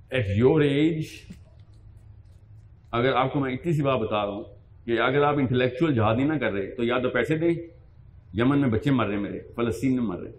ایٹ 0.09 0.25
یور 0.37 0.61
ایج 0.61 1.05
اگر 2.91 3.13
آپ 3.13 3.33
کو 3.33 3.39
میں 3.39 3.53
اتنی 3.53 3.73
سی 3.73 3.81
بات 3.81 3.99
بتا 3.99 4.25
رہا 4.25 4.33
ہوں 4.33 4.60
کہ 4.85 4.99
اگر 4.99 5.23
آپ 5.23 5.37
انٹلیکچوئل 5.37 5.93
جہاد 5.95 6.15
ہی 6.15 6.23
نہ 6.23 6.33
کر 6.33 6.51
رہے، 6.53 6.67
تو 6.67 6.83
یا 6.83 6.97
تو 6.99 7.09
پیسے 7.09 7.37
دیں، 7.37 7.53
یمن 8.33 8.59
میں 8.59 8.69
بچے 8.69 8.91
مر 8.91 9.05
رہے 9.05 9.15
ہیں 9.15 9.21
میرے، 9.21 9.39
فلسطین 9.55 9.95
میں 9.95 10.03
مر 10.03 10.19
رہے 10.19 10.31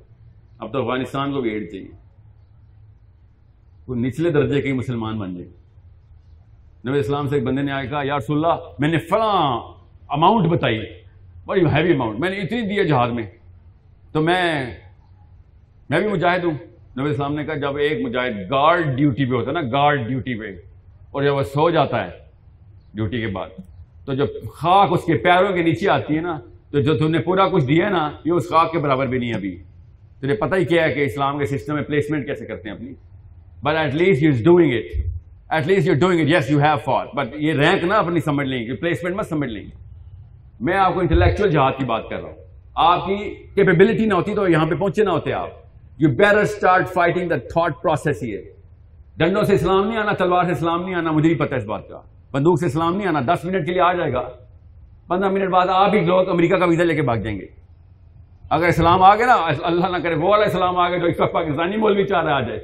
اب 0.58 0.72
تو 0.72 0.80
افغانستان 0.82 1.32
کو 1.32 1.40
بھی 1.40 1.50
ایڈ 1.50 1.70
چاہیے۔ 1.70 1.90
وہ 3.86 3.94
نچلے 3.96 4.30
درجے 4.30 4.62
کے 4.62 4.72
مسلمان 4.72 5.18
بن 5.18 5.34
جائے 5.34 5.48
نبی 6.88 6.98
اسلام 6.98 7.28
سے 7.28 7.34
ایک 7.34 7.44
بندے 7.44 7.62
نے 7.62 7.72
آیا 7.72 7.84
کہا، 7.84 8.00
یا 8.04 8.16
رسول 8.18 8.36
اللہ، 8.36 8.54
میں 8.78 8.88
نے 8.88 8.98
فلاں 8.98 9.60
اماؤنٹ 10.08 10.48
بتائی۔ 10.48 10.80
بڑی 11.46 11.64
ہیوی 11.66 11.92
اماؤنٹ 11.92 12.18
میں 12.20 12.30
نے 12.30 12.36
اتنی 12.36 12.60
دی 12.62 12.88
جہاد 12.88 13.08
میں۔ 13.08 13.26
تو 14.12 14.20
میں 14.20 14.44
میں 15.90 16.00
بھی 16.00 16.08
مجاہد 16.08 16.44
ہوں۔ 16.44 16.52
نبی 16.98 17.10
اسلام 17.10 17.34
نے 17.34 17.44
کہا، 17.44 17.54
جب 17.54 17.76
ایک 17.76 18.06
مجاہد 18.06 18.50
گارڈ 18.50 18.96
ڈیوٹی 18.96 19.24
پہ 19.24 19.34
ہوتا 19.34 19.50
ہے 19.50 19.54
نا 19.54 19.68
گارڈ 19.72 20.06
ڈیوٹی 20.08 20.34
پہ، 20.40 20.50
اور 21.10 21.22
جب 21.22 21.34
وہ 21.34 21.42
سو 21.42 21.70
جاتا 21.70 22.04
ہے 22.04 22.10
ڈیوٹی 22.94 23.20
کے 23.20 23.26
بعد 23.26 23.48
تو 24.06 24.14
جب 24.14 24.26
خاک 24.54 24.88
اس 24.92 25.04
کے 25.04 25.14
پیروں 25.14 25.52
کے 25.52 25.62
نیچے 25.62 25.88
آتی 25.88 26.16
ہے 26.16 26.20
نا، 26.20 26.38
تو 26.70 26.80
جو 26.80 26.98
تم 26.98 27.10
نے 27.10 27.18
پورا 27.18 27.48
کچھ 27.48 27.64
دیا 27.64 27.88
نا، 27.88 28.10
یہ 28.24 28.32
اس 28.32 28.48
خواب 28.48 28.72
کے 28.72 28.78
برابر 28.78 29.06
بھی 29.06 29.18
نہیں 29.18 29.34
ابھی۔ 29.34 29.62
تجھے 30.18 30.34
پتہ 30.34 30.54
ہی 30.54 30.64
کیا 30.64 30.84
ہے 30.84 30.94
کہ 30.94 31.00
اسلام 31.00 31.38
کے 31.38 31.46
سسٹم 31.46 31.74
میں 31.74 31.82
پلیسمنٹ 31.82 32.26
کیسے 32.26 32.46
کرتے 32.46 32.68
ہیں 32.68 32.76
اپنی۔ 32.76 32.92
But 33.62 33.76
at 33.76 33.94
least 33.94 34.22
you 34.22 34.30
is 34.30 34.44
doing 34.44 34.72
it 34.72 35.06
at 35.50 35.66
least 35.66 35.88
you 35.88 35.94
doing 35.94 36.20
it 36.20 36.26
yes 36.28 36.50
you 36.50 36.58
have 36.58 36.76
for 36.84 37.06
but 37.14 37.28
یہ 37.36 37.52
رینک 37.52 37.84
نہ 37.84 37.94
اپنی 37.94 38.20
سمجھ 38.20 38.46
لیں 38.46 38.66
گے 38.66 38.76
پلیسمنٹ 38.76 39.16
مت 39.16 39.26
سمجھ 39.26 39.50
لیں 39.50 39.62
گے۔ 39.62 39.76
میں 40.60 40.76
آپ 40.76 40.94
کو 40.94 41.00
انٹلیکچوئل 41.00 41.50
جہاد 41.50 41.72
کی 41.78 41.84
بات 41.84 42.08
کر 42.10 42.16
رہا 42.16 42.24
ہوں۔ 42.24 42.36
آپ 42.74 43.06
کی 43.06 43.34
کیپیبلٹی 43.54 44.06
نہ 44.06 44.14
ہوتی 44.14 44.34
تو 44.34 44.48
یہاں 44.48 44.66
پہ 44.66 44.74
پہنچے 44.74 45.04
نہ 45.04 45.10
ہوتے 45.10 45.32
آپ۔ 45.32 45.48
You 45.98 46.08
better 46.08 46.38
start 46.38 46.88
fighting 46.88 47.28
the 47.28 47.36
thought 47.36 47.82
process 47.82 48.22
یہ 48.22 48.38
ڈنڈوں 49.16 49.42
سے 49.42 49.54
اسلام 49.54 49.88
نہیں 49.88 49.98
آنا، 49.98 50.12
تلوار 50.12 50.44
سے 50.44 50.52
اسلام 50.52 50.84
نہیں 50.84 50.94
آنا، 50.94 51.10
مجھے 51.10 51.28
بھی 51.28 51.38
پتہ 51.38 51.54
ہے 51.54 51.58
اس 51.58 51.66
بات 51.66 51.88
کا۔ 51.88 52.00
بندوق 52.32 52.58
سے 52.60 52.66
اسلام 52.66 52.96
نہیں 52.96 53.08
آنا، 53.08 53.20
دس 53.26 53.44
منٹ 53.44 53.66
کے 53.66 53.72
لیے 53.72 53.80
آ 53.80 53.92
جائے 53.92 54.12
گا۔ 54.12 54.22
پندرہ 55.08 55.28
منٹ 55.30 55.50
بعد 55.50 55.68
آپ 55.70 55.94
ہی 55.94 56.00
لوگ 56.00 56.28
امریکہ 56.28 56.56
کا 56.56 56.66
ویزا 56.66 56.84
لے 56.84 56.94
کے 56.94 57.02
بھاگ 57.02 57.16
جائیں 57.16 57.38
گے۔ 57.40 57.46
اگر 58.50 58.68
اسلام 58.68 59.02
آ 59.02 59.14
گیا 59.16 59.26
نا، 59.26 59.34
اللہ 59.62 59.86
نہ 59.86 60.02
کرے، 60.02 60.14
وہ 60.14 60.28
والا 60.28 60.46
اسلام 60.46 60.76
آ 60.76 60.88
گیا 60.88 60.98
جو 60.98 61.06
اس 61.06 61.20
وقت 61.20 61.32
پاکستانی 61.32 61.76
مول 61.76 61.94
بھی 61.96 62.06
چاہ 62.06 62.22
رہا 62.24 62.36
آ 62.36 62.40
جائے 62.40 62.60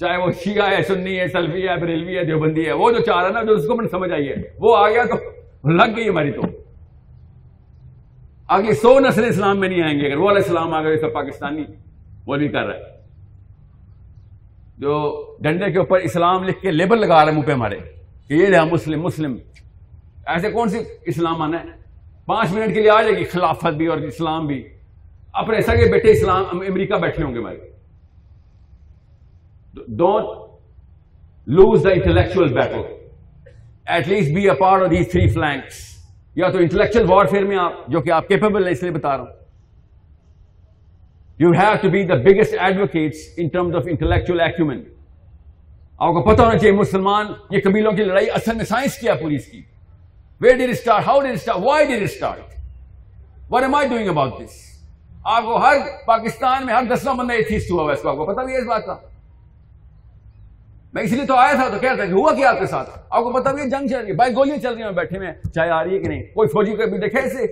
چاہے 0.00 0.16
وہ 0.16 0.30
شیعہ 0.44 0.70
ہے، 0.70 0.82
سنی 0.82 1.18
ہے، 1.18 1.26
سلفی 1.28 1.68
ہے، 1.68 1.76
بریلوی 1.80 2.16
ہے، 2.18 2.24
دیوبندی 2.24 2.66
ہے، 2.66 2.72
وہ 2.72 2.90
جو 2.92 3.00
چاہ 3.00 3.16
رہا 3.16 3.28
ہے 3.28 3.32
نا، 3.32 3.42
جو 3.42 3.52
اس 3.52 3.66
کو 3.66 3.76
میں 3.76 3.88
سمجھ 3.88 4.12
آئی 4.12 4.28
ہے، 4.28 4.34
وہ 4.58 4.76
آ 4.76 4.88
گیا 4.88 5.04
تو 5.04 5.70
لگ 5.70 5.96
گئی 5.96 6.08
ہماری 6.08 6.32
تو۔ 6.32 6.42
اگلی 8.48 8.72
سو 8.74 8.98
نسل 9.00 9.24
اسلام 9.24 9.60
میں 9.60 9.68
نہیں 9.68 9.82
آئیں 9.82 9.98
گے 10.00 10.06
اگر 10.06 10.16
وہ 10.16 10.24
والا 10.24 10.40
اسلام 10.40 10.74
آ 10.74 10.82
گیا 10.82 10.90
اس 10.90 11.04
وقت 11.04 11.14
پاکستانی 11.14 11.64
وہ 12.26 12.36
کر 12.52 12.66
رہا 12.66 12.74
ہے، 12.74 12.90
جو 14.78 14.92
ڈنڈے 15.40 15.70
کے 15.72 15.78
اوپر 15.78 15.98
اسلام 16.00 16.44
لکھ 16.44 16.60
کے 16.62 16.70
لیبل 16.70 17.00
لگا 17.00 17.24
رہے 17.24 17.32
منہ 17.32 17.46
پہ 17.46 17.52
ہمارے۔ 17.52 17.78
یہ 18.32 18.48
رہا 18.48 18.64
مسلم 18.64 19.02
مسلم۔ 19.02 19.36
ایسے 20.26 20.50
کون 20.50 20.68
سی 20.68 20.78
اسلام 21.06 21.42
آنا 21.42 21.58
ہے؟ 21.60 21.80
پانچ 22.26 22.52
منٹ 22.52 22.74
کے 22.74 22.80
لیے 22.80 22.90
آ 22.90 23.00
جائے 23.02 23.16
گی 23.16 23.24
خلافت 23.24 23.74
بھی 23.78 23.86
اور 23.86 23.98
اسلام 23.98 24.46
بھی۔ 24.46 24.62
اپنے 25.32 25.60
سگے 25.60 25.90
بیٹے 25.92 26.10
اسلام، 26.10 26.60
امریکہ 26.68 26.94
بیٹھے 26.94 27.24
ہوں 27.24 27.34
گے 27.34 27.38
ہمارے 27.38 27.70
don't 29.98 30.24
lose 31.46 31.84
the 31.84 31.90
intellectual 31.90 32.52
battle 32.54 32.82
at 33.86 34.08
least 34.08 34.34
be 34.34 34.48
a 34.48 34.54
part 34.54 34.82
of 34.82 34.90
these 34.90 35.10
three 35.10 35.26
flanks 35.28 35.80
یا 36.36 36.50
تو 36.50 36.58
انٹلیکچوئل 36.58 37.06
وار 37.10 37.26
فیئر 37.26 37.44
میں 37.44 37.56
آپ، 37.56 37.86
جو 37.88 38.00
کہ 38.00 38.10
آپ 38.10 38.28
کیپیبل 38.28 38.64
ہیں، 38.64 38.72
اس 38.72 38.82
لیے 38.82 38.92
بتا 38.92 39.16
رہا 39.16 39.24
ہوں۔ 39.24 39.32
You 41.38 41.50
have 41.50 41.74
to 41.82 41.90
be 41.90 42.02
the 42.02 42.14
biggest 42.14 42.54
advocates 42.60 43.18
in 43.36 43.48
terms 43.48 43.76
of 43.76 43.82
intellectual 43.86 44.40
argument 44.40 44.86
آپ 46.02 46.12
کو 46.14 46.22
پتا 46.22 46.42
ہونا 46.42 46.58
چاہیے 46.58 46.72
مسلمان 46.72 47.26
یہ 47.50 47.60
قبیلوں 47.64 47.92
کی 47.92 48.04
لڑائی 48.04 48.30
اصل 48.30 48.56
میں 48.56 48.64
سائنس 48.64 48.98
کیا 48.98 49.14
پوری 49.14 49.36
اس 49.36 49.46
کی۔ 49.46 49.62
Where 50.40 50.56
did 50.56 50.70
start 50.70 51.06
how 51.06 51.20
did 51.20 51.32
start 51.32 51.58
why 51.64 51.86
did 51.86 52.02
start 52.02 53.50
what 53.50 53.62
am 53.62 53.74
I 53.74 53.88
doing 53.88 54.08
about 54.08 54.32
this 54.40 54.80
آپ 55.24 55.42
کو 55.42 55.56
ہر 55.56 55.76
پاکستان 56.06 56.66
میں 56.66 56.74
ہر 56.74 56.82
دسواں 56.94 57.14
بندہ 57.14 57.32
یہ 57.32 57.38
ایتھیسٹ 57.38 57.70
ہوا 57.70 57.82
ہوا 57.82 57.92
اس 57.92 58.02
کو، 58.02 58.08
آپ 58.08 58.16
کو 58.16 58.26
پتا 58.26 58.42
بھی 58.42 58.52
ہے 58.52 58.58
اس 58.58 58.66
بات 58.66 58.86
کا۔ 58.86 58.96
میں 60.94 61.02
اس 61.02 61.12
لیے 61.12 61.26
تو 61.26 61.34
آیا 61.34 61.52
تھا، 61.52 61.68
تو 61.68 61.78
کہتا 61.78 62.04
کہ 62.04 62.12
ہوا 62.12 62.34
کیا 62.34 62.50
آپ 62.50 62.58
کے 62.58 62.66
ساتھ؟ 62.66 62.90
آپ 63.10 63.22
کو 63.22 63.32
پتا 63.32 63.52
بھی 63.52 63.62
ہے 63.62 63.68
جنگ 63.68 63.86
چل 63.88 63.98
رہی 63.98 64.08
ہے، 64.08 64.12
بھائی 64.12 64.34
گولیاں 64.34 64.56
چل 64.56 64.74
رہی 64.74 64.82
ہیں 64.82 64.90
بیٹھے 64.90 65.18
میں 65.18 65.32
چاہے 65.54 65.70
آ 65.70 65.84
رہی 65.84 65.94
ہے 65.94 65.98
کہ 65.98 66.08
نہیں؟ 66.08 66.22
کوئی 66.22 66.48
فوجی 66.48 66.76
کو 66.76 66.90
بھی 66.90 66.98
دیکھے 66.98 67.20
اسے 67.20 67.46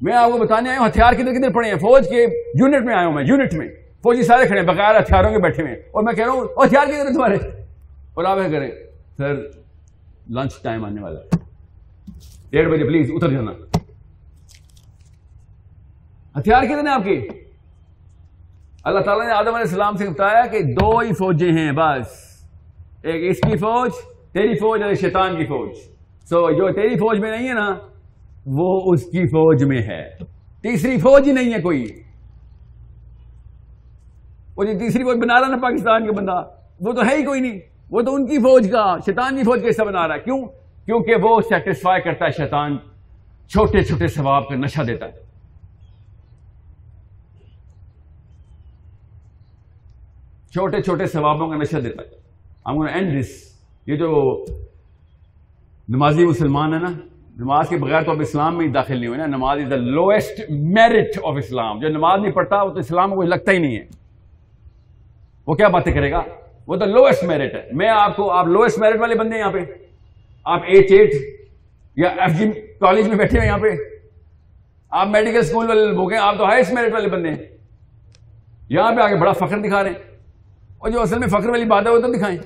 میں 0.00 0.14
آپ 0.14 0.30
کو 0.30 0.38
بتانے 0.38 0.70
آیا 0.70 0.78
ہوں، 0.78 0.86
ہتھیار 0.86 1.12
کدھر 1.12 1.32
کدھر 1.32 1.52
پڑے 1.52 1.68
ہیں؟ 1.68 1.78
فوج 1.78 2.08
کے 2.08 2.22
یونٹ 2.54 2.84
میں 2.84 2.94
آیا 2.94 3.06
ہوں 3.06 3.12
میں، 3.12 3.24
یونٹ 3.24 3.54
میں۔ 3.54 3.68
فوجی 4.02 4.22
سارے 4.22 4.46
کھڑے 4.46 4.60
ہیں 4.60 4.66
بغیر 4.66 5.00
ہتھیاروں 5.00 5.30
کے 5.30 5.38
بیٹھے 5.38 5.62
ہوئے 5.62 5.74
اور 5.74 6.02
میں 6.02 6.12
کہہ 6.12 6.24
رہا 6.24 6.32
ہوں 6.32 6.66
ہتھیار 6.66 6.86
کدھر 6.86 6.94
ہیں 6.94 7.14
تمہارے؟ 7.14 7.34
اور 8.14 8.24
آپ 8.24 8.38
کریں 8.52 8.70
سر 9.16 9.34
لنچ 10.30 10.62
ٹائم 10.62 10.84
آنے 10.84 11.02
والا 11.02 11.20
ہے۔ 11.20 11.36
ڈیڑھ 12.50 12.70
بجے 12.70 12.84
پلیز 12.84 13.10
اتر 13.14 13.30
جانا۔ 13.30 13.52
ہتھیار 16.38 16.62
کتنے 16.62 16.90
آپ 16.90 17.04
کی 17.04 17.28
اللہ 18.84 19.00
تعالیٰ 19.00 19.26
نے 19.26 19.32
آدم 19.32 19.48
علیہ 19.48 19.58
السلام 19.58 19.96
سے 19.96 20.08
بتایا 20.08 20.46
کہ 20.46 20.62
دو 20.62 20.98
ہی 20.98 21.12
فوجیں 21.12 21.52
ہیں 21.52 21.72
بس۔ 21.72 22.06
ایک 23.02 23.30
اس 23.30 23.50
کی 23.50 23.56
فوج 23.56 23.90
تیری 24.32 24.54
فوج 24.54 24.82
اور 24.82 24.94
شیطان 24.94 25.36
کی 25.36 25.44
فوج۔ 25.44 25.70
سو 26.28 26.44
so, 26.44 26.52
جو 26.52 26.72
تیری 26.72 26.94
فوج 26.96 27.18
میں 27.18 27.30
نہیں 27.30 27.48
ہے 27.48 27.54
نا 27.54 27.74
وہ 28.46 28.92
اس 28.92 29.04
کی 29.04 29.26
فوج 29.26 29.64
میں 29.64 29.82
ہے۔ 29.82 30.10
تیسری 30.62 30.98
فوج 30.98 31.26
ہی 31.26 31.32
نہیں 31.32 31.54
ہے 31.54 31.60
کوئی۔ 31.60 32.02
وہ 34.58 34.64
جو 34.64 34.78
تیسری 34.78 35.04
فوج 35.04 35.16
بنا 35.16 35.40
رہا 35.40 35.48
نا 35.48 35.56
پاکستان 35.56 36.06
کا 36.06 36.12
بندہ، 36.12 36.42
وہ 36.80 36.92
تو 36.92 37.06
ہے 37.08 37.16
ہی 37.16 37.24
کوئی 37.24 37.40
نہیں۔ 37.40 37.60
وہ 37.90 38.02
تو 38.02 38.14
ان 38.14 38.26
کی 38.26 38.38
فوج 38.38 38.70
کا، 38.70 38.96
شیطان 39.06 39.36
کی 39.36 39.42
فوج 39.42 39.62
کیسا 39.62 39.84
بنا 39.84 40.08
رہا 40.08 40.14
ہے۔ 40.14 40.20
کیوں؟ 40.20 40.46
کیونکہ 40.84 41.14
وہ 41.22 41.40
سیٹسفائی 41.40 42.02
کرتا 42.02 42.24
ہے 42.24 42.30
شیطان، 42.30 42.76
چھوٹے 43.48 43.82
چھوٹے 43.82 44.06
ثواب 44.06 44.48
کا 44.48 44.54
نشہ 44.54 44.82
دیتا 44.82 45.06
ہے۔ 45.06 45.12
چھوٹے 50.52 50.82
چھوٹے 50.82 51.06
ثوابوں 51.06 51.48
کا 51.48 51.56
نشہ 51.56 51.76
دیتا 51.76 52.02
ہے۔ 52.02 52.08
ہم 52.66 52.80
اینڈ 52.80 53.20
دس 53.20 53.28
یہ 53.86 53.96
جو 53.96 54.44
نمازی 55.88 56.26
مسلمان 56.26 56.74
ہے 56.74 56.78
نا، 56.78 56.90
نماز 57.38 57.68
کے 57.68 57.76
بغیر 57.76 58.02
تو 58.02 58.10
اب 58.10 58.20
اسلام 58.20 58.58
میں 58.58 58.66
ہی 58.66 58.72
داخل 58.72 58.96
نہیں 58.96 59.06
ہوئے 59.06 59.18
نا۔ 59.18 59.26
Namaz 59.26 59.58
is 59.64 59.70
the 59.70 59.76
lowest 59.76 60.50
merit 60.50 61.18
of 61.24 61.34
Islam 61.36 61.80
جو 61.80 61.88
نماز 61.88 62.20
نہیں 62.20 62.32
پڑھتا، 62.32 62.62
وہ 62.62 62.70
تو 62.70 62.78
اسلام 62.78 63.14
کو 63.14 63.22
لگتا 63.22 63.52
ہی 63.52 63.58
نہیں 63.58 63.76
ہے۔ 63.76 64.07
وہ 65.48 65.54
کیا 65.54 65.68
باتیں 65.68 65.92
کرے 65.92 66.12
گا؟ 66.12 66.22
وہ 66.66 66.76
تو 66.76 66.84
لوئسٹ 66.84 67.24
میرٹ 67.24 67.54
ہے۔ 67.54 67.62
میں 67.72 67.88
آپ 67.88 68.16
کو 68.16 68.30
آپ 68.30 68.46
لوئسٹ 68.46 68.78
میرٹ 68.78 69.00
والے 69.00 69.14
بندے 69.14 69.32
ہیں 69.32 69.40
یہاں 69.40 69.52
پہ۔ 69.52 69.58
آپ 70.44 70.60
ایچ 70.66 70.92
ایٹ 70.92 71.10
یا 71.96 72.08
ایف 72.08 72.38
جی 72.38 72.50
کالج 72.80 73.08
میں 73.08 73.16
بیٹھے 73.16 73.38
ہوئے 73.38 73.48
یہاں 73.48 73.58
پہ۔ 73.58 73.68
آپ 74.90 75.06
میڈیکل 75.06 75.38
اسکول 75.38 75.68
والے 75.68 75.84
لوگ 75.84 76.12
ہیں، 76.12 76.20
آپ 76.20 76.38
تو 76.38 76.44
ہائیسٹ 76.44 76.72
میرٹ 76.72 76.92
والے 76.92 77.08
بندے 77.08 77.28
ہیں۔ 77.28 77.36
یہاں 78.68 78.92
پہ 78.92 79.00
آگے 79.00 79.16
بڑا 79.16 79.32
فخر 79.32 79.58
دکھا 79.58 79.82
رہے 79.82 79.90
ہیں۔ 79.90 79.96
اور 80.78 80.90
جو 80.90 81.00
اصل 81.00 81.18
میں 81.18 81.28
فخر 81.28 81.48
والی 81.48 81.64
بات 81.64 81.86
ہے، 81.86 81.90
وہ 81.90 81.98
تو 81.98 82.12
دکھائیں۔ 82.12 82.38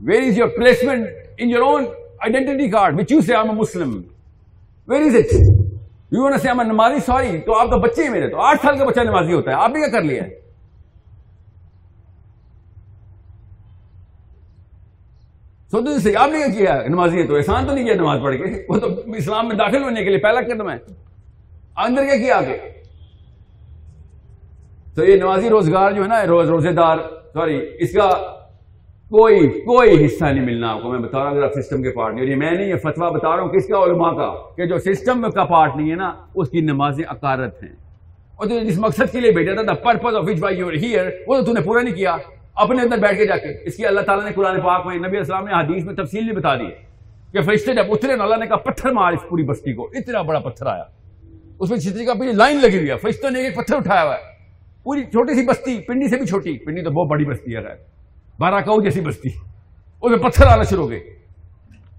Where 0.00 0.22
is 0.22 0.38
your 0.38 0.48
placement 0.48 1.06
in 1.38 1.50
your 1.50 1.60
own 1.60 1.84
identity 2.20 2.70
card 2.70 3.00
which 3.00 3.12
you 3.12 3.20
say 3.20 3.36
I'm 3.36 3.50
a 3.50 3.56
Muslim 3.56 4.02
where 4.88 5.02
is 5.02 5.16
it 5.16 5.34
you 6.12 6.38
say 6.38 6.48
I'm 6.48 6.60
namazi 6.60 7.00
sorry 7.00 7.38
تو 7.38 7.58
آپ 7.58 7.70
تو 7.70 7.78
بچے 7.78 8.04
ہی 8.04 8.08
میرے، 8.08 8.28
تو 8.28 8.40
آٹھ 8.40 8.62
سال 8.62 8.78
کا 8.78 8.84
بچہ 8.84 9.00
نمازی 9.00 9.32
ہوتا 9.32 9.50
ہے۔ 9.50 9.56
آپ 9.56 9.70
نے 9.70 9.80
کیا 9.80 9.88
کر 9.88 10.04
لیا 10.04 10.22
ہے؟ 10.22 10.41
سوچو 15.72 15.98
سے 15.98 16.12
آپ 16.16 16.28
نے 16.28 16.58
کیا 16.58 16.82
نمازی 16.88 17.18
ہے 17.18 17.26
تو 17.26 17.36
احسان 17.36 17.66
تو 17.66 17.74
نہیں 17.74 17.84
کیا 17.84 17.94
نماز 17.94 18.20
پڑھ 18.22 18.36
کے؟ 18.36 18.66
وہ 18.68 18.78
تو 18.78 18.86
اسلام 19.16 19.48
میں 19.48 19.56
داخل 19.56 19.82
ہونے 19.82 20.04
کے 20.04 20.08
لیے 20.08 20.18
پہلا 20.18 20.40
قدم 20.40 20.70
ہے۔ 20.70 20.76
اندر 21.76 22.04
کیا 22.04 22.16
کیا 22.16 22.38
آگے؟ 22.38 22.58
تو 24.94 25.04
یہ 25.04 25.16
نمازی 25.16 25.48
روزگار 25.48 25.92
جو 25.92 26.02
ہے 26.02 26.08
نا، 26.08 26.26
روز 26.26 26.48
روزے 26.48 26.72
دار 26.72 26.96
سوری 27.32 27.60
اس 27.78 27.92
کا 27.92 28.08
کوئی 29.10 29.48
کوئی 29.48 30.06
حصہ 30.06 30.24
نہیں 30.24 30.44
ملنا 30.44 30.72
آپ 30.72 30.82
کو۔ 30.82 30.90
میں 30.90 30.98
بتا 30.98 31.18
رہا 31.18 31.30
ہوں، 31.30 31.36
اگر 31.36 31.44
آپ 31.44 31.52
سسٹم 31.54 31.82
کے 31.82 31.90
پارٹ 31.90 32.14
نہیں۔ 32.14 32.22
اور 32.22 32.30
یہ 32.30 32.36
میں 32.36 32.50
نہیں، 32.50 32.68
یہ 32.68 32.76
فتوا 32.76 33.08
بتا 33.08 33.36
رہا 33.36 33.42
ہوں 33.42 33.50
کس 33.50 33.66
کا 33.66 33.78
علماء 33.78 34.10
کا، 34.10 34.34
کہ 34.56 34.64
جو 34.64 34.78
سسٹم 34.78 35.30
کا 35.30 35.44
پارٹ 35.44 35.76
نہیں 35.76 35.90
ہے 35.90 35.96
نا، 35.96 36.12
اس 36.34 36.50
کی 36.50 36.60
نمازیں 36.60 37.04
اکارت 37.08 37.62
ہیں۔ 37.62 37.72
اور 38.36 38.46
تو 38.46 38.60
جس 38.60 38.78
مقصد 38.78 39.12
کے 39.12 39.20
لیے 39.20 39.30
بیٹھا 39.30 39.62
تھا 39.62 39.74
purpose 39.74 40.14
of 40.14 40.24
which 40.26 40.40
by 40.40 40.58
your 40.58 40.72
here 40.72 41.10
وہ 41.26 41.40
تو 41.40 41.52
نے 41.52 41.60
پورا 41.60 41.82
نہیں 41.82 41.94
کیا۔ 41.94 42.16
اپنے 42.54 42.82
اندر 42.82 42.96
بیٹھ 42.96 43.16
کے 43.16 43.26
جا 43.26 43.36
کے۔ 43.36 43.48
اس 43.64 43.76
کی 43.76 43.86
اللہ 43.86 44.00
تعالیٰ 44.00 44.24
نے 44.24 44.30
قرآن 44.34 44.60
پاک 44.60 44.86
میں 44.86 44.96
نبی 44.96 45.16
السلام 45.16 45.44
نے 45.44 45.52
حدیث 45.52 45.84
میں 45.84 45.94
تفصیل 45.94 46.26
نہیں 46.26 46.36
بتا 46.36 46.54
دی 46.54 46.66
کہ 47.32 47.40
فرشتے 47.40 47.74
جب 47.74 47.84
اترے 47.88 48.12
اللہ 48.12 48.36
نے 48.36 48.46
کہا، 48.46 48.56
پتھر 48.56 48.90
مار 48.90 49.12
اس 49.12 49.28
پوری 49.28 49.42
بستی 49.42 49.72
کو۔ 49.72 49.90
اتنا 49.94 50.22
بڑا 50.22 50.38
پتھر 50.38 50.66
آیا۔ 50.66 50.84
اس 51.58 51.70
میں 51.70 51.78
چھتری 51.78 52.04
کا 52.04 52.14
پیچھے 52.14 52.32
لائن 52.32 52.60
لگی 52.60 52.76
ہوئی 52.76 52.90
ہے۔ 52.90 52.96
فرشتوں 52.96 53.30
نے 53.30 53.40
ایک 53.40 53.56
پتھر 53.56 53.76
اٹھایا 53.76 54.02
ہوا 54.04 54.14
ہے۔ 54.14 54.22
پوری 54.82 55.04
چھوٹی 55.04 55.34
سی 55.34 55.46
بستی، 55.46 55.80
پنڈی 55.80 56.08
سے 56.08 56.16
بھی 56.16 56.26
چھوٹی۔ 56.26 56.58
پنڈی 56.58 56.82
تو 56.82 56.90
بہت 56.90 57.08
بڑی 57.08 57.24
بستی 57.24 57.56
ہے 57.56 57.60
بارہ 58.38 58.54
کہو 58.54 58.82
جیسی 58.82 59.00
بستی۔ 59.00 59.28
اس 60.02 60.10
میں 60.10 60.18
پتھر 60.18 60.46
آنا 60.46 60.62
شروع 60.62 60.84
ہو 60.84 60.90
گئے۔ 60.90 61.00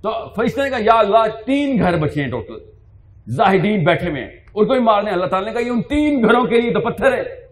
تو 0.02 0.34
فرشتے 0.36 0.62
نے 0.64 0.70
کہا، 0.70 0.78
یا 0.82 1.00
اللہ، 1.00 1.46
تین 1.46 1.80
گھر 1.80 1.98
بچے 1.98 2.24
ہیں 2.24 2.30
ٹوٹل۔ 2.30 2.58
زاہدین 3.28 3.84
بیٹھے 3.84 4.10
ہوئے 4.10 4.24
ہیں۔ 4.24 4.32
ان 4.56 4.66
کو 4.68 4.74
بھی 4.74 4.82
مارنے 4.82 5.12
اللہ 5.12 5.26
تعالیٰ 5.26 5.48
نے 5.48 5.54
کہا، 5.54 5.68
یہ 5.68 5.72
ان 5.72 5.82
تین 5.82 6.24
گھروں 6.24 6.46
کے 6.46 6.62
لیے 6.62 6.74
تو 6.74 6.80
پتھر 6.80 7.14
ہے۔ 7.14 7.43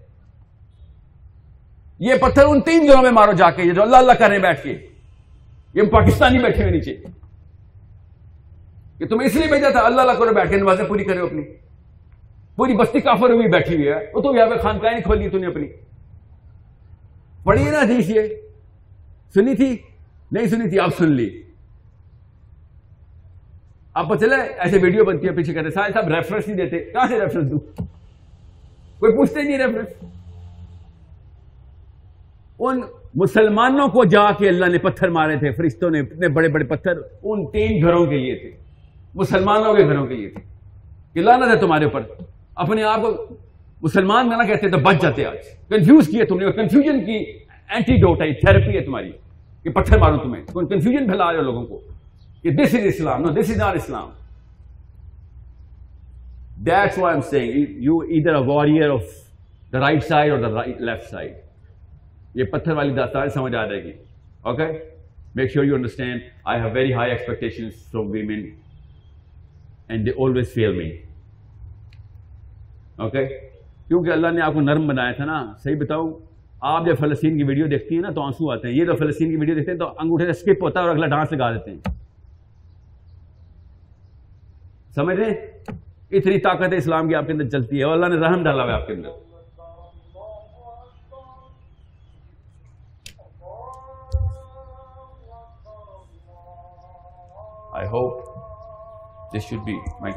یہ 2.01 2.15
پتھر 2.15 2.45
ان 2.45 2.61
تین 2.61 2.87
گھروں 2.87 3.01
میں 3.01 3.11
مارو 3.11 3.31
جا 3.31 3.51
کے، 3.51 3.63
یہ 3.63 3.71
جو 3.71 3.81
اللہ 3.81 3.97
اللہ 3.97 4.11
کر 4.11 4.27
رہے 4.27 4.35
ہیں 4.35 4.43
بیٹھ 4.43 4.63
کے۔ 4.63 4.87
یہ 5.73 5.81
پاکستانی 5.81 6.39
بیٹھے 6.39 6.61
ہوئے 6.61 6.71
نیچے۔ 6.71 6.97
کہ 8.97 9.07
تم 9.07 9.19
اس 9.19 9.35
لیے 9.35 9.47
بھیجا 9.47 9.69
تھا، 9.69 9.79
اللہ 9.79 10.01
اللہ 10.01 10.11
کرو 10.11 10.33
بیٹھ 10.33 10.49
کے، 10.49 10.57
نمازیں 10.57 10.85
پوری 10.85 11.03
کرے 11.03 11.19
اپنی۔ 11.19 11.41
پوری 12.55 12.73
بستی 12.73 12.99
کافر 12.99 13.29
ہوئی 13.29 13.47
بیٹھی 13.47 13.75
ہوئی 13.75 13.87
ہے۔ 13.87 14.11
وہ 14.13 14.21
تو 14.21 14.35
یہاں 14.35 14.47
پہ 14.47 14.57
خانقاہ 14.57 14.91
نہیں 14.91 15.01
کھولی 15.01 15.29
تو 15.29 15.37
نے 15.37 15.47
اپنی۔ 15.47 15.67
پڑھی 17.43 17.63
نا 17.63 17.79
حدیث 17.79 18.09
یہ؟ 18.09 18.21
سنی 19.33 19.55
تھی؟ 19.55 19.77
نہیں 20.31 20.45
سنی 20.45 20.69
تھی، 20.69 20.79
آپ 20.79 20.89
سن 20.97 21.11
لی۔ 21.11 21.43
آپ 23.93 24.07
کو 24.07 24.15
چلے 24.15 24.35
ایسے 24.35 24.77
ویڈیو 24.81 25.05
بنتی 25.05 25.27
ہے، 25.27 25.31
پیچھے 25.31 25.53
کہتے 25.53 25.69
سارے 25.69 25.93
صاحب 25.93 26.07
ریفرنس 26.07 26.47
نہیں 26.47 26.57
دیتے۔ 26.57 26.79
کہاں 26.79 27.07
سے 27.07 27.19
ریفرنس 27.19 27.51
دوں؟ 27.51 27.59
کوئی 28.99 29.15
پوچھتے 29.15 29.41
نہیں 29.41 29.57
ریفرنس 29.57 29.87
ان 32.67 32.81
مسلمانوں 33.15 33.87
کو 33.87 34.03
جا 34.05 34.31
کے 34.31 34.49
اللہ 34.49 34.65
نے 34.65 34.77
پتھر 34.77 35.09
مارے 35.09 35.35
تھے، 35.37 35.51
فرشتوں 35.51 35.89
نے 35.89 35.99
اتنے 35.99 36.27
بڑے 36.27 36.47
بڑے 36.47 36.65
پتھر 36.65 36.93
ان 37.23 37.45
تین 37.51 37.81
گھروں 37.81 38.05
کے 38.05 38.17
لیے 38.17 38.35
تھے، 38.35 38.51
مسلمانوں 39.15 39.73
کے 39.75 39.83
گھروں 39.85 40.05
کے 40.07 40.15
لیے 40.15 40.29
تھی 40.29 40.41
کہ 41.13 41.21
لانا 41.21 41.51
ہے 41.51 41.57
تمہارے 41.59 41.85
اوپر۔ 41.85 42.01
اپنے 42.55 42.83
آپ 42.83 43.01
کو 43.01 43.09
مسلمان 43.81 44.29
نہ 44.29 44.47
کہتے 44.47 44.69
تو 44.69 44.77
بچ 44.77 45.01
جاتے 45.01 45.25
آج۔ 45.25 45.37
کنفیوز 45.69 46.07
کیا 46.07 46.25
تم 46.29 46.39
نے 46.39 46.51
کنفیوژن 46.51 47.05
کی 47.05 47.17
اینٹی 47.69 47.95
ڈوٹ 47.95 48.21
ہے 48.21 48.33
تھراپی 48.39 48.75
ہے 48.77 48.83
تمہاری 48.85 49.11
کہ 49.63 49.69
پتھر 49.69 49.97
مارو 49.97 50.17
تمہیں۔ 50.17 50.43
کنفیوژن 50.53 51.07
پھیلا 51.07 51.31
رہے 51.31 51.37
ہو 51.37 51.43
لوگوں 51.43 51.65
کو 51.65 51.79
کہ 52.41 52.49
this 52.49 52.75
is 52.75 52.85
Islam 52.85 53.21
no 53.21 53.29
this 53.29 53.49
is 53.49 53.57
not 53.57 53.75
Islam 53.75 54.09
that's 56.65 56.97
why 56.97 57.15
I'm 57.15 57.21
saying 57.29 57.83
you 57.83 57.97
ادھر 57.97 58.35
a 58.35 58.43
warrior 58.45 58.89
of 58.89 59.03
the 59.73 59.79
right 59.79 60.03
side 60.03 60.31
or 60.31 60.39
the 60.39 60.63
left 60.79 61.09
side 61.11 61.31
یہ 62.33 62.43
پتھر 62.43 62.73
والی 62.73 62.93
داستان 62.93 63.29
سمجھ 63.29 63.55
آ 63.55 63.65
جائے 63.65 63.83
گی۔ 63.83 63.91
Okay 64.41 64.65
make 65.35 65.51
sure 65.51 65.65
you 65.65 65.75
understand 65.75 66.21
I 66.45 66.61
have 66.61 66.69
very 66.73 66.93
high 66.93 67.11
expectation 67.11 67.69
from 67.91 68.09
women 68.11 68.45
and 69.87 70.05
they 70.05 70.11
always 70.17 70.53
fail 70.53 70.73
me 70.77 70.89
okay 72.95 73.25
کیونکہ 73.87 74.09
اللہ 74.09 74.27
نے 74.27 74.41
آپ 74.41 74.53
کو 74.53 74.61
نرم 74.61 74.87
بنایا 74.87 75.11
تھا 75.11 75.25
نا، 75.25 75.53
صحیح 75.63 75.75
بتاؤں 75.79 76.13
آپ 76.61 76.85
جب 76.85 76.97
فلسطین 76.99 77.37
کی 77.37 77.43
ویڈیو 77.43 77.67
دیکھتی 77.67 77.95
ہیں 77.95 78.01
نا، 78.01 78.09
تو 78.09 78.21
آنسو 78.21 78.51
آتے 78.51 78.67
ہیں۔ 78.67 78.75
یہ 78.75 78.85
تو 78.85 78.95
فلسطین 78.95 79.29
کی 79.29 79.35
ویڈیو 79.35 79.55
دیکھتے 79.55 79.71
ہیں 79.71 79.79
تو 79.79 79.87
انگوٹھے 79.99 80.25
سے 80.25 80.31
اسکپ 80.31 80.63
ہوتا 80.63 80.79
ہے 80.79 80.85
اور 80.85 80.95
اگلا 80.95 81.07
ڈانس 81.07 81.31
لگا 81.31 81.51
دیتے 81.53 81.71
ہیں۔ 81.71 81.79
سمجھ 84.95 85.15
رہے 85.19 85.31
اتنی 86.11 86.39
طاقت 86.39 86.73
اسلام 86.73 87.07
کی 87.07 87.15
آپ 87.15 87.27
کے 87.27 87.33
اندر 87.33 87.49
چلتی 87.49 87.77
ہے 87.79 87.83
اور 87.83 87.93
اللہ 87.93 88.15
نے 88.15 88.15
رحم 88.15 88.43
ڈالا 88.43 88.63
ہوا 88.63 88.71
ہے 88.71 88.81
آپ 88.81 88.87
کے 88.87 88.93
اندر۔ 88.93 89.09
I 97.91 97.99
hope 97.99 99.33
this 99.33 99.43
should 99.43 99.63
be 99.63 99.75
my 99.99 100.13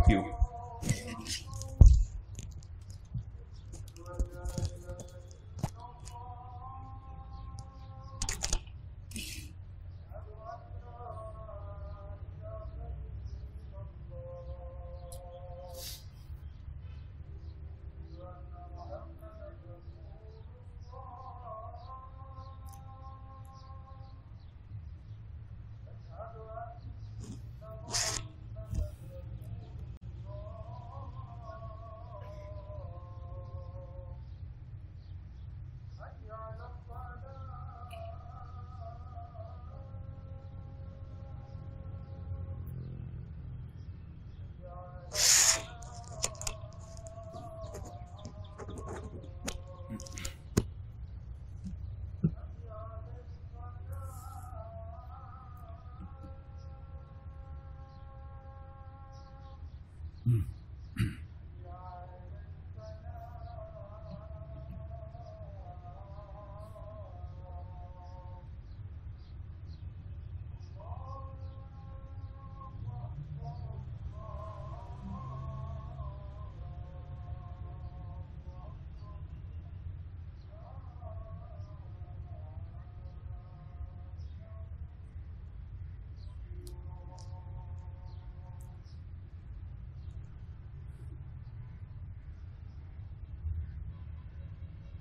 cue 60.24 60.40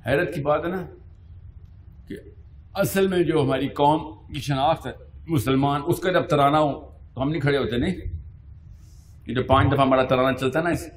حیرت 0.08 0.36
کی 0.36 0.42
بات 0.42 0.66
ہے 0.66 0.70
نا 0.70 0.86
کہ 2.08 2.16
اصل 2.74 3.08
میں 3.08 3.24
جو 3.24 3.42
ہماری 3.42 3.68
قوم 3.68 4.28
کی 4.34 4.40
شناخت 4.40 4.88
ہے، 4.88 4.92
مسلمان، 5.28 5.82
اس 5.86 6.00
کا 6.00 6.12
جب 6.12 6.28
ترانہ 6.28 6.58
ہو، 6.58 6.98
تو 7.14 7.22
ہم 7.22 7.30
نہیں 7.30 7.42
کھڑے 7.42 7.58
ہوتے، 7.58 7.78
نہیں؟ 7.78 7.96
کہ 9.26 9.34
جو 9.34 9.44
پانچ 9.44 9.74
دفعہ 9.74 9.86
ہمارا 9.86 10.04
ترانہ 10.04 10.38
چلتا 10.38 10.60
ہے 10.60 10.64
نا 10.64 10.70
اس۔ 10.70 10.90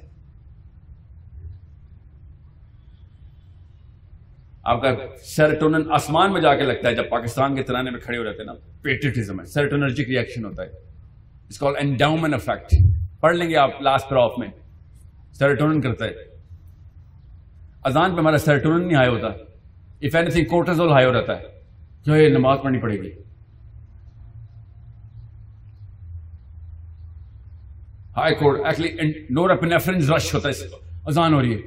آپ 4.63 4.81
کا 4.81 4.95
سیرٹونن 5.23 5.91
آسمان 5.91 6.33
میں 6.33 6.41
جا 6.41 6.55
کے 6.55 6.63
لگتا 6.63 6.89
ہے، 6.89 6.95
جب 6.95 7.09
پاکستان 7.09 7.55
کے 7.55 7.63
ترانے 7.63 7.91
میں 7.91 7.99
کھڑے 7.99 8.17
ہو 8.17 8.23
جاتے 8.23 8.37
ہیں 8.37 8.45
نا 8.45 8.53
پیٹریٹزم 8.81 9.39
ہے 9.39 9.45
سیرٹونرجک 9.45 10.09
ریئیکشن 10.09 10.45
ہوتا 10.45 10.63
ہے۔ 10.63 10.67
اس 11.49 11.59
کال 11.59 11.73
اینڈاؤمنٹ 11.77 12.33
افیکٹ 12.33 12.73
پڑھ 13.19 13.35
لیں 13.35 13.49
گے 13.49 13.55
آپ 13.55 13.81
لاسٹ 13.81 14.09
پراف 14.09 14.31
میں۔ 14.37 14.47
سیرٹونن 15.33 15.81
کرتا 15.81 16.05
ہے۔ 16.05 16.26
اذان 17.87 18.15
پہ 18.15 18.19
ہمارا 18.19 18.37
سیرٹون 18.37 18.87
نہیں 18.87 18.97
ہائی 18.97 19.09
ہوتا۔ 19.09 19.27
اف 20.01 20.15
اینی 20.15 20.31
تھنگ 20.31 20.45
کوٹرزول 20.45 20.91
ہائی 20.91 21.05
ہو 21.05 21.13
رہتا 21.13 21.37
ہے۔ 21.37 21.43
جو 22.05 22.15
یہ 22.15 22.29
نماز 22.29 22.59
پڑھنی 22.63 22.79
پڑے 22.79 22.95
گی۔ 22.95 23.11
ہائی 28.17 28.35
کورٹ 28.35 28.59
ایکچولی 28.65 29.11
نور 29.29 29.49
اپنیفرنس 29.49 30.09
رش 30.09 30.35
ہوتا 30.35 30.49
ہے 30.49 30.65
اذان 31.05 31.33
ہو 31.33 31.41
رہی 31.41 31.53
ہے۔ 31.53 31.59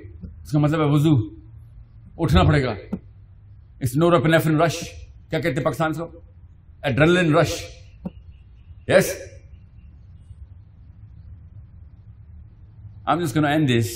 اس 0.42 0.52
کا 0.52 0.58
مطلب 0.58 0.80
ہے 0.80 0.84
وضو۔ 0.84 1.36
اٹھنا 2.18 2.42
پڑے 2.42 2.64
گا۔ 2.64 2.74
اس 3.80 3.96
نور 3.96 4.12
اپنیفرن 4.12 4.60
رش 4.60 4.76
کیا 5.30 5.40
کہتے 5.40 5.56
ہیں 5.56 5.64
پاکستان 5.64 5.92
سے؟ 5.92 6.02
ایڈرلن 6.82 7.36
رش 7.36 7.64
یس 8.88 9.16
I'm 13.10 13.18
just 13.18 13.34
going 13.34 13.46
to 13.46 13.58
end 13.58 13.70
this. 13.70 13.86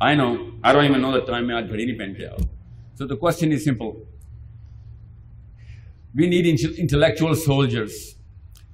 I 0.00 0.14
know. 0.14 0.52
I 0.62 0.72
don't 0.72 0.84
even 0.84 1.00
know 1.00 1.12
the 1.12 1.22
time. 1.22 1.46
میں 1.46 1.54
آج 1.54 1.70
گھڑی 1.70 1.84
نہیں 1.84 2.36
So 2.96 3.06
the 3.06 3.16
question 3.16 3.52
is 3.52 3.64
simple. 3.64 3.94
We 6.14 6.26
need 6.26 6.46
intellectual 6.78 7.34
soldiers, 7.34 7.94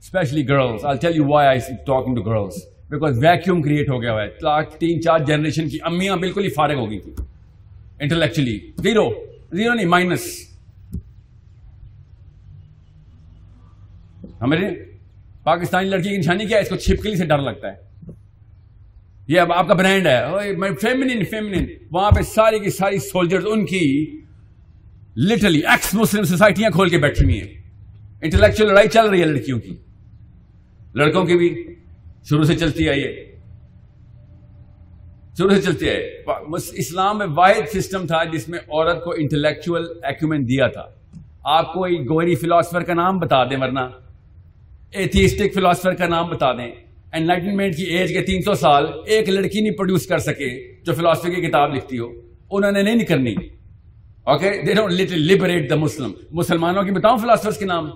especially 0.00 0.42
girls. 0.42 0.84
I'll 0.84 0.98
tell 0.98 1.14
you 1.14 1.24
why 1.24 1.46
I'm 1.46 1.78
talking 1.86 2.14
to 2.16 2.22
girls. 2.22 2.60
Because 2.90 3.18
vacuum 3.20 3.62
create 3.62 3.88
ہو 3.88 4.00
گیا 4.02 4.14
ہے 4.20 4.28
تین 4.78 5.00
چار 5.02 5.18
generation 5.26 5.68
کی 5.68 5.78
امیاں 5.86 6.16
بالکل 6.16 6.44
ہی 6.44 6.50
فارغ 6.54 6.78
ہو 6.78 6.90
گئی 6.90 6.98
تھی 7.00 7.12
انٹلیکچولی 8.00 8.58
زیرو 8.82 9.08
زیرو 9.52 9.74
نہیں 9.74 9.86
مائنس 9.86 10.26
ہمارے 14.42 14.68
پاکستانی 15.44 15.88
لڑکی 15.88 16.08
کی 16.08 16.16
نشانی 16.16 16.46
کیا 16.46 16.56
ہے 16.56 16.62
اس 16.62 16.68
کو 16.68 16.76
چھپکلی 16.76 17.16
سے 17.16 17.24
ڈر 17.26 17.38
لگتا 17.42 17.72
ہے 17.72 17.89
یہ 19.30 19.40
اب 19.40 19.52
آپ 19.52 19.68
کا 19.68 19.74
برانڈ 19.74 20.06
ہے۔ 20.06 20.20
فیمنین 20.74 21.24
فیمنین 21.24 21.66
وہاں 21.90 22.10
پہ 22.10 22.22
ساری 22.22 22.58
کی 22.58 22.70
ساری 22.70 22.98
سولجرز 22.98 23.44
ان 23.50 23.66
کی 23.66 24.10
لٹرلی 25.16 25.58
ایکس 25.58 25.94
مسلم 25.94 26.24
سوسائٹیاں 26.24 26.70
کھول 26.70 26.88
کے 26.88 26.98
بیٹھی 26.98 27.24
ہوئی 27.24 27.40
ہیں۔ 27.40 27.62
انٹلیکچوئل 28.22 28.70
لڑائی 28.70 28.88
چل 28.88 29.06
رہی 29.06 29.20
ہے 29.20 29.26
لڑکیوں 29.26 29.60
کی۔ 29.60 29.76
لڑکوں 30.94 31.24
کی 31.24 31.36
بھی 31.36 31.74
شروع 32.28 32.44
سے 32.44 32.56
چلتی 32.56 32.88
ہے۔ 32.88 33.34
شروع 35.38 35.50
سے 35.50 35.62
چلتی 35.62 35.88
ہے۔ 35.88 36.24
اسلام 36.72 37.18
میں 37.18 37.26
واحد 37.34 37.78
سسٹم 37.78 38.06
تھا 38.06 38.24
جس 38.24 38.48
میں 38.48 38.58
عورت 38.58 39.04
کو 39.04 39.14
انٹلیکچوئل 39.18 39.84
ایکومنٹ 40.02 40.48
دیا 40.48 40.66
تھا۔ 40.66 40.84
آپ 41.44 41.72
کو 41.72 41.84
ایک 41.84 42.10
گوری 42.10 42.34
فلاسفر 42.34 42.82
کا 42.82 42.94
نام 42.94 43.18
بتا 43.18 43.44
دیں 43.44 43.56
ورنہ 43.60 43.80
ایتھیسٹک 44.92 45.54
فلاسفر 45.54 45.94
کا 45.94 46.06
نام 46.06 46.30
بتا 46.30 46.52
دیں۔ 46.52 46.89
انلائٹنمنٹ 47.12 47.76
کی 47.76 47.82
ایج 47.82 48.12
کے 48.12 48.22
تین 48.22 48.42
سو 48.42 48.54
سال 48.54 48.86
ایک 49.06 49.28
لڑکی 49.28 49.60
نہیں 49.60 49.72
پروڈیوس 49.72 50.06
کر 50.06 50.18
سکے 50.18 50.74
جو 50.86 50.94
فلاسفی 50.94 51.34
کی 51.34 51.42
کتاب 51.42 51.74
لکھتی 51.74 51.98
ہو۔ 51.98 52.06
انہوں 52.50 52.72
نے 52.72 52.82
نہیں 52.82 52.98
کرنی۔ 52.98 53.34
Okay 54.24 54.50
they 54.66 54.74
don't 54.74 54.92
let 54.92 55.12
liberate 55.12 55.70
the 55.70 55.74
Muslim 55.74 56.12
مسلمانوں 56.30 56.82
کی 56.82 56.90
بتاؤں 56.90 57.18
فلاسفرس 57.18 57.56
کے 57.56 57.64
نام۔ 57.64 57.90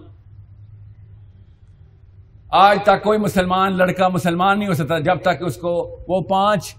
آج 2.49 2.79
تک 2.83 3.03
کوئی 3.03 3.19
مسلمان 3.19 3.73
لڑکا 3.73 4.09
مسلمان 4.09 4.59
نہیں 4.59 4.69
ہو 4.69 4.75
سکتا۔ 4.75 4.99
جب 4.99 5.17
تک 5.23 5.43
اس 5.47 5.57
کو 5.57 6.01
وہ 6.09 6.21
پانچ 6.21 6.75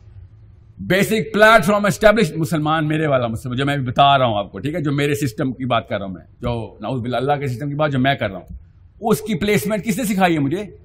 بیسک 0.79 1.33
پلیٹ 1.33 1.65
فارم 1.65 1.86
اسٹیبلش 1.86 2.31
مسلمان 2.36 2.88
میرے 2.88 3.07
والا 3.07 3.27
مسلم، 3.27 3.53
جو 3.53 3.65
میں 3.65 3.77
بتا 3.77 4.17
رہا 4.17 4.25
ہوں 4.25 4.38
آپ 4.38 4.51
کو، 4.51 4.59
ٹھیک 4.59 4.75
ہے؟ 4.75 4.81
جو 4.81 4.91
میرے 4.91 5.15
سسٹم 5.15 5.53
کی 5.53 5.65
بات 5.65 5.89
کر 5.89 5.97
رہا 5.97 6.05
ہوں 6.05 6.13
میں، 6.13 6.25
جو 6.41 6.77
ناؤز 6.81 7.01
بلا 7.01 7.17
اللہ 7.17 7.33
کے 7.33 7.47
سسٹم 7.47 7.69
کی 7.69 7.75
بات 7.75 7.91
جو 7.91 7.99
میں 7.99 8.15
کر 8.15 8.29
رہا 8.29 8.39
ہوں۔ 8.39 8.57
اس 9.01 9.21
کی 9.21 9.36
پلیسمنٹ 9.36 9.83
کس 9.83 9.97
نے 9.97 10.03
سکھائی 10.03 10.33
ہے 10.33 10.39
مجھے؟ 10.39 10.84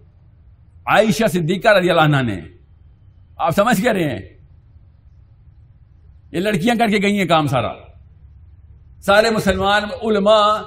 عائشہ 0.91 1.27
صدیقہ 1.27 1.69
رضی 1.69 1.91
اللہ 1.91 2.17
عنہ 2.17 2.33
نے۔ 2.33 2.41
آپ 3.37 3.51
سمجھ 3.51 3.83
کیا 3.83 3.93
رہے 3.93 4.11
ہیں؟ 4.11 4.19
یہ 6.33 6.41
لڑکیاں 6.41 6.75
کر 6.75 6.87
کے 6.87 6.99
گئی 7.03 7.19
ہیں 7.19 7.25
کام 7.25 7.47
سارا۔ 7.47 7.73
سارے 9.01 9.31
مسلمان 9.31 9.83
علماء 10.03 10.59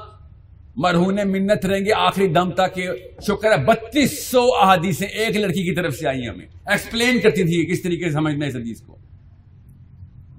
مرہون 0.76 1.20
منت 1.26 1.66
رہیں 1.66 1.86
گے۔ 1.86 1.94
آخری 1.94 2.28
دم 2.28 2.52
تک 2.52 2.80
شکر 3.28 3.52
ہے۔ 3.52 3.66
بتیس 3.66 4.28
سو 4.28 4.50
احادیثیں 4.62 5.08
ایک 5.08 5.38
لڑکی 5.38 5.64
کی 5.64 5.76
طرف 5.76 5.94
سے 5.94 6.08
آئی 6.08 6.28
ہمیں۔ 6.28 6.46
ایکسپلین 6.66 7.20
کرتی 7.20 7.44
تھی 7.44 7.72
کس 7.72 7.82
طریقے 7.82 8.04
سے 8.04 8.12
سمجھنا 8.12 8.46
اس 8.46 8.56
حدیث 8.56 8.82
کو۔ 8.82 8.98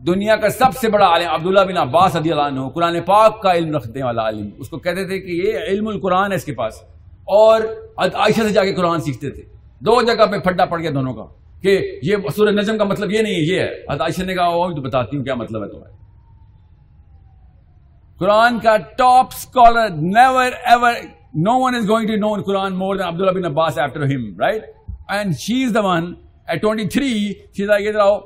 دنیا 0.06 0.36
کا 0.36 0.48
سب 0.48 0.76
سے 0.80 0.88
بڑا 0.88 1.06
عالم 1.06 1.28
عبداللہ 1.28 1.60
بن 1.60 1.76
عباس 1.76 2.16
رضی 2.16 2.30
اللہ 2.32 2.42
عنہ 2.42 2.68
قرآن 2.68 3.00
پاک 3.06 3.42
کا 3.42 3.52
علم 3.52 3.76
رکھنے 3.76 4.02
والا 4.02 4.22
عالم۔ 4.22 4.48
اس 4.58 4.68
کو 4.68 4.78
کہتے 4.78 5.04
تھے 5.04 5.20
کہ 5.20 5.30
یہ 5.30 5.58
علم 5.68 5.88
القرآن 5.88 6.30
ہے 6.32 6.36
اس 6.36 6.44
کے 6.44 6.52
پاس۔ 6.52 6.74
اور 7.24 7.60
عائشہ 7.96 8.40
سے 8.40 8.48
جا 8.48 8.64
کے 8.64 8.74
قرآن 8.74 9.00
سیکھتے 9.00 9.30
تھے۔ 9.30 9.53
دو 9.84 10.00
جگہ 10.02 10.26
پہ 10.30 10.38
پھڈا 10.44 10.64
پڑ 10.64 10.80
گیا 10.80 10.90
دونوں 10.94 11.12
کا 11.14 11.24
کہ 11.62 11.72
یہ 12.02 12.28
سورہ 12.36 12.50
نجم 12.50 12.78
کا 12.78 12.84
مطلب 12.84 13.10
یہ 13.12 13.22
نہیں 13.22 13.34
ہے، 13.34 13.40
یہ 13.40 13.60
ہے۔ 13.60 13.96
عائشہ 13.98 14.22
نے 14.22 14.34
کہا 14.34 14.48
وہ 14.48 14.66
بھی 14.68 14.74
تو 14.74 14.82
بتاتی 14.82 15.16
ہوں 15.16 15.24
کیا 15.24 15.34
مطلب 15.34 15.62
ہے 15.62 15.68
تمہیں 15.68 15.92
قرآن 18.20 18.58
کا 18.60 18.76
top 18.96 19.26
scholar 19.34 19.88
never 19.90 20.52
ever 20.64 20.92
no 21.44 21.58
one 21.60 21.74
is 21.74 21.88
going 21.88 22.08
to 22.08 22.16
know 22.18 22.32
Quran 22.42 22.74
more 22.78 22.96
than 22.96 23.06
Abdullah 23.06 23.30
bin 23.30 23.44
Abbas 23.44 23.78
after 23.78 24.04
him 24.14 24.24
right 24.40 24.64
and 25.08 25.36
she 25.38 25.62
is 25.64 25.74
the 25.74 25.80
one 25.84 26.12
eight 26.48 26.62
twenty 26.62 26.88
three 26.88 27.12
she's 27.56 27.70
I 27.70 27.88
ادھر 27.88 28.00
آؤ 28.00 28.18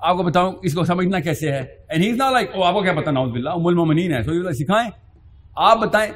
آپ 0.00 0.16
کو 0.16 0.22
بتاؤں 0.22 0.52
اس 0.62 0.74
کو 0.74 0.84
سمجھنا 0.84 1.20
کیسے 1.20 1.52
ہے؟ 1.52 1.64
اینڈ 1.88 2.04
ہی 2.04 2.10
از 2.10 2.16
نا 2.16 2.30
لائک 2.30 2.54
او 2.54 2.64
آپ 2.64 2.74
کو 2.74 2.82
کیا 2.82 2.92
پتا 3.00 3.10
ناؤز 3.10 3.30
بلّہ 3.32 3.50
ام 3.50 3.66
المومنین 3.66 4.12
ہے 4.12 4.22
سو 4.22 4.34
یہ 4.34 4.50
سکھائیں، 4.58 4.88
آپ 5.68 5.78
بتائیں 5.80 6.10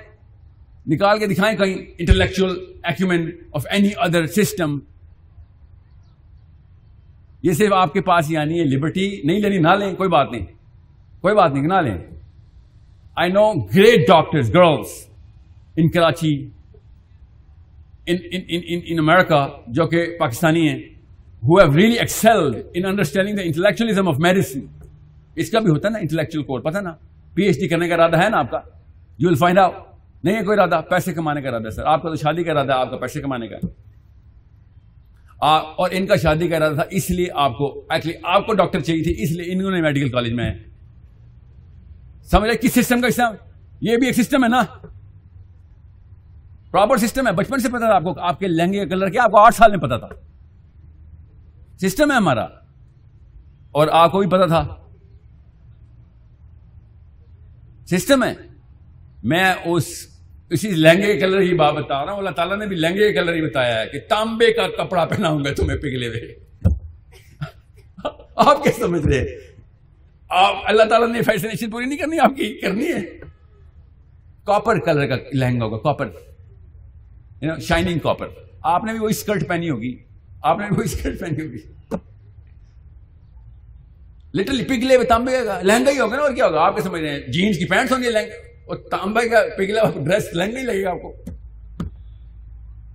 نکال 0.87 1.19
کے 1.19 1.27
دکھائیں 1.27 1.57
کہیں 1.57 1.75
intellectual 1.99 2.57
argument 2.83 3.35
of 3.53 3.67
any 3.71 3.89
other 3.97 4.27
system 4.27 4.79
یہ 7.43 7.53
صرف 7.53 7.73
آپ 7.73 7.93
کے 7.93 8.01
پاس 8.01 8.31
یعنی 8.31 8.61
ہے 8.61 8.65
لبرٹی 8.65 9.21
نہیں 9.25 9.41
لینی، 9.41 9.59
نہ 9.59 9.69
لیں، 9.69 9.95
کوئی 9.95 10.09
بات 10.09 10.33
نہیں۔ 10.33 10.47
کوئی 11.21 11.35
بات 11.35 11.53
نہیں، 11.53 11.67
نہ 11.67 11.81
لیں۔ 11.81 11.99
I 13.17 13.33
know 13.33 13.53
great 13.53 14.09
doctor 14.09 14.39
girls 14.39 15.09
in 15.77 15.91
Karachi 15.91 16.49
in 18.07 18.99
America 18.99 19.47
جو 19.69 19.87
کہ 19.87 20.19
پاکستانی 20.19 20.69
ہیں 20.69 20.79
who 21.43 21.59
have 21.59 21.77
really 21.77 21.99
excelled 21.99 22.57
in 22.75 22.87
understanding 22.87 23.37
the 23.37 23.43
intellectualism 23.43 24.09
of 24.09 24.15
medicine 24.19 24.61
اس 25.35 25.51
کا 25.51 25.59
بھی 25.59 25.71
ہوتا 25.71 25.89
ہے 25.89 25.93
نا 25.93 25.99
انٹلیکچوئل 25.99 26.45
کوڈ 26.45 26.65
پتا 26.65 26.81
نا؟ 26.81 26.93
پی 27.35 27.43
ایچ 27.43 27.57
ڈی 27.61 27.69
کرنے 27.69 27.89
کا 27.89 27.95
ارادہ 27.95 28.23
ہے 28.23 28.29
نا 28.29 28.39
آپ 28.39 28.51
کا؟ 28.51 28.59
یو 29.19 29.29
ول 29.29 29.35
فائنڈ 29.35 29.59
آؤٹ 29.59 29.92
نہیں 30.25 30.37
ہے 30.37 30.43
کوئی 30.43 30.59
ارادہ، 30.59 30.81
پیسے 30.91 31.13
کمانے 31.13 31.43
کا 31.43 31.49
ارادہ 31.49 31.71
سر۔ 31.71 31.85
آپ 31.85 32.03
کا 32.03 32.09
تو 32.09 32.15
شادی 32.15 32.45
کا 32.45 32.53
ارادہ 32.53 32.73
آپ 32.73 32.91
کا 32.91 32.97
پیسے 32.97 33.21
کمانے 33.21 33.49
کا۔ 33.49 33.57
اور 35.77 35.91
ان 35.93 36.07
کا 36.07 36.17
شادی 36.17 36.49
کا 36.49 36.57
ارادہ 36.57 36.73
تھا، 36.73 36.83
اس 36.91 37.11
لیے 37.11 37.27
آپ 37.35 37.59
کو 37.59 37.87
ایکچولی 37.91 38.15
آپ 38.23 38.47
کو 38.47 38.55
ڈاکٹر 38.55 38.81
چاہیے 38.81 39.03
تھی، 39.03 39.23
اس 39.23 39.31
لیے 39.31 39.53
انہوں 39.53 39.71
نے 39.71 39.81
میڈیکل 39.81 40.09
کالج 40.09 40.33
میں 40.33 40.55
سمجھ 42.31 42.51
رہے 42.51 42.57
کس 42.57 42.75
سسٹم 42.75 43.01
کا 43.01 43.11
سسٹم 43.11 43.35
یہ 43.81 43.97
بھی 43.97 44.07
ایک 44.07 44.17
سسٹم 44.17 44.45
ہے 44.45 44.49
نا۔ 44.49 44.63
پراپر 46.71 46.97
سسٹم 46.97 47.27
ہے، 47.27 47.33
بچپن 47.33 47.59
سے 47.59 47.69
پتا 47.69 47.79
تھا 47.79 47.95
آپ 47.95 48.03
کو، 48.03 48.21
آپ 48.21 48.39
کے 48.39 48.47
لہنگے 48.47 48.79
کا 48.79 48.85
کلر 48.85 49.09
کیا، 49.09 49.25
آپ 49.25 49.31
کو 49.31 49.39
آٹھ 49.39 49.55
سال 49.55 49.71
میں 49.71 49.79
پتا 49.79 49.99
تھا۔ 49.99 50.09
سسٹم 51.81 52.11
ہے 52.11 52.17
ہمارا۔ 52.17 52.45
اور 53.71 53.89
آپ 53.93 54.13
کو 54.13 54.19
بھی 54.19 54.29
پتا 54.29 54.47
تھا۔ 54.47 54.77
سسٹم 57.87 58.25
ہے۔ 58.25 58.35
میں 59.25 59.55
اس 59.65 60.12
اسی 60.53 60.71
لہنگے 60.71 61.15
کے 61.15 61.21
کلر 61.21 61.41
کی 61.41 61.55
بات 61.55 61.75
بتا 61.75 62.05
رہا 62.05 62.13
ہوں۔ 62.13 62.19
اللہ 62.19 62.31
تعالیٰ 62.31 62.59
نے 62.59 62.67
بھی 62.67 62.77
لہنگے 62.77 62.99
کے 62.99 63.13
کلر 63.13 63.35
ہی 63.35 63.43
بتایا 63.43 63.81
ہے 63.81 63.87
کہ 63.87 63.99
تانبے 64.09 64.53
کا 64.53 64.69
کپڑا 64.69 65.05
پہناؤں 65.05 65.45
گا 65.45 65.53
تمہیں 65.53 65.79
پگلے 65.79 66.09
ہوئے۔ 66.09 66.35
آپ 68.37 68.65
کیا 68.65 68.73
سمجھ 68.79 69.07
رہے؟ 69.07 69.27
آپ 70.29 70.55
اللہ 70.65 70.83
تعالیٰ 70.83 71.09
نے 71.09 71.23
فیشنیشن 71.23 71.71
پوری 71.71 71.85
نہیں 71.85 71.99
کرنی؟ 71.99 72.19
آپ 72.19 72.37
کی 72.37 72.61
کرنی 72.61 72.87
ہے۔ 72.87 73.01
کاپر 74.45 74.79
کلر 74.79 75.07
کا 75.07 75.17
لہنگا 75.33 75.65
ہوگا 75.65 75.79
کاپر 75.79 76.09
شائننگ 77.61 77.99
کاپر 77.99 78.29
آپ 78.63 78.85
نے 78.85 78.93
بھی 78.93 79.01
وہی 79.01 79.11
اسکرٹ 79.11 79.49
پہنی 79.49 79.71
ہوگی۔ 79.71 79.97
آپ 80.43 80.59
نے 80.59 80.67
بھی 80.69 80.77
وہی 80.77 80.85
اسکرٹ 80.85 81.21
پہنی 81.21 81.47
ہوگی۔ 81.47 81.59
لٹرلی 84.35 84.65
پگلے 84.65 84.97
ہوئے 84.97 85.07
تانبے 85.07 85.33
کا 85.45 85.63
لہنگا 85.63 85.91
ہی 85.91 85.99
ہوگا 85.99 86.17
نا، 86.17 86.23
اور 86.23 86.33
کیا 86.33 86.47
ہوگا؟ 86.47 86.61
آپ 86.61 86.77
کے 86.77 86.83
سمجھ 86.83 87.03
رہے 87.03 87.11
ہیں؟ 87.11 87.21
جینس 87.21 87.59
کی 87.59 87.65
پینٹس 87.65 87.93
ہوں 87.93 88.03
گے 88.03 88.11
لہنگے۔ 88.11 88.52
اور 88.67 88.77
تانبا 88.77 89.21
کا 89.31 89.43
پگلا 89.59 89.83
ڈریس 90.05 90.25
لنگ 90.35 90.55
نہیں 90.55 90.65
لگے 90.65 90.85
گا 90.85 90.91
آپ 90.91 91.03
کو۔ 91.03 91.13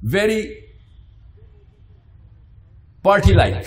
ویری 0.03 0.41
پارٹی 3.01 3.33
لائک 3.33 3.65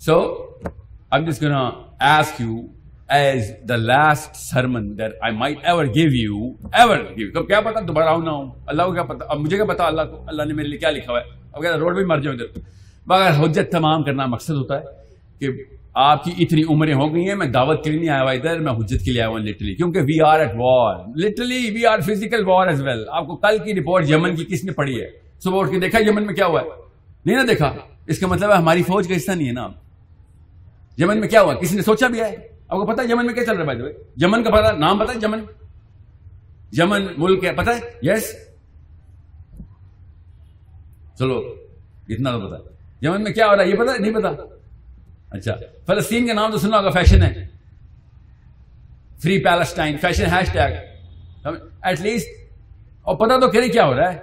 سو 0.00 0.20
اب 1.10 1.26
just 1.26 1.42
gonna 1.42 1.70
ask 2.00 2.40
you 2.40 2.56
as 3.08 3.50
the 3.68 3.76
last 3.76 4.36
sermon 4.36 4.98
that 4.98 5.12
I 5.20 5.36
might 5.36 5.58
ever 5.62 5.84
give 5.84 6.10
you 6.10 6.52
ever 6.72 6.98
give 7.16 7.30
تو 7.34 7.42
کیا 7.42 7.60
پتا 7.60 7.80
دوبارہ 7.88 8.08
آؤں 8.08 8.22
نہ 8.22 8.30
ہوں 8.30 8.50
اللہ 8.66 8.82
کو 8.82 8.92
کیا 8.92 9.02
پتا 9.02 9.24
اب 9.28 9.38
مجھے 9.38 9.56
کیا 9.56 9.64
پتا 9.64 9.86
اللہ 9.86 10.02
کو 10.02 10.24
اللہ 10.26 10.42
نے 10.42 10.54
میرے 10.54 10.68
لیے 10.68 10.78
کیا 10.78 10.90
لکھا 10.90 11.12
ہوا 11.12 11.20
ہے 11.20 11.24
اب 11.52 11.62
کہتا 11.62 11.76
روڈ 11.76 11.94
بھی 11.94 12.04
مر 12.04 12.20
جاؤں 12.20 12.36
ادھر۔ 12.36 12.60
مگر 13.06 13.30
حجت 13.30 13.72
تمام 13.72 14.02
کرنا 14.02 14.26
مقصد 14.26 14.50
ہوتا 14.50 14.80
ہے 14.80 14.84
کہ 15.38 15.50
آپ 15.94 16.22
کی 16.24 16.32
اتنی 16.42 16.62
عمریں 16.70 16.92
ہو 16.94 17.12
گئی 17.14 17.28
ہیں، 17.28 17.34
میں 17.34 17.46
دعوت 17.46 17.82
کے 17.84 17.90
لیے 17.90 17.98
نہیں 17.98 18.10
آیا 18.10 18.22
ہوا 18.22 18.30
ادھر، 18.32 18.58
میں 18.60 18.72
حجت 18.72 19.04
کے 19.04 19.10
لیے 19.10 19.20
آیا 19.20 19.28
ہوں 19.30 19.38
لٹرلی 19.38 19.74
کیونکہ 19.74 20.00
we 20.06 20.20
are 20.28 20.40
at 20.40 20.54
war 20.58 20.96
literally 21.24 21.70
we 21.74 21.84
are 21.86 22.00
physical 22.06 22.44
war 22.46 22.68
as 22.68 22.80
well 22.84 23.04
آپ 23.08 23.26
کو 23.26 23.36
کل 23.36 23.58
کی 23.64 23.74
رپورٹ 23.74 24.10
یمن 24.10 24.34
کی 24.36 24.44
کس 24.44 24.64
نے 24.64 24.72
پڑھی 24.72 25.00
ہے؟ 25.00 25.06
صبح 25.44 25.60
اٹھ 25.60 25.70
کے 25.70 25.78
دیکھا 25.80 25.98
یمن 26.06 26.26
میں 26.26 26.34
کیا 26.34 26.46
ہوا 26.46 26.60
ہے؟ 26.60 26.66
نہیں 27.26 27.36
نا 27.36 27.42
دیکھا؟ 27.48 27.72
اس 28.06 28.18
کا 28.18 28.26
مطلب 28.26 28.50
ہے 28.50 28.56
ہماری 28.56 28.82
فوج 28.82 29.08
کا 29.08 29.16
حصہ 29.16 29.32
نہیں 29.32 29.48
ہے 29.48 29.52
نا 29.52 29.68
یمن 30.98 31.20
میں 31.20 31.28
کیا 31.28 31.42
ہوا؟ 31.42 31.54
کسی 31.60 31.76
نے 31.76 31.82
سوچا 31.82 32.08
بھی 32.08 32.20
ہے؟ 32.20 32.34
آپ 32.68 32.78
کو 32.78 32.86
پتا 32.86 33.02
ہے 33.02 33.08
یمن 33.08 33.26
میں 33.26 33.34
کیا 33.34 33.44
چل 33.44 33.56
رہا 33.56 33.72
ہے 33.72 33.76
بھائی 33.76 33.92
یمن 34.22 34.42
کا 34.44 34.50
پتا 34.50 34.72
نام 34.78 34.98
پتا 34.98 35.12
ہے 35.12 35.18
یمن؟ 35.22 35.44
یمن 36.78 37.06
ملک 37.18 37.44
ہے 37.44 37.52
پتا 37.56 37.76
ہے؟ 37.76 37.80
یس 38.02 38.32
چلو، 41.18 41.38
اتنا 42.08 42.30
تو 42.30 42.48
پتا 42.48 42.56
یمن 43.06 43.22
میں 43.22 43.32
کیا 43.32 43.46
ہو 43.46 43.56
رہا 43.56 43.62
ہے؟ 43.64 43.68
یہ 43.68 43.76
پتا 43.76 43.96
نہیں 43.96 44.14
پتا 44.14 44.32
اچھا 45.34 45.54
فلسطین 45.86 46.26
کا 46.26 46.32
نام 46.32 46.50
تو 46.50 46.58
سنا 46.58 46.78
ہوگا 46.78 46.90
فیشن 46.90 47.22
ہے۔ 47.22 47.46
Free 49.22 49.38
Palestine 49.38 49.96
fashion 49.96 50.24
hashtag 50.52 50.72
at 51.82 52.00
least 52.00 52.26
اور 53.02 53.16
پتا 53.16 53.40
تو 53.40 53.48
کہ 53.48 53.68
کیا 53.68 53.86
ہو 53.86 53.94
رہا 53.94 54.12
ہے۔ 54.14 54.18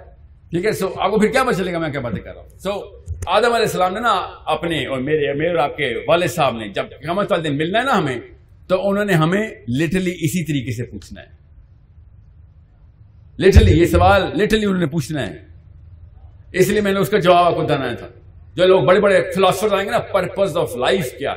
ٹھیک 0.50 0.64
ہے 0.64 0.72
سو 0.72 0.94
آپ 1.00 1.10
کو 1.10 1.18
پھر 1.18 1.28
کیا 1.28 1.44
پتا 1.44 1.52
چلے 1.52 1.72
گا؟ 1.72 1.78
میں 1.78 1.90
کیا 1.90 2.00
باتیں 2.00 2.22
کر 2.22 2.34
رہا 2.34 2.40
ہوں۔ 2.40 2.58
سو 2.58 3.02
آدم 3.26 3.44
علیہ 3.44 3.66
السلام 3.66 3.94
نے 3.94 4.00
نا 4.00 4.10
اپنے 4.46 4.86
اور 4.86 4.98
میرے 4.98 5.32
میرے 5.34 5.48
اور 5.48 5.58
آپ 5.58 5.76
کے 5.76 6.04
والد 6.08 6.28
صاحب 6.28 6.56
نے 6.56 6.68
جب 6.68 6.84
قیامت 6.88 7.32
والے 7.32 7.48
دن 7.48 7.56
ملنا 7.56 7.78
ہے 7.78 7.84
نا 7.84 7.98
ہمیں، 7.98 8.18
تو 8.66 8.90
انہوں 8.90 9.04
نے 9.04 9.12
ہمیں 9.12 9.50
لٹرلی 9.78 10.10
اسی 10.10 10.44
طریقے 10.44 10.72
سے 10.72 10.84
پوچھنا 10.84 11.20
ہے۔ 11.20 11.26
لٹرلی 13.38 13.80
یہ 13.80 13.84
سوال 13.84 14.22
لٹرلی 14.22 14.66
انہوں 14.66 14.80
نے 14.80 14.86
پوچھنا 14.86 15.26
ہے۔ 15.26 15.46
اس 16.52 16.68
لیے 16.68 16.80
میں 16.80 16.92
نے 16.92 16.98
اس 16.98 17.08
کا 17.08 17.18
جواب 17.18 17.44
آپ 17.44 17.54
کو 17.54 17.62
دینا 17.62 17.94
تھا۔ 17.94 18.08
جو 18.56 18.66
لوگ 18.66 18.82
بڑے 18.86 19.00
بڑے 19.00 19.20
فلاسفر 19.34 19.74
آئیں 19.74 19.84
گے 19.86 19.90
نا 19.90 19.98
پرپز 20.12 20.56
آف 20.56 20.76
لائف 20.76 21.12
کیا 21.18 21.34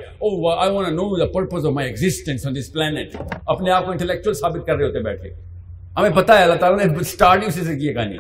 know 0.92 1.06
the 1.20 1.26
purpose 1.34 1.66
of 1.66 1.74
my 1.74 1.88
existence 1.88 2.46
on 2.48 2.56
this 2.56 2.72
planet 2.74 3.16
اپنے 3.46 3.72
آپ 3.72 3.86
کو 3.86 3.92
انٹلیکچوئل 3.92 4.34
ثابت 4.36 4.66
کر 4.68 4.76
رہے 4.76 4.86
ہوتے 4.86 5.00
بیٹھے۔ 5.04 5.30
ہمیں 5.98 6.10
پتا 6.16 6.38
ہے 6.38 6.44
اللہ 6.44 6.56
تعالیٰ 6.60 6.86
نے 6.86 6.94
اسٹارٹ 7.02 7.42
ہی 7.44 7.48
اسی 7.48 7.62
سے 7.66 7.76
کی 7.80 7.94
کہانی۔ 7.94 8.18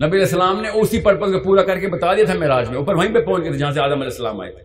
نبی 0.00 0.16
علیہ 0.16 0.20
السلام 0.20 0.60
نے 0.62 0.68
اسی 0.80 1.00
پرپز 1.00 1.32
کو 1.32 1.38
پورا 1.44 1.62
کر 1.64 1.78
کے 1.80 1.88
بتا 1.88 2.14
دیا 2.14 2.24
تھا 2.24 2.34
میراج 2.38 2.68
میں، 2.70 2.78
اوپر 2.78 2.94
وہیں 2.94 3.14
پہ 3.14 3.20
پہنچ 3.26 3.42
گئے 3.42 3.50
تھے 3.50 3.58
جہاں 3.58 3.72
سے 3.72 3.80
آدم 3.80 4.00
علیہ 4.02 4.12
السلام 4.12 4.40
آئے 4.40 4.52
تھے۔ 4.52 4.64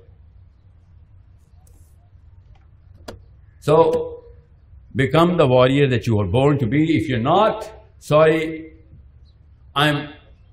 So 3.66 3.78
become 4.96 5.38
the 5.38 5.44
warrior 5.54 5.90
that 5.90 6.08
you 6.08 6.20
are 6.20 6.26
born 6.32 6.58
to 6.58 6.66
be 6.70 6.84
if 6.98 7.10
you 7.10 7.22
not 7.22 7.64
sorry 8.10 8.40
I 9.76 9.90
am 9.90 9.98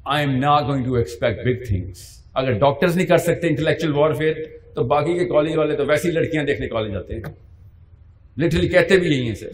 I 0.04 0.26
am 0.26 0.38
not 0.38 0.68
going 0.68 0.84
to 0.84 0.94
expect 0.94 1.44
big 1.46 1.64
things 1.66 2.17
اگر 2.38 2.52
ڈاکٹرز 2.52 2.96
نہیں 2.96 3.06
کر 3.06 3.18
سکتے 3.18 3.48
انٹلیکچوئل 3.48 3.94
وارفیئر 3.94 4.34
تو 4.74 4.84
باقی 4.84 5.18
کے 5.18 5.24
کالج 5.24 5.56
والے 5.56 5.76
تو 5.76 5.86
ویسی 5.86 6.10
لڑکیاں 6.10 6.44
دیکھنے 6.44 6.68
کالج 6.68 6.96
آتے 6.96 7.14
ہیں۔ 7.14 7.22
لٹرلی 8.38 8.68
کہتے 8.68 8.96
بھی 8.96 9.08
یہی 9.08 9.26
ہیں 9.26 9.34
سر 9.34 9.48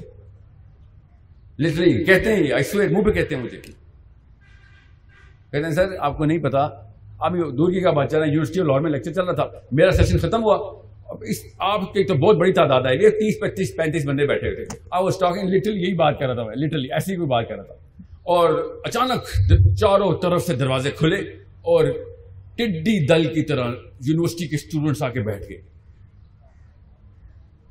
لٹرلی 1.58 2.04
کہتے 2.04 2.32
ہیں 2.32 2.52
آئی 2.52 2.88
منہ 2.88 3.02
پہ 3.02 3.10
کہتے 3.10 3.34
ہیں 3.34 3.42
مجھے۔ 3.42 3.56
کہتے 3.56 5.58
ہیں، 5.58 5.70
سر، 5.70 5.86
آپ 5.98 6.18
کو 6.18 6.24
نہیں 6.24 6.38
پتا 6.38 6.68
ابھی 7.18 7.40
دور 7.40 7.72
کی 7.72 7.80
کا 7.80 7.90
بات 7.90 8.10
چل 8.10 8.16
رہا 8.16 8.24
ہے؟ 8.24 8.28
یونیورسٹی 8.28 8.60
آف 8.60 8.66
لاہور 8.66 8.80
میں 8.80 8.90
لیکچر 8.90 9.12
چل 9.12 9.24
رہا 9.24 9.32
تھا۔ 9.32 9.50
میرا 9.72 9.90
سیشن 9.90 10.18
ختم 10.18 10.42
ہوا۔ 10.42 10.82
اس، 11.20 11.44
آپ 11.58 11.94
کی 11.94 12.04
تو 12.04 12.14
بہت 12.14 12.36
بڑی 12.36 12.52
تعداد 12.52 12.82
ہے 12.82 12.96
یہ 12.96 13.08
تیس، 13.08 13.40
پچیس، 13.40 13.76
پینتیس 13.76 14.06
بندے 14.06 14.26
بیٹھے 14.26 14.48
ہوئے 14.48 14.64
تھے۔ 14.64 14.78
آئی 14.90 15.04
واز 15.04 15.18
ٹاکنگ 15.18 15.48
لٹرلی 15.48 15.82
یہی 15.82 15.94
بات 15.94 16.18
کر 16.18 16.26
رہا 16.26 16.34
تھا 16.34 16.42
میں۔ 16.42 16.56
لٹرلی 16.56 16.92
ایسی 16.92 17.16
کوئی 17.16 17.28
بات 17.28 17.48
کر 17.48 17.54
رہا 17.54 17.62
تھا۔ 17.62 17.74
اور 18.22 18.80
اچانک 18.84 19.40
چاروں 19.76 20.12
طرف 20.22 20.42
سے 20.42 20.56
دروازے 20.56 20.90
کھلے 20.90 21.16
اور 21.62 21.84
ٹڈی 22.56 23.06
دل 23.06 23.34
کی 23.34 23.42
طرح 23.42 23.68
یونیورسٹی 24.00 24.48
کے 24.48 24.56
اسٹوڈنٹس 24.56 25.02
آ 25.02 25.08
کے 25.08 25.20
بیٹھ 25.20 25.48
گئے۔ 25.48 25.60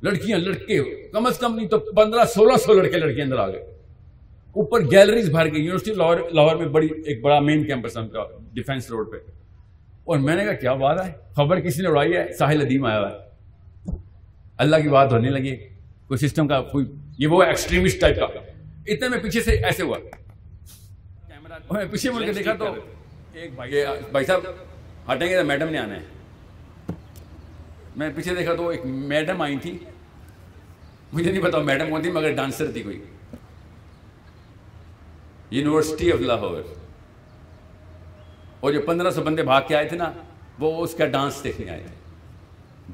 لڑکیاں 0.02 0.38
لڑکے 0.38 1.08
کم 1.12 1.26
از 1.26 1.38
کم 1.38 1.54
نہیں 1.54 1.68
تو 1.68 1.78
پندرہ 1.78 2.24
سولہ 2.24 2.56
سو 2.56 2.72
لڑکے 2.72 2.98
لڑکے 2.98 3.22
اندر 3.22 3.38
آ 3.38 3.48
گئے۔ 3.48 3.60
اوپر 4.52 4.80
گیلریز 4.80 5.30
بھر 5.30 5.44
گئی 5.46 5.60
یونیورسٹی 5.60 5.94
لاہور 5.94 6.16
لاہور 6.32 6.56
میں 6.56 6.66
بڑی 6.66 6.88
ایک 7.06 7.20
بڑا 7.20 7.40
مین 7.40 7.64
کیمپس 7.64 7.96
ان 7.96 8.08
کا 8.08 8.24
ڈیفینس 8.52 8.90
روڈ 8.90 9.12
پہ۔ 9.12 9.16
اور 10.04 10.18
میں 10.18 10.36
نے 10.36 10.44
کہا 10.44 10.52
کیا 10.52 10.72
بات 10.74 11.06
ہے؟ 11.06 11.12
خبر 11.36 11.60
کسی 11.60 11.82
نے 11.82 11.88
اڑائی 11.88 12.12
ہے؟ 12.12 12.32
ساحل 12.32 12.60
ادیم 12.60 12.84
آیا 12.84 12.98
ہوا 13.00 13.10
ہے۔ 13.10 13.16
اللہ 14.56 14.76
کی 14.76 14.88
بات 14.88 15.12
ہونے 15.12 15.30
لگی۔ 15.30 15.56
کوئی 16.06 16.28
سسٹم 16.28 16.48
کا 16.48 16.62
کوئی 16.62 16.86
یہ 17.18 17.26
وہ 17.26 17.42
ایکسٹریمسٹ 17.42 18.00
ٹائپ 18.00 18.16
کا۔ 18.16 18.26
اتنے 18.86 19.08
میں 19.08 19.18
پیچھے 19.18 19.40
سے 19.40 19.50
ایسے 19.50 19.82
ہوا۔ 19.82 19.98
میں 21.70 21.84
پیچھے 21.90 22.10
مڑ 22.10 22.24
کے 22.24 22.32
دیکھا 22.32 22.52
تو 22.54 22.74
ایک 23.32 23.54
بھائی 23.54 23.72
بھائی 24.10 24.26
صاحب 24.26 24.40
ہٹیں 25.12 25.26
گے 25.26 25.36
تو 25.36 25.44
میڈم 25.44 25.68
نے 25.68 25.78
آنا 25.78 25.94
ہے۔ 25.94 26.04
میں 27.96 28.10
پیچھے 28.16 28.34
دیکھا 28.34 28.54
تو 28.54 28.68
ایک 28.68 28.80
میڈم 28.84 29.42
آئی 29.42 29.56
تھی۔ 29.56 29.78
مجھے 31.12 31.32
نہیں 31.32 31.42
پتا 31.42 31.58
میڈم 31.58 31.90
کون 31.90 32.02
تھی، 32.02 32.10
مگر 32.10 32.32
ڈانسر 32.32 32.72
تھی 32.72 32.82
کوئی۔ 32.82 33.04
یونیورسٹی 35.50 36.12
آف 36.12 36.20
لاہور 36.20 36.62
اور 38.60 38.72
جو 38.72 38.80
پندرہ 38.80 39.10
سو 39.10 39.22
بندے 39.22 39.42
بھاگ 39.42 39.62
کے 39.68 39.76
آئے 39.76 39.88
تھے 39.88 39.96
نا، 39.96 40.12
وہ 40.58 40.84
اس 40.84 40.94
کا 40.94 41.06
ڈانس 41.06 41.44
دیکھنے 41.44 41.70
آئے 41.70 41.80
تھے۔ 41.80 41.94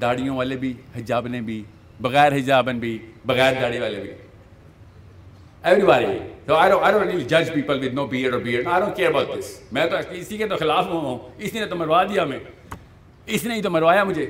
داڑیوں 0.01 0.37
والے 0.37 0.57
بھی، 0.57 0.73
حجابنے 0.97 1.41
بھی، 1.41 1.63
بغیر 2.01 2.33
حجابن 2.33 2.79
بھی، 2.79 3.11
بغیر 3.25 3.53
داڑھی 3.61 3.79
والے 3.79 4.01
بھی۔ 4.01 4.11
ایوری 5.63 5.81
باری 5.83 6.05
تو 6.45 6.55
آئی 6.55 6.71
آئی 6.73 6.91
ڈونٹ 6.91 7.05
ریلی 7.05 7.23
جج 7.25 7.53
people 7.53 7.79
with 7.79 7.93
no 7.93 8.05
beer 8.07 8.33
or 8.33 8.41
beer 8.41 8.65
I 8.65 8.81
don't 8.81 8.95
care 8.95 9.09
about 9.09 9.37
this 9.37 9.51
میں 9.71 9.85
تو 9.85 9.97
اسی 10.11 10.37
کے 10.37 10.47
تو 10.47 10.55
خلاف 10.57 10.87
ہوں 10.87 11.17
اس 11.37 11.53
نے 11.53 11.65
تو 11.65 11.75
مروا 11.75 12.03
دیا 12.03 12.25
میں 12.25 12.39
اس 13.27 13.43
نے 13.43 13.55
ہی 13.55 13.61
تو 13.61 13.69
مروایا 13.69 14.03
مجھے 14.03 14.25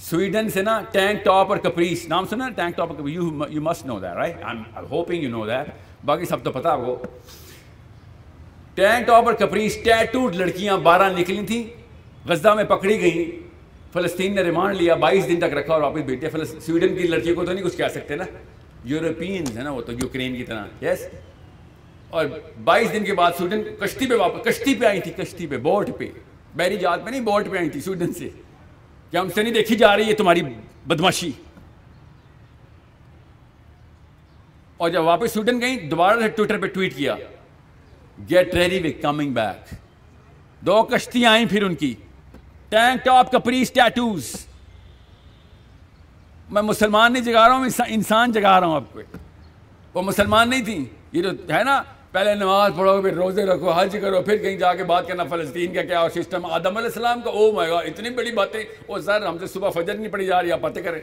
سویڈن 0.00 0.48
سے 0.48 0.62
نا 0.62 0.80
ٹینک 0.92 1.24
ٹاپ 1.24 1.50
اور 1.50 1.58
کپریس 1.58 2.06
نام 2.08 2.26
سنا 2.26 2.48
ٹینک 2.48 2.76
ٹاپ 2.76 2.92
اور 2.92 3.08
you 3.08 3.60
must 3.62 3.86
know 3.86 3.98
that 3.98 4.16
right 4.16 4.42
I 4.42 4.56
am 4.56 4.84
hoping 4.90 5.22
you 5.22 5.30
know 5.30 5.46
that 5.46 5.68
باقی 6.04 6.24
سب 6.24 6.44
تو 6.44 6.52
پتا 6.52 6.70
آپ 6.70 6.84
کو 6.86 6.96
ٹینک 8.74 9.06
ٹاپ 9.06 9.26
اور 9.26 9.34
کپریس 9.34 9.76
ٹیٹوڈ 9.84 10.36
لڑکیاں 10.36 10.76
بارہ 10.78 11.08
نکلی 11.18 11.44
تھیں 11.46 11.62
غزہ 12.28 12.54
میں 12.54 12.64
پکڑی 12.64 13.00
گئیں 13.00 13.24
فلسطین 13.92 14.34
نے 14.34 14.42
ریمانڈ 14.42 14.76
لیا 14.76 14.94
بائیس 14.94 15.28
دن 15.28 15.40
تک 15.40 15.54
رکھا 15.54 15.72
اور 15.74 15.82
واپس 15.82 16.02
بھیجتے 16.02 16.44
سویڈن 16.60 16.96
کی 16.96 17.06
لڑکیوں 17.06 17.34
کو 17.36 17.44
تو 17.44 17.52
نہیں 17.52 17.64
کچھ 17.64 17.76
کہہ 17.76 17.88
سکتے 17.94 18.16
نا 18.16 18.24
یورپینز 18.84 19.56
ہیں 19.56 19.64
نا 19.64 19.70
وہ 19.70 19.82
تو 19.82 19.92
یوکرین 19.92 20.36
کی 20.36 20.44
طرح۔ 20.44 20.64
یس 20.82 21.06
اور 22.10 22.26
بائیس 22.64 22.92
دن 22.92 23.04
کے 23.04 23.14
بعد 23.14 23.32
سویڈن 23.38 23.62
کشتی 23.80 24.06
پہ 24.06 24.14
واپس، 24.14 24.44
کشتی 24.44 24.74
پہ 24.74 24.84
آئی 24.84 25.00
تھی، 25.00 25.12
کشتی 25.12 25.46
پہ، 25.46 25.56
بوٹ 25.56 25.90
پہ۔ 25.98 26.10
بحری 26.56 26.76
جہاز 26.76 27.00
پہ 27.04 27.10
نہیں، 27.10 27.20
بوٹ 27.20 27.50
پہ 27.50 27.56
آئی 27.56 27.70
تھی 27.70 27.80
سویڈن 27.80 28.12
سے۔ 28.12 28.28
کیا 29.10 29.20
ہم 29.20 29.30
سے 29.30 29.42
نہیں 29.42 29.54
دیکھی 29.54 29.76
جا 29.76 29.96
رہی 29.96 30.04
ہے 30.04 30.14
تمہاری 30.14 30.40
بدماشی۔ 30.86 31.30
اور 34.76 34.90
جب 34.90 35.04
واپس 35.04 35.32
سویڈن 35.32 35.60
گئی 35.60 35.76
دوبارہ 35.76 36.20
سے 36.20 36.28
ٹویٹر 36.28 36.58
پہ 36.58 36.66
ٹویٹ 36.66 36.96
کیا۔ 36.96 37.16
Get 38.30 38.54
ready 38.54 38.88
with 38.88 39.02
coming 39.02 39.32
back 39.32 39.74
دو 40.60 40.82
کشتیاں 40.82 41.32
آئیں 41.32 41.46
پھر 41.50 41.62
ان 41.62 41.74
کی۔ 41.74 41.94
ٹینک 42.68 43.04
ٹاپ 43.04 43.32
کپریس 43.32 43.72
ٹیٹوز 43.72 44.46
میں 46.50 46.62
مسلمان 46.62 47.12
نہیں 47.12 47.22
جگا 47.22 47.48
رہا 47.48 47.56
ہوں، 47.56 47.68
انسان 47.88 48.32
جگا 48.32 48.60
رہا 48.60 48.66
ہوں 48.66 48.76
آپ 48.76 48.92
کو 48.92 49.00
وہ 49.94 50.02
مسلمان 50.02 50.50
نہیں 50.50 50.64
تھیں۔ 50.64 50.84
یہ 51.12 51.22
جو 51.22 51.30
ہے 51.30 51.64
نا، 51.64 51.82
پہلے 52.12 52.34
نماز 52.34 52.72
پڑھو، 52.76 53.02
پھر 53.02 53.14
روزے 53.14 53.44
رکھو، 53.44 53.70
حج 53.70 53.96
کرو، 54.02 54.22
پھر 54.22 54.36
کہیں 54.36 54.56
جا 54.56 54.74
کے 54.74 54.84
بات 54.84 55.08
کرنا، 55.08 55.24
فلسطین 55.24 55.74
کا 55.74 55.82
کیا 55.82 56.06
سسٹم 56.14 56.46
آدم 56.46 56.76
علیہ 56.76 56.86
السلام 56.86 57.20
کا 57.20 57.30
او 57.30 57.52
مائے 57.52 57.70
گا 57.70 57.78
اتنی 57.78 58.10
بڑی 58.10 58.32
باتیں۔ 58.32 58.64
وہ 58.88 58.98
سر، 58.98 59.26
ہم 59.26 59.38
سے 59.38 59.46
صبح 59.46 59.70
فجر 59.70 59.94
نہیں 59.94 60.08
پڑھی 60.08 60.26
جا 60.26 60.42
رہی، 60.42 60.52
آپ 60.52 60.60
باتیں 60.60 60.82
کریں۔ 60.82 61.00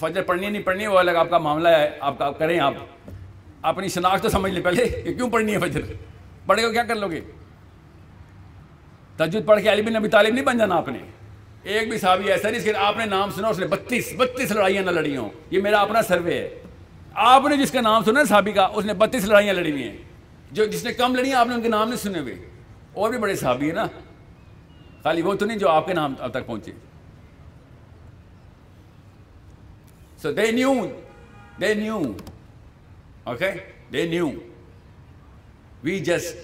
فجر 0.00 0.22
پڑھنی 0.22 0.48
نہیں 0.48 0.62
پڑھنی، 0.62 0.86
وہ 0.86 0.98
الگ 0.98 1.10
آپ 1.10 1.30
کا 1.30 1.38
معاملہ 1.38 1.68
ہے۔ 1.68 1.90
آپ 2.00 2.18
کا 2.18 2.30
کریں 2.30 2.60
آپ۔ 2.60 2.74
اپنی 3.62 3.88
شناخت 3.88 4.22
تو 4.22 4.28
سمجھ 4.28 4.52
لیں 4.52 4.62
پہلے 4.62 4.88
کہ 5.04 5.14
کیوں 5.14 5.30
پڑھنی 5.30 5.54
ہے 5.54 5.58
فجر؟ 5.58 5.80
پڑھے 6.46 6.62
گا، 6.62 6.72
کیا 6.72 6.82
کر 6.82 6.94
لو 6.94 7.08
گے؟ 7.10 7.20
تجد 9.16 9.46
پڑھ 9.46 9.62
کے 9.62 9.72
علی 9.72 9.82
بن 9.82 9.92
نبی 9.92 10.08
طالب 10.08 10.34
نہیں 10.34 10.44
بن 10.44 10.58
جانا 10.58 10.76
آپ 10.76 10.88
نے۔ 10.88 10.98
ایک 11.62 11.88
بھی 11.88 11.98
صحابی 11.98 12.30
ایسا 12.30 12.48
نہیں، 12.48 12.58
اس 12.58 12.64
کے 12.64 12.74
آپ 12.74 12.96
نے 12.96 13.04
نام 13.04 13.30
سنا، 13.30 13.48
اس 13.48 13.58
نے 13.58 13.66
بتیس 13.66 14.12
بتیس 14.16 14.50
لڑائیاں 14.50 14.82
نہ 14.82 14.90
لڑی 14.90 15.16
ہوں۔ 15.16 15.30
یہ 15.50 15.60
میرا 15.60 15.80
اپنا 15.80 16.02
سروے 16.02 16.34
ہے۔ 16.34 16.62
آپ 17.14 17.42
نے 17.48 17.56
جس 17.56 17.70
کا 17.70 17.80
نام 17.80 18.04
سنا 18.04 18.24
صحابی 18.24 18.52
کا، 18.52 18.68
اس 18.74 18.84
نے 18.84 18.94
بتیس 18.94 19.24
لڑائیاں 19.24 19.54
لڑی 19.54 19.72
ہوئی 19.72 19.82
ہیں۔ 19.82 19.96
جو 20.52 20.64
جس 20.64 20.84
نے 20.84 20.92
کم 20.92 21.14
لڑی 21.14 21.28
ہیں، 21.28 21.36
آپ 21.36 21.46
نے 21.46 21.54
ان 21.54 21.62
کے 21.62 21.68
نام 21.68 21.88
نہیں 21.88 21.98
سنے 21.98 22.18
ہوئے۔ 22.18 22.34
اور 22.92 23.10
بھی 23.10 23.18
بڑے 23.18 23.36
صحابی 23.36 23.66
ہیں 23.66 23.74
نا۔ 23.74 23.86
خالی 25.02 25.22
وہ 25.22 25.34
تو 25.34 25.46
نہیں 25.46 25.58
جو 25.58 25.68
آپ 25.68 25.86
کے 25.86 25.94
نام 25.94 26.14
اب 26.18 26.30
تک 26.30 26.46
پہنچے۔ 26.46 26.72
So 30.22 30.32
they 30.32 30.52
knew 30.52 30.74
they 31.60 31.74
knew 31.74 32.02
okay 33.24 33.50
they 33.92 34.06
knew 34.06 34.30
we 35.82 35.98
just 35.98 36.36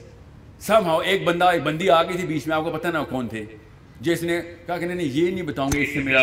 somehow 0.87 0.99
ایک 0.99 1.25
بندہ، 1.25 1.45
ایک 1.45 1.63
بندی 1.63 1.91
آ 1.91 2.03
گئی 2.03 2.17
تھی 2.17 2.27
بیچ 2.27 2.47
میں، 2.47 2.57
آپ 2.57 2.65
کو 2.65 2.71
پتہ 2.71 2.89
نا 2.89 3.05
کون 3.05 3.29
تھے۔ 3.29 3.45
جی، 4.01 4.11
جس 4.11 4.23
نے 4.23 4.41
کہا 4.67 4.79
کہ 4.79 4.87
نہیں 4.87 5.07
یہ 5.07 5.31
نہیں 5.31 5.43
بتاؤں 5.43 5.71
گے 5.73 5.83
اس 5.83 5.89
سے 5.95 6.01
میرا 6.01 6.23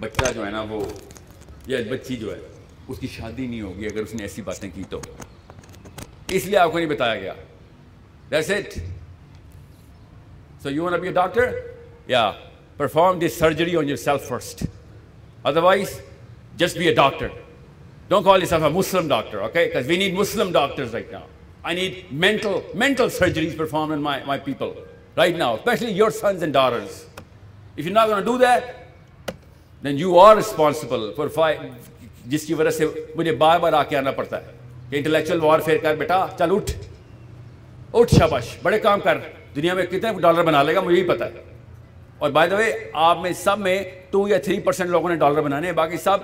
بچہ 0.00 0.32
جو 0.34 0.44
ہے 0.46 0.50
نا 0.50 0.62
وہ، 0.68 0.84
یا 1.66 1.78
بچی 1.90 2.16
جو 2.16 2.34
ہے، 2.34 2.40
اس 2.88 2.98
کی 2.98 3.06
شادی 3.06 3.46
نہیں 3.46 3.60
ہوگی 3.60 3.86
اگر 3.86 4.02
اس 4.02 4.14
نے 4.14 4.22
ایسی 4.22 4.42
باتیں 4.42 4.70
کی 4.74 4.82
تو۔ 4.88 5.00
اس 6.28 6.46
لیے 6.46 6.56
آپ 6.56 6.72
کو 6.72 6.78
نہیں 6.78 6.88
بتایا 6.88 7.20
گیا۔ 7.20 7.32
That's 8.30 8.50
it 8.50 8.78
so 10.62 10.70
you 10.70 10.88
be 11.00 11.06
a 11.06 11.12
doctor 11.12 11.50
یا 12.08 12.30
perform 12.76 13.18
this 13.18 13.38
surgery 13.38 13.76
on 13.76 13.88
yourself 13.96 14.28
first 14.28 14.62
otherwise 15.62 16.00
just 16.56 16.78
be 16.78 16.86
a 16.88 16.94
doctor 16.94 17.28
don't 18.08 18.24
call 18.24 18.42
your 18.42 18.62
a 18.62 18.68
Muslim 18.68 19.08
doctor 19.08 19.38
okay 19.38 19.70
we 19.86 19.96
need 19.96 20.14
Muslim 20.14 20.52
doctors 20.52 20.94
right 20.94 21.12
now 21.12 21.26
I 21.62 21.76
need 21.76 22.12
mental 22.12 22.58
mental 22.74 23.10
surgeries 23.10 23.56
perform 23.56 23.92
in 23.92 24.00
my 24.02 24.22
my 24.26 24.40
people 24.44 24.70
right 25.16 25.36
now 25.36 25.54
especially 25.54 25.92
your 25.92 26.10
sons 26.10 26.42
and 26.42 26.54
daughters 26.54 27.02
if 27.78 27.86
you 27.86 27.92
not 27.92 28.24
do 28.24 28.36
that 28.38 28.70
then 29.84 29.98
you 29.98 30.18
are 30.20 30.36
responsible 30.36 31.10
for 31.16 31.28
five 31.34 31.68
جس 32.26 32.46
کی 32.46 32.54
وجہ 32.54 32.70
سے 32.70 32.86
مجھے 33.16 33.32
بار 33.36 33.58
بار 33.58 33.72
آ 33.72 33.82
کے 33.82 33.96
آنا 33.96 34.10
پڑتا 34.10 34.36
ہے 34.36 34.52
کہ 34.90 34.96
انٹلیکچوئل 34.96 35.40
وار 35.40 35.60
فیئر 35.60 35.78
کر 35.78 35.94
بیٹا 35.94 36.26
چل 36.38 36.50
اٹھ 36.50 36.72
اٹھ 37.92 38.14
شاباش 38.14 38.56
بڑے 38.62 38.78
کام 38.78 39.00
کر 39.00 39.18
دنیا 39.56 39.74
میں 39.74 39.84
کتنے 39.86 40.12
ڈالر 40.20 40.42
بنا 40.42 40.62
لے 40.62 40.74
گا 40.74 40.80
مجھے 40.80 41.00
ہی 41.00 41.06
پتا 41.08 41.26
ہے 41.26 41.42
اور 42.18 42.30
بائی 42.30 42.50
دا 42.50 42.56
وے 42.56 42.72
آپ 43.02 43.18
میں 43.18 43.32
سب 43.32 43.58
میں 43.58 43.82
ٹو 44.10 44.26
یا 44.28 44.38
تھری 44.38 44.58
پرسینٹ 44.60 44.90
لوگوں 44.90 45.10
نے 45.10 45.16
ڈالر 45.16 45.40
بنانے 45.40 45.66
ہیں 45.66 45.74
باقی 45.74 45.96
سب 45.96 46.18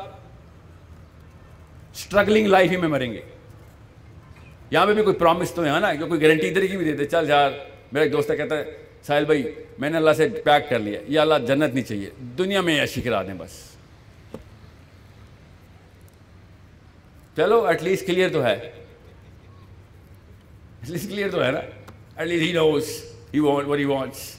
اسٹرگلنگ 1.94 2.46
لائف 2.46 2.70
ہی 2.70 2.76
میں 2.76 2.88
مریں 2.88 3.12
گے 3.12 3.20
یہاں 4.70 4.86
پہ 4.86 4.92
بھی 4.92 5.02
کوئی 5.02 5.16
پرومس 5.16 5.52
تو 5.52 5.64
ہے 5.64 5.78
نا 5.80 5.94
کہ 5.94 6.06
کوئی 6.06 6.22
گارنٹی 6.22 6.48
ادھر 6.48 6.66
کی 6.66 6.76
بھی 6.76 6.84
دیتے 6.84 7.04
چل 7.04 7.28
یار 7.28 7.50
میرا 7.92 8.04
ایک 8.04 8.12
دوست 8.12 8.28
کہتا 8.28 8.58
ہے 8.58 8.76
ساحل 9.02 9.24
بھائی، 9.24 9.42
میں 9.78 9.90
نے 9.90 9.96
اللہ 9.96 10.12
سے 10.12 10.28
پیک 10.28 10.70
کر 10.70 10.78
لیا 10.78 11.00
یہ 11.08 11.20
اللہ 11.20 11.34
جنت 11.46 11.74
نہیں 11.74 11.84
چاہیے، 11.84 12.10
دنیا 12.38 12.60
میں 12.60 12.80
ایشی 12.80 13.00
کرا 13.00 13.22
دیں 13.22 13.34
بس۔ 13.38 13.76
چلو 17.36 17.64
ایٹ 17.64 17.82
لیسٹ 17.82 18.06
کلیئر 18.06 18.28
تو 18.28 18.44
ہے۔ 18.44 18.52
ایٹ 18.52 20.90
لیسٹ 20.90 21.10
کلیئر 21.10 21.30
تو 21.30 21.44
ہے 21.44 21.50
نا۔ 21.50 21.60
At 22.16 22.28
least 22.28 22.46
he 22.46 22.52
knows 22.52 23.04
he 23.34 23.38
want 23.38 23.68
what 23.68 23.78
he 23.78 23.84
wants 23.84 24.36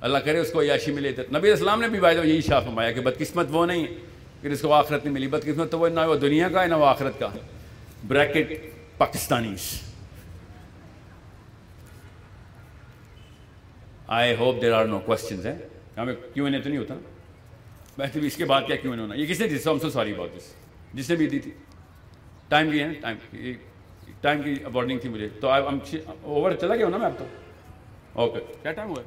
اللہ 0.00 0.18
کرے، 0.18 0.38
اس 0.38 0.52
کو 0.52 0.62
یاشی 0.62 0.92
ملے 0.92 1.12
نبی 1.32 1.50
اسلام 1.50 1.80
نے 1.80 1.88
بھی 1.88 2.00
بھائی 2.00 2.16
یہی 2.16 2.40
شاہ 2.40 2.60
فرمایا 2.60 2.92
کہ 2.92 3.00
بدقسمت 3.00 3.46
وہ 3.50 3.66
نہیں 3.66 3.86
کہ 4.42 4.48
اس 4.48 4.60
کو 4.60 4.72
آخرت 4.72 5.04
نہیں 5.04 5.14
ملی۔ 5.14 5.26
بدقسمت 5.26 5.70
تو 5.70 5.78
وہ 5.78 5.88
نہ 5.88 6.00
وہ 6.00 6.16
دنیا 6.16 6.48
کا 6.48 6.62
ہے 6.62 6.66
نہ 6.66 6.74
وہ 6.74 6.86
آخرت 6.86 7.18
کا۔ 7.18 7.28
Bracket 8.08 8.52
Pakistanis 8.98 9.80
I 14.06 14.36
hope 14.36 14.62
there 14.62 14.72
are 14.72 14.84
no 14.84 14.98
questions 14.98 15.46
ہیں 15.46 15.58
ہمیں 15.96 16.14
کیوں 16.34 16.50
تو 16.62 16.68
نہیں 16.68 16.78
ہوتا۔ 16.78 16.94
ویسے 17.98 18.18
بھی 18.18 18.26
اس 18.26 18.36
کے 18.36 18.44
بعد 18.44 18.62
کیا 18.66 18.76
کیوں 18.76 18.96
نہیں 18.96 19.02
ہونا 19.02 19.14
یہ 19.14 19.26
کس 19.26 19.40
نے 19.40 19.48
دی 19.48 19.58
سو 19.58 19.78
سو 19.78 19.90
سوری 19.90 20.14
بہت 20.14 20.36
دس 20.36 20.54
جس 20.94 21.10
نے 21.10 21.16
بھی 21.16 21.26
دی 21.26 21.38
تھی۔ 21.38 21.50
ٹائم 22.48 22.70
کی 22.70 22.82
ہے 22.82 22.86
نا؟ 22.86 22.92
ٹائم 23.00 23.16
ٹائم 24.20 24.42
کی 24.42 24.54
وارننگ 24.72 24.98
تھی 24.98 25.08
مجھے۔ 25.08 25.28
تو 25.28 25.50
اوور 25.50 26.52
چلا 26.52 26.76
گیا 26.76 26.84
ہوں 26.84 26.90
نا 26.90 26.96
میں 26.96 27.06
اب 27.06 27.12
تو۔ 27.18 27.24
اوکے 28.12 28.52
کیا 28.62 28.72
ٹائم 28.72 28.88
ہوا 28.88 29.02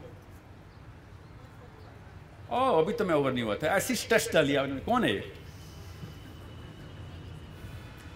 او 2.47 2.75
oh, 2.75 2.81
ابھی 2.81 2.93
تو 2.93 3.05
میں 3.05 3.15
اوور 3.15 3.31
نہیں 3.31 3.45
ہوا 3.45 3.55
تھا۔ 3.55 3.73
ایسی 3.73 3.93
اسٹریس 3.93 4.29
ڈال 4.33 4.45
لیا۔ 4.45 4.65
کون 4.85 5.03
ہے 5.03 5.09
یہ؟ 5.11 5.19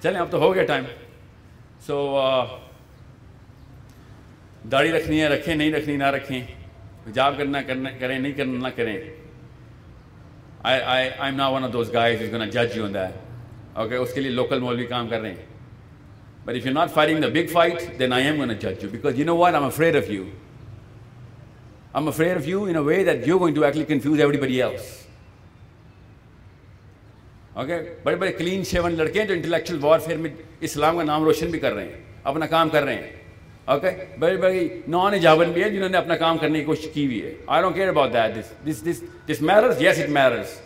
چلیں، 0.03 0.21
اب 0.21 0.31
تو 0.31 0.39
ہو 0.39 0.55
گیا 0.55 0.63
ٹائم 0.65 0.83
سو 1.79 2.19
uh, 2.19 2.59
داڑھی 4.71 4.91
رکھنی 4.91 5.21
ہے، 5.21 5.27
رکھیں، 5.27 5.55
نہیں 5.55 5.71
رکھنی، 5.73 5.97
نہ 5.97 6.03
رکھیں۔ 6.03 6.60
حجاب 7.07 7.37
کرنا 7.37 7.61
کریں، 7.99 8.19
نہیں 8.19 8.31
کرنا، 8.31 8.67
نہ 8.67 8.73
کریں۔ 8.75 8.97
I 10.63 10.81
I 10.81 11.09
am 11.19 11.35
not 11.35 11.47
one 11.47 11.63
of 11.63 11.73
those 11.73 11.93
guys 11.93 12.21
is 12.21 12.31
gonna 12.31 12.45
جج 12.45 12.77
یو 12.77 12.87
دیٹ 12.87 13.77
اوکے 13.77 13.95
اس 13.95 14.13
کے 14.13 14.21
لیے 14.21 14.31
لوکل 14.31 14.59
مولوی 14.59 14.85
کام 14.85 15.07
کر 15.09 15.21
رہے 15.21 15.29
ہیں۔ 15.29 15.45
But 16.45 16.55
if 16.55 16.65
you 16.65 16.73
not 16.73 16.91
firing 16.93 17.21
the 17.21 17.27
big 17.27 17.47
fight 17.51 17.99
then 17.99 18.13
I 18.13 18.25
am 18.25 18.39
gonna 18.39 18.53
جج 18.53 18.83
you 18.83 18.89
because 18.91 19.19
you 19.19 19.25
know 19.25 19.35
what 19.37 19.53
I'm 19.53 19.63
afraid 19.63 19.95
of 19.95 20.09
you 20.09 20.23
I 20.23 20.31
am 21.93 22.07
afraid 22.07 22.37
of 22.37 22.47
you 22.47 22.63
in 22.63 22.75
a 22.75 22.81
way 22.81 23.03
that 23.03 23.27
you 23.27 23.39
going 23.39 23.55
to 23.55 23.63
actually 23.63 23.85
confuse 23.85 24.19
everybody 24.37 24.61
else 24.63 24.89
okay 27.53 27.79
بڑے 28.03 28.15
بڑے 28.15 28.31
clean 28.31 28.63
shaven 28.63 28.93
لڑکے 28.97 29.19
ہیں 29.19 29.27
جو 29.27 29.33
intellectual 29.33 29.79
warfare 29.83 30.17
میں 30.17 30.29
اسلام 30.67 30.97
کا 30.97 31.03
نام 31.03 31.23
روشن 31.23 31.49
بھی 31.51 31.59
کر 31.59 31.73
رہے 31.73 31.85
ہیں، 31.85 32.01
اپنا 32.23 32.45
کام 32.45 32.69
کر 32.69 32.83
رہے 32.83 32.95
ہیں۔ 32.95 33.09
اوکے 33.65 33.89
بڑی 34.19 34.37
بڑی 34.37 34.67
نان 34.87 35.13
ایجابن 35.13 35.51
بھی 35.51 35.63
ہے 35.63 35.69
جنہوں 35.69 35.89
نے 35.89 35.97
اپنا 35.97 36.15
کام 36.17 36.37
کرنے 36.37 36.59
کی 36.59 36.65
کوشش 36.65 36.87
کی 36.93 37.05
ہوئی 37.05 37.21
ہے. 37.25 37.33
I 37.47 37.61
don't 37.61 37.75
care 37.75 37.87
about 37.87 38.13
that 38.13 38.35
this 38.35 38.51
this 38.67 38.85
this 38.85 39.03
this 39.29 39.41
mirrors 39.41 39.81
yes 39.81 39.99
it 39.99 40.09
mirrors 40.09 40.59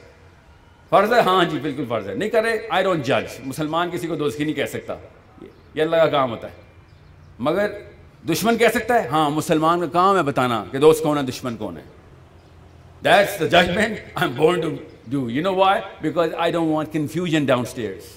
فرض 0.91 1.13
ہے؟ 1.13 1.19
ہاں 1.25 1.43
جی 1.51 1.59
بالکل 1.59 1.85
فرض 1.89 2.09
ہے. 2.09 2.13
نہیں 2.13 2.29
کرے؟ 2.29 2.57
آئی 2.69 2.83
ڈونٹ 2.83 3.05
جج 3.05 3.39
مسلمان 3.43 3.91
کسی 3.91 4.07
کو 4.07 4.15
دوست 4.15 4.37
کی 4.37 4.43
نہیں 4.43 4.55
کہہ 4.55 4.65
سکتا. 4.71 4.95
یہ 5.75 5.81
اللہ 5.81 5.95
کا 5.95 6.07
کام 6.09 6.31
ہوتا 6.31 6.47
ہے. 6.47 6.63
مگر 7.39 7.71
دشمن 8.29 8.57
کہہ 8.57 8.73
سکتا 8.73 9.01
ہے؟ 9.03 9.07
ہاں 9.07 9.29
مسلمان 9.29 9.79
کا 9.79 9.87
کام 9.93 10.17
ہے 10.17 10.23
بتانا 10.23 10.63
کہ 10.71 10.77
دوست 10.79 11.03
کون 11.03 11.17
ہے، 11.17 11.23
دشمن 11.23 11.57
کون 11.57 11.77
ہے. 11.77 11.83
That's 13.03 13.39
the 13.39 13.45
judgement 13.45 13.99
I 14.15 14.27
am 14.27 14.35
born 14.35 14.61
to 14.61 14.69
do 15.07 15.29
you 15.29 15.41
know 15.43 15.53
why 15.55 15.81
because 16.01 16.33
I 16.33 16.51
don't 16.51 16.71
want 16.71 16.93
confusion 16.93 17.45
downstairs 17.67 18.13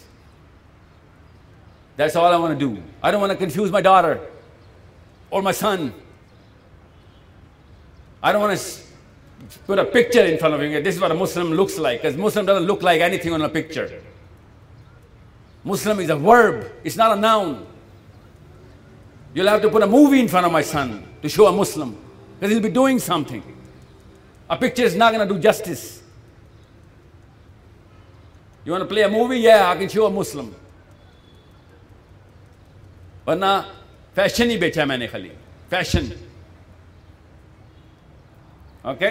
that's 1.98 2.16
all 2.16 2.32
I 2.32 2.42
want 2.42 2.60
do 2.60 2.68
I 3.00 3.12
don't 3.12 3.22
want 3.22 3.38
confuse 3.40 3.70
my 3.70 3.84
daughter 5.30 5.34
or 5.34 5.42
my 5.42 5.54
son 5.54 5.88
I 8.20 8.32
don't 8.32 8.42
want 8.42 8.86
put 9.66 9.78
a 9.78 9.84
picture 9.84 10.24
in 10.26 10.36
front 10.38 10.54
of 10.54 10.60
him. 10.60 10.82
This 10.82 10.96
is 10.96 11.00
what 11.00 11.12
a 11.12 11.14
Muslim 11.14 11.52
looks 11.52 11.78
like. 11.78 12.02
Because 12.02 12.16
Muslim 12.16 12.46
doesn't 12.46 12.66
look 12.66 12.82
like 12.82 13.00
anything 13.00 13.32
on 13.32 13.42
a 13.42 13.48
picture. 13.48 14.02
Muslim 15.64 16.00
is 16.00 16.10
a 16.10 16.16
verb. 16.16 16.70
It's 16.84 16.96
not 16.96 17.16
a 17.16 17.20
noun. 17.20 17.66
You'll 19.34 19.46
have 19.46 19.62
to 19.62 19.70
put 19.70 19.82
a 19.82 19.86
movie 19.86 20.20
in 20.20 20.28
front 20.28 20.46
of 20.46 20.52
my 20.52 20.62
son 20.62 21.04
to 21.22 21.28
show 21.28 21.46
a 21.46 21.52
Muslim. 21.52 21.96
Because 22.34 22.52
he'll 22.52 22.62
be 22.62 22.70
doing 22.70 22.98
something. 22.98 23.42
A 24.50 24.56
picture 24.56 24.82
is 24.82 24.96
not 24.96 25.12
going 25.12 25.26
to 25.26 25.34
do 25.34 25.40
justice. 25.40 26.02
You 28.64 28.72
want 28.72 28.82
to 28.82 28.88
play 28.88 29.02
a 29.02 29.08
movie? 29.08 29.38
Yeah, 29.38 29.70
I 29.70 29.76
can 29.76 29.88
show 29.88 30.06
a 30.06 30.10
Muslim. 30.10 30.54
ورنہ 33.26 33.46
fashion 34.18 34.50
ہی 34.50 34.56
بیچا 34.56 34.84
میں 34.84 34.96
نے 34.96 35.06
خالی۔ 35.06 35.28
Fashion 35.70 36.06
okay 38.82 39.06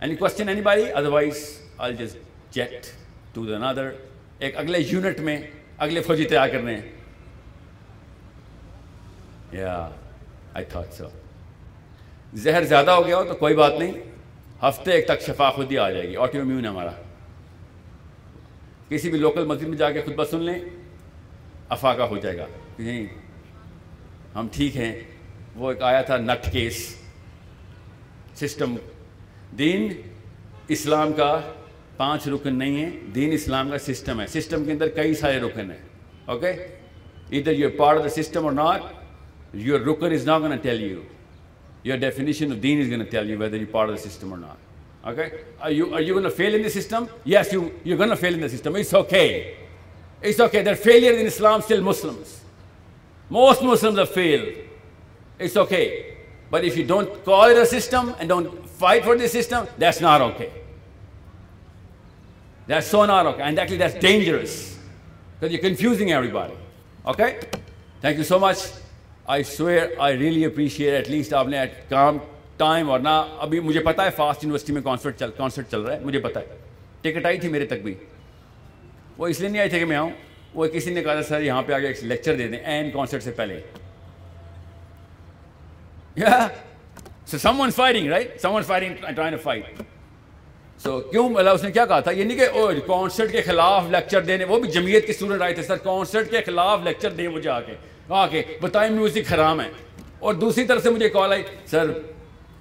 any 0.00 0.14
question 0.14 0.48
any 0.48 0.60
bye 0.60 0.92
otherwise 0.92 1.60
I 1.78 1.94
just 1.94 2.16
get 2.54 2.86
to 3.32 3.46
the 3.46 3.72
other 3.72 3.90
ایک 4.38 4.56
اگلے 4.56 4.78
unit 4.78 5.20
میں 5.20 5.42
اگلے 5.78 6.02
فوجی 6.02 6.24
تیار 6.24 6.48
کرنے۔ 6.48 6.74
ہیں 6.74 6.82
یا 9.52 9.90
آئی 10.54 10.64
تھاٹ 10.64 10.92
سو 10.92 11.04
زہر 12.34 12.64
زیادہ 12.64 12.90
ہو 12.90 13.06
گیا 13.06 13.16
ہو 13.16 13.24
تو 13.24 13.34
کوئی 13.34 13.54
بات 13.54 13.72
نہیں۔ 13.78 13.92
ہفتے 14.62 14.92
ایک 14.92 15.06
تک 15.06 15.20
شفا 15.20 15.50
خود 15.50 15.72
ہی 15.72 15.78
آ 15.78 15.90
جائے 15.90 16.08
گی۔ 16.08 16.16
آٹو 16.16 16.40
امیون 16.40 16.66
ہمارا۔ 16.66 16.90
کسی 18.88 19.10
بھی 19.10 19.18
لوکل 19.18 19.44
مسجد 19.44 19.66
میں 19.66 19.78
جا 19.78 19.90
کے 19.90 20.02
خطبہ 20.02 20.24
سن 20.24 20.40
لیں۔ 20.40 20.58
افاقہ 21.68 22.02
ہو 22.02 22.16
جائے 22.16 22.38
گا۔ 22.38 22.46
یعنی 22.78 23.06
ہم 24.34 24.48
ٹھیک 24.52 24.76
ہیں۔ 24.76 25.00
وہ 25.56 25.70
ایک 25.70 25.82
آیا 25.82 26.02
تھا 26.02 26.16
نٹ 26.16 26.52
کیس۔ 26.52 26.96
سسٹم۔ 28.34 28.76
دین 29.58 29.92
اسلام 30.68 31.12
کا 31.12 31.40
پانچ 31.96 32.28
رکن 32.28 32.58
نہیں 32.58 32.84
ہے 32.84 32.90
دین 33.14 33.32
اسلام 33.32 33.70
کا 33.70 33.78
سسٹم 33.78 34.20
ہے۔ 34.20 34.26
سسٹم 34.26 34.64
کے 34.64 34.72
اندر 34.72 34.88
کئی 34.88 35.14
سارے 35.14 35.38
رکن 35.38 35.70
ہیں۔ 35.70 35.78
Okay? 36.24 36.50
Either 37.30 37.52
you 37.52 37.68
part 37.76 37.98
of 37.98 38.04
the 38.04 38.22
system 38.22 38.44
or 38.44 38.52
not 38.52 38.82
your 39.52 39.80
رکن 39.80 40.12
is 40.12 40.26
not 40.26 40.42
gonna 40.42 40.56
tell 40.56 40.82
you 40.82 41.00
your 41.84 41.96
definition 41.96 42.52
of 42.52 42.62
then 42.62 42.80
is 42.80 42.90
gonna 42.90 43.04
tell 43.04 43.30
you 43.30 43.38
whether 43.38 43.60
you 43.60 43.66
part 43.70 43.90
of 43.90 44.04
the 44.04 44.10
system 44.10 44.30
or 44.30 44.38
not 44.38 44.70
okay 45.06 45.22
are 45.66 45.72
you 45.72 45.86
are 45.92 46.02
you 46.02 46.14
going 46.14 46.26
to 46.26 46.34
fail 46.38 46.54
in 46.54 46.62
the 46.66 46.72
system? 46.76 47.04
Yes 47.32 47.52
you 47.52 47.62
you're 47.84 48.00
going 48.00 48.12
to 48.14 48.20
fail 48.24 48.34
in 48.34 48.40
the 48.40 48.48
system. 48.48 48.76
It's 48.76 48.94
okay. 48.94 49.28
It's 50.22 50.40
okay. 50.40 50.62
There 50.62 50.74
are 50.74 50.82
failures 50.88 51.18
in 51.20 52.39
most 53.30 53.62
muslims 53.62 53.98
have 53.98 54.10
failed 54.10 54.48
it's 55.38 55.56
okay 55.56 56.16
but 56.50 56.64
if 56.64 56.76
you 56.76 56.84
don't 56.84 57.24
call 57.24 57.44
it 57.44 57.56
a 57.56 57.66
system 57.66 58.14
and 58.18 58.28
don't 58.28 58.68
fight 58.82 59.04
for 59.04 59.16
the 59.16 59.28
system 59.28 59.66
that's 59.78 60.00
not 60.00 60.20
okay 60.20 60.50
that's 62.66 62.86
so 62.86 63.04
not 63.06 63.26
okay 63.26 63.42
and 63.42 63.58
actually 63.58 63.76
that's 63.78 63.94
dangerous 63.94 64.76
because 65.34 65.52
you're 65.52 65.62
confusing 65.62 66.12
everybody 66.12 66.54
okay 67.06 67.40
thank 68.02 68.18
you 68.18 68.24
so 68.24 68.38
much 68.38 68.58
I 69.26 69.42
swear 69.42 70.00
I 70.00 70.12
really 70.12 70.44
appreciate 70.44 70.94
at 70.94 71.08
least 71.08 71.32
آپ 71.32 71.48
نے 71.48 71.64
کام 71.88 72.18
time 72.56 72.90
اور 72.90 73.00
نہ 73.00 73.08
ابھی 73.40 73.60
مجھے 73.60 73.80
پتا 73.80 74.04
ہے 74.04 74.10
FAST 74.16 74.42
university 74.44 74.72
میں 74.72 74.82
concert 74.82 75.18
چل 75.18 75.30
کانسرٹ 75.36 75.70
چل 75.70 75.80
رہا 75.80 75.94
ہے 75.94 76.00
مجھے 76.04 76.20
پتا 76.20 76.40
ہے 76.40 76.56
ٹکٹ 77.02 77.26
آئی 77.26 77.38
تھی 77.40 77.48
میرے 77.48 77.66
تک 77.66 77.82
بھی 77.82 77.94
وہ 79.18 79.28
اس 79.28 79.40
لیے 79.40 79.48
نہیں 79.48 79.60
آئی 79.60 79.70
تھے 79.70 79.78
کہ 79.78 79.84
میں 79.84 79.96
آؤں 79.96 80.10
وہ 80.54 80.66
کسی 80.66 80.94
نے 80.94 81.02
کہا 81.02 81.14
تھا، 81.14 81.22
سر، 81.22 81.40
یہاں 81.42 81.62
پہ 81.62 81.72
آگے 81.72 81.86
ایک 81.86 82.02
لیکچر 82.04 82.36
دے 82.36 82.48
دیں 82.48 82.58
این 82.58 82.90
کانسرٹ 82.90 83.22
سے 83.22 83.30
پہلے. 83.36 83.60
Someone 87.60 87.70
firing 87.70 88.08
right 88.10 88.40
someone 88.52 88.62
firing 88.62 89.36
fight 89.42 89.82
so 90.82 91.00
کیوں 91.00 91.28
مطلب 91.28 91.54
اس 91.54 91.64
نے 91.64 91.70
کیا 91.72 91.84
کہا 91.86 92.00
تھا؟ 92.00 92.10
یہ 92.10 92.24
نہیں 92.24 92.38
کہ 92.38 92.80
کانسرٹ 92.86 93.32
کے 93.32 93.42
خلاف 93.42 93.90
لیکچر 93.90 94.20
دینے، 94.22 94.44
وہ 94.44 94.58
بھی 94.60 94.70
جمعیت 94.70 95.06
کے 95.06 95.12
اسٹوڈنٹ 95.12 95.42
آئے 95.42 95.54
تھے 95.54 95.62
سر 95.62 95.76
کانسرٹ 95.76 96.30
کے 96.30 96.40
خلاف 96.46 96.80
لیکچر 96.84 97.10
دیں 97.10 97.28
مجھے 97.28 97.50
آ 97.50 97.60
کے 97.60 97.74
آ 98.08 98.26
کے 98.26 98.42
بتائیں 98.60 98.90
میوزک 98.90 99.32
حرام 99.32 99.60
ہے. 99.60 99.68
اور 100.18 100.34
دوسری 100.34 100.64
طرف 100.66 100.82
سے 100.82 100.90
مجھے 100.90 101.08
کال 101.08 101.32
آئی، 101.32 101.42
سر 101.66 101.90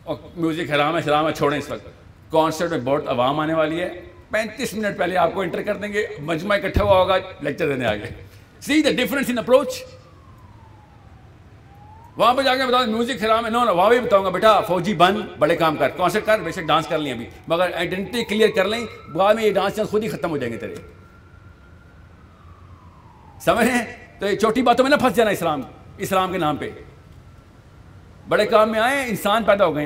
میوزک 0.07 0.71
حرام 0.71 0.95
ہے، 0.97 1.01
شرام 1.01 1.27
ہے، 1.27 1.33
چھوڑیں 1.33 1.57
اس 1.59 1.69
وقت. 1.69 1.87
کانسرٹ 2.31 2.71
میں 2.71 2.79
بہت 2.83 3.07
عوام 3.07 3.39
آنے 3.39 3.53
والی 3.53 3.81
ہے 3.81 3.89
پینتیس 4.31 4.73
منٹ 4.73 4.97
پہلے 4.97 5.17
آپ 5.17 5.33
کو 5.33 5.41
انٹر 5.41 5.61
کر 5.61 5.77
دیں 5.77 5.93
گے، 5.93 6.07
مجمع 6.19 6.55
اکٹھا 6.55 6.83
ہوا 6.83 6.97
ہوگا، 6.97 7.17
لیکچر 7.41 7.67
دینے 7.67 7.85
آگے۔ 7.85 8.23
سی 8.61 8.81
دا 8.81 8.91
ڈفرنس 8.91 9.29
ان 9.29 9.37
اپروچ 9.37 9.83
وہاں 12.17 12.33
پہ 12.33 12.41
جا 12.41 12.55
کے 12.55 12.65
بتاؤ 12.65 12.85
میوزک 12.85 13.23
حرام 13.23 13.45
ہے۔ 13.45 13.49
نو 13.49 13.63
نو، 13.63 13.75
وہاں 13.75 13.89
بھی 13.89 13.99
بتاؤں 13.99 14.25
گا، 14.25 14.29
بیٹا، 14.29 14.59
فوجی 14.59 14.93
بند 14.93 15.17
بڑے 15.39 15.55
کام 15.55 15.75
کر۔ 15.75 15.89
کانسرٹ 15.89 16.25
کر، 16.25 16.39
بے 16.39 16.51
شک 16.51 16.59
ڈانس 16.59 16.87
کر 16.87 16.97
لیں 16.97 17.11
ابھی۔ 17.11 17.29
مگر 17.47 17.73
آئیڈینٹی 17.73 18.23
کلیئر 18.23 18.49
کر 18.55 18.65
لیں، 18.65 19.09
بعد 19.13 19.35
میں 19.35 19.43
یہ 19.43 19.53
ڈانس 19.53 19.75
چانس 19.75 19.89
خود 19.89 20.03
ہی 20.03 20.09
ختم 20.09 20.29
ہو 20.29 20.37
جائیں 20.37 20.53
گے 20.53 20.57
تیرے۔ 20.57 20.75
سمجھ 23.41 23.67
ہیں؟ 23.67 23.85
تو 24.19 24.29
یہ 24.29 24.35
چھوٹی 24.35 24.61
باتوں 24.61 24.85
میں 24.85 24.91
نہ 24.91 24.95
پھنس 24.95 25.15
جانا 25.15 25.29
اسلام 25.29 25.61
اسلام 25.97 26.31
کے 26.31 26.37
نام 26.37 26.57
پہ۔ 26.57 26.69
بڑے 28.29 28.45
کام 28.45 28.71
میں 28.71 28.79
آئے، 28.79 29.05
انسان 29.09 29.43
پیدا 29.43 29.65
ہو 29.65 29.71
گئے۔ 29.71 29.77